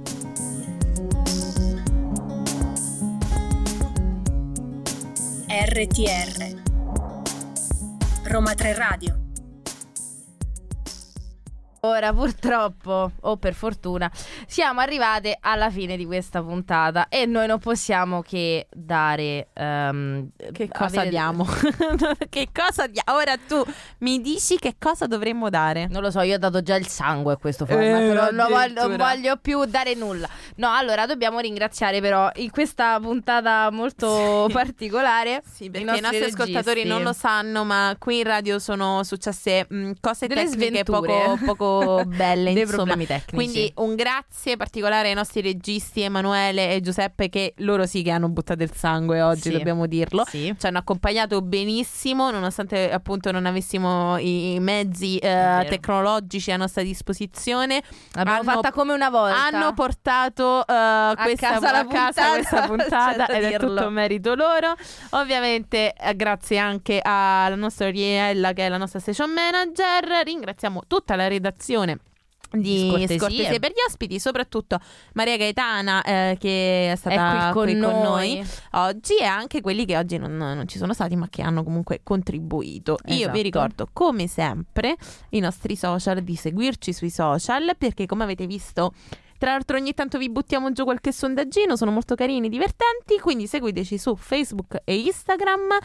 RTR 5.47 6.61
Roma 8.25 8.53
3 8.53 8.73
Radio 8.75 9.18
Ora 11.81 12.11
purtroppo, 12.13 13.11
o 13.21 13.37
per 13.37 13.53
fortuna, 13.53 14.11
siamo 14.47 14.81
arrivate 14.81 15.37
alla 15.39 15.69
fine 15.69 15.95
di 15.95 16.05
questa 16.05 16.41
puntata 16.43 17.07
e 17.07 17.25
noi 17.25 17.47
non 17.47 17.59
possiamo 17.59 18.21
che 18.21 18.67
dare... 18.73 19.47
ehm, 19.53 20.29
Che 20.51 20.67
cosa 20.67 20.85
avere- 21.01 21.09
diamo? 21.09 21.45
che 22.29 22.49
cosa 22.53 22.87
diamo? 22.87 23.17
Ora 23.17 23.35
tu 23.47 23.63
mi 23.99 24.19
dici 24.21 24.57
che 24.57 24.75
cosa 24.77 25.07
dovremmo 25.07 25.49
dare? 25.49 25.87
Non 25.89 26.01
lo 26.01 26.11
so, 26.11 26.19
io 26.21 26.35
ho 26.35 26.37
dato 26.39 26.61
già 26.61 26.75
il 26.75 26.87
sangue 26.87 27.33
a 27.33 27.37
questo 27.37 27.65
format, 27.65 27.85
Eh, 28.01 28.13
non, 28.31 28.47
voglio, 28.49 28.87
non 28.87 28.97
voglio 28.97 29.37
più 29.37 29.63
dare 29.65 29.93
nulla. 29.95 30.27
No, 30.55 30.71
allora 30.73 31.05
dobbiamo 31.05 31.39
ringraziare 31.39 32.01
però 32.01 32.29
in 32.35 32.49
questa 32.51 32.99
puntata 32.99 33.69
molto 33.71 34.47
Sì. 34.47 34.53
particolare 34.53 35.41
Sì, 35.49 35.69
perché 35.69 35.85
i 35.97 36.01
nostri, 36.01 36.19
registi. 36.19 36.41
ascoltatori 36.41 36.83
non 36.83 37.03
lo 37.03 37.13
sanno, 37.13 37.63
ma 37.63 37.95
qui 37.97 38.17
in 38.19 38.23
radio 38.25 38.59
sono 38.59 39.03
successe 39.03 39.65
mh, 39.69 39.91
cose 40.01 40.27
Delle 40.27 40.43
tecniche 40.43 40.83
sventure. 40.83 41.23
poco, 41.23 41.39
poco 41.45 41.67
belle, 42.05 42.53
Dei 42.53 42.61
insomma. 42.63 42.83
problemi 42.83 43.05
tecnici. 43.05 43.33
Quindi 43.35 43.71
un 43.77 43.95
grazie 43.95 44.57
particolare 44.57 45.09
ai 45.09 45.13
nostri 45.13 45.41
registi 45.41 46.01
Emanuele 46.01 46.73
e 46.73 46.81
Giuseppe 46.81 47.29
che 47.29 47.53
loro 47.57 47.85
sì 47.85 48.01
che 48.01 48.11
hanno 48.11 48.29
buttato 48.29 48.63
il 48.63 48.71
sangue 48.73 49.21
oggi, 49.21 49.41
Sì. 49.41 49.51
dobbiamo 49.51 49.85
dirlo. 49.87 50.23
Sì. 50.27 50.53
Ci 50.57 50.65
hanno 50.65 50.77
accompagnato 50.79 51.41
benissimo, 51.41 52.31
nonostante 52.31 52.91
appunto 52.91 53.31
non 53.31 53.45
avessimo 53.45 54.17
i 54.17 54.57
mezzi 54.59 55.17
eh, 55.17 55.65
tecnologici 55.69 56.51
a 56.51 56.57
nostra 56.57 56.81
disposizione. 56.83 57.81
L'abbiamo 58.13 58.39
Hanno- 58.39 58.51
fatta 58.61 58.71
come 58.71 58.93
una 58.93 59.09
volta. 59.09 59.45
Hanno 59.45 59.73
portato 59.73 60.61
eh, 60.67 61.13
questa, 61.21 61.49
casa 61.51 61.71
la 61.71 61.79
a 61.79 61.85
casa 61.87 62.21
puntata, 62.21 62.31
questa 62.33 62.61
puntata 62.67 63.25
ed 63.33 63.43
è 63.43 63.47
dirlo. 63.49 63.75
tutto 63.75 63.89
merito 63.89 64.35
loro. 64.35 64.75
Ovviamente 65.11 65.93
eh, 65.93 66.15
grazie 66.15 66.57
anche 66.57 66.99
alla 67.01 67.55
nostra 67.55 67.87
Oriella 67.87 68.53
che 68.53 68.65
è 68.65 68.69
la 68.69 68.77
nostra 68.77 68.99
station 68.99 69.31
manager. 69.31 70.23
Ringraziamo 70.23 70.83
tutta 70.87 71.15
la 71.15 71.27
redazione. 71.27 71.57
Di 72.51 72.87
Scortesie. 72.89 73.17
scortesie. 73.19 73.59
per 73.59 73.69
gli 73.71 73.81
ospiti, 73.87 74.19
soprattutto 74.19 74.79
Maria 75.13 75.37
Gaetana 75.37 76.01
eh, 76.01 76.35
che 76.39 76.91
è 76.91 76.95
stata 76.95 77.49
È 77.49 77.51
qui 77.51 77.79
con 77.79 77.91
noi. 78.01 78.43
oggi 78.71 79.17
e 79.17 79.23
anche 79.25 79.61
quelli 79.61 79.85
che 79.85 79.95
oggi 79.95 80.17
non, 80.17 80.35
non 80.35 80.67
ci 80.67 80.79
sono 80.79 80.93
stati 80.93 81.15
ma 81.15 81.27
che 81.29 81.43
hanno 81.43 81.63
comunque 81.63 81.99
contribuito. 82.01 82.97
Io 83.07 83.15
Esatto. 83.17 83.31
vi 83.33 83.41
ricordo 83.43 83.87
come 83.93 84.25
sempre 84.25 84.95
i 85.29 85.39
nostri 85.39 85.75
social, 85.75 86.21
di 86.21 86.35
seguirci 86.35 86.91
sui 86.91 87.11
social 87.11 87.75
perché 87.77 88.07
come 88.07 88.23
avete 88.23 88.47
visto 88.47 88.93
tra 89.37 89.51
l'altro 89.51 89.77
ogni 89.77 89.93
tanto 89.93 90.17
vi 90.17 90.29
buttiamo 90.29 90.71
giù 90.71 90.83
qualche 90.85 91.11
sondaggino, 91.13 91.75
sono 91.77 91.91
molto 91.91 92.15
carini, 92.15 92.49
divertenti, 92.49 93.19
quindi 93.21 93.45
seguiteci 93.47 93.97
su 93.99 94.15
Facebook 94.15 94.81
e 94.83 94.97
Instagram. 94.97 95.77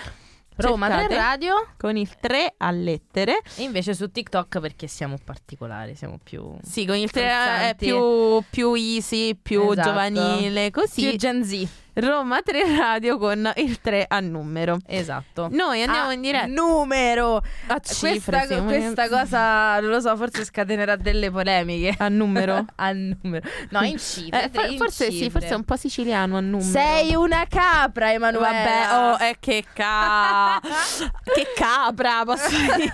Roma 0.56 0.86
3 0.88 0.96
Cercate 1.00 1.14
Radio 1.16 1.68
con 1.76 1.96
il 1.96 2.08
3 2.20 2.54
a 2.58 2.70
lettere. 2.70 3.40
e 3.56 3.62
invece 3.62 3.94
su 3.94 4.10
TikTok 4.10 4.60
perché 4.60 4.86
siamo 4.86 5.16
particolari, 5.22 5.94
siamo 5.94 6.18
più... 6.22 6.56
Sì, 6.62 6.86
con 6.86 6.96
il 6.96 7.10
3 7.10 7.22
è 7.70 7.74
più, 7.76 8.42
più 8.50 8.72
easy, 8.74 9.34
più 9.34 9.70
Esatto. 9.70 9.88
giovanile, 9.88 10.70
così. 10.70 11.08
Più 11.08 11.18
Gen 11.18 11.44
Z. 11.44 11.66
Roma 11.94 12.42
3 12.42 12.76
Radio 12.76 13.16
con 13.18 13.50
il 13.56 13.80
3 13.80 14.04
a 14.08 14.20
numero. 14.20 14.78
Esatto. 14.86 15.48
Noi 15.50 15.82
andiamo 15.82 16.08
Ah, 16.08 16.12
in 16.12 16.20
diretta 16.20 16.46
Numero! 16.46 17.42
a 17.68 17.78
cifre, 17.80 18.46
questa, 18.46 18.58
sì, 18.58 18.62
questa 18.64 19.08
cosa, 19.08 19.80
non 19.80 19.90
lo 19.90 20.00
so, 20.00 20.14
forse 20.16 20.44
scatenerà 20.44 20.96
delle 20.96 21.30
polemiche. 21.30 21.94
a 21.96 22.08
numero. 22.08 22.64
a 22.76 22.92
numero. 22.92 23.48
No, 23.70 23.82
in 23.82 23.98
cifre. 23.98 24.44
Eh, 24.44 24.50
for- 24.52 24.70
in 24.70 24.76
forse 24.78 25.04
sì, 25.06 25.12
cifre. 25.18 25.30
forse 25.30 25.48
è 25.48 25.54
un 25.56 25.64
po' 25.64 25.76
siciliano 25.76 26.36
a 26.36 26.40
numero. 26.40 26.68
Sei 26.68 27.14
una 27.14 27.46
capra, 27.48 28.12
Emanuele. 28.12 28.48
Vabbè, 28.48 28.86
oh, 28.92 29.16
eh, 29.24 29.36
che 29.38 29.64
ca... 29.72 30.60
che 30.62 31.46
capra, 31.54 32.24
posso 32.24 32.48
dire. 32.50 32.90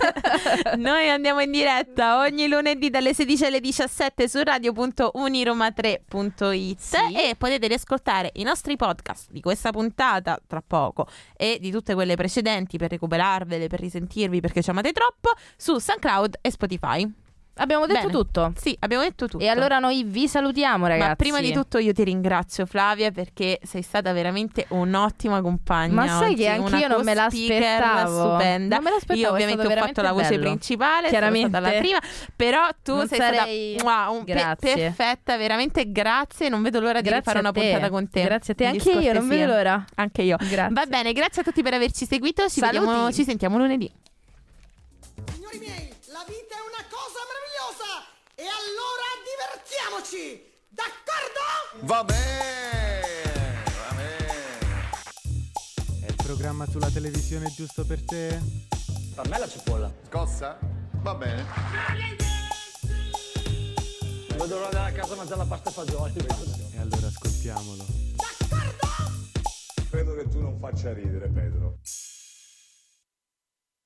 Noi 0.77 1.09
andiamo 1.09 1.39
in 1.41 1.49
diretta 1.51 2.19
ogni 2.19 2.47
lunedì 2.47 2.89
dalle 2.91 3.13
16 3.15 3.45
alle 3.45 3.59
17 3.59 4.27
su 4.27 4.41
radio.uniroma3.it 4.43 6.77
Sì. 6.79 6.97
e 7.15 7.35
potete 7.37 7.67
riascoltare 7.67 8.29
i 8.35 8.43
nostri 8.43 8.75
podcast 8.75 8.89
di 9.29 9.41
questa 9.41 9.71
puntata 9.71 10.39
tra 10.45 10.61
poco 10.65 11.07
e 11.35 11.57
di 11.59 11.71
tutte 11.71 11.93
quelle 11.93 12.15
precedenti 12.15 12.77
per 12.77 12.91
recuperarvele, 12.91 13.67
per 13.67 13.79
risentirvi 13.79 14.39
perché 14.39 14.61
ci 14.61 14.69
amate 14.69 14.91
troppo 14.91 15.31
su 15.55 15.77
SoundCloud 15.77 16.39
e 16.41 16.51
Spotify. 16.51 17.13
Abbiamo 17.61 17.85
detto 17.85 17.99
Bene. 18.07 18.11
tutto. 18.11 18.53
Sì, 18.57 18.75
abbiamo 18.79 19.03
detto 19.03 19.27
tutto. 19.27 19.43
E 19.43 19.47
allora 19.47 19.77
noi 19.79 20.03
vi 20.03 20.27
salutiamo, 20.27 20.87
ragazzi. 20.87 21.07
Ma 21.09 21.15
prima 21.15 21.39
di 21.41 21.51
tutto 21.51 21.77
io 21.77 21.93
ti 21.93 22.03
ringrazio 22.03 22.65
Flavia 22.65 23.11
perché 23.11 23.59
sei 23.63 23.81
stata 23.83 24.11
veramente 24.13 24.65
un'ottima 24.69 25.41
compagna. 25.41 25.93
Ma 25.93 26.07
sai 26.07 26.31
oggi, 26.33 26.41
che 26.41 26.47
anch'io 26.47 26.87
non 26.87 27.03
me 27.03 27.13
l'aspettavo. 27.13 28.29
stupenda. 28.29 28.75
Non 28.75 28.83
me 28.83 28.89
l'aspettavo, 28.89 29.19
Io 29.19 29.29
ovviamente 29.31 29.67
ho 29.67 29.69
fatto 29.77 30.01
la 30.01 30.11
voce 30.11 30.29
bello. 30.29 30.41
principale, 30.41 31.09
Chiaramente. 31.09 31.59
la 31.59 31.69
prima, 31.71 31.99
però 32.35 32.67
tu 32.81 32.95
Non 32.95 33.07
sei 33.07 33.19
sarei- 33.19 33.75
stata 33.77 34.07
wow, 34.07 34.17
un 34.17 34.23
pe- 34.25 34.55
perfetta, 34.59 35.37
veramente 35.37 35.91
grazie, 35.91 36.49
non 36.49 36.61
vedo 36.63 36.79
l'ora 36.79 37.01
di 37.01 37.09
Grazie 37.09 37.23
fare 37.23 37.37
a 37.37 37.41
una 37.41 37.51
puntata 37.51 37.89
con 37.89 38.09
te. 38.09 38.23
Grazie 38.23 38.53
a 38.53 38.55
te, 38.55 38.71
Di 38.71 38.77
anche 38.77 38.91
io, 39.05 39.13
non 39.13 39.27
vedo 39.27 39.45
l'ora. 39.53 39.85
Anche 39.95 40.21
io. 40.23 40.37
Grazie. 40.39 40.73
Va 40.73 40.85
bene, 40.87 41.13
grazie 41.13 41.41
a 41.41 41.45
tutti 41.45 41.61
per 41.61 41.75
averci 41.75 42.05
seguito, 42.07 42.49
ci 42.49 42.59
vediamo, 42.59 43.11
ci 43.11 43.23
sentiamo 43.23 43.57
lunedì. 43.57 43.91
Signori 45.33 45.59
miei, 45.59 45.89
la 46.11 46.23
vita 46.27 46.55
è 46.55 46.61
una 46.65 46.83
cosa 46.89 47.19
meravigliosa! 47.29 48.09
E 48.41 48.43
allora 48.43 49.05
divertiamoci! 49.21 50.41
D'accordo? 50.67 51.85
Va 51.85 52.03
bene, 52.03 53.63
va 53.63 53.93
bene. 53.93 54.89
È 56.01 56.07
il 56.07 56.15
programma 56.15 56.65
sulla 56.65 56.89
televisione 56.89 57.53
giusto 57.53 57.85
per 57.85 58.03
te? 58.03 58.41
Per 59.13 59.29
me 59.29 59.37
la 59.37 59.47
cipolla. 59.47 59.93
Scossa? 60.07 60.57
Va 61.03 61.13
bene. 61.13 61.45
L'ora 64.37 64.47
di 64.47 64.53
andare 64.53 64.89
a 64.89 64.91
casa 64.91 65.13
a 65.13 65.17
mangiare 65.17 65.37
la 65.37 65.45
pasta 65.45 65.69
e 65.69 65.73
fagioli. 65.73 66.13
E 66.73 66.79
allora 66.79 67.05
ascoltiamolo. 67.05 67.85
D'accordo? 68.15 68.87
Credo 69.87 70.15
che 70.15 70.27
tu 70.29 70.41
non 70.41 70.57
faccia 70.59 70.91
ridere, 70.93 71.27
Pedro. 71.27 71.77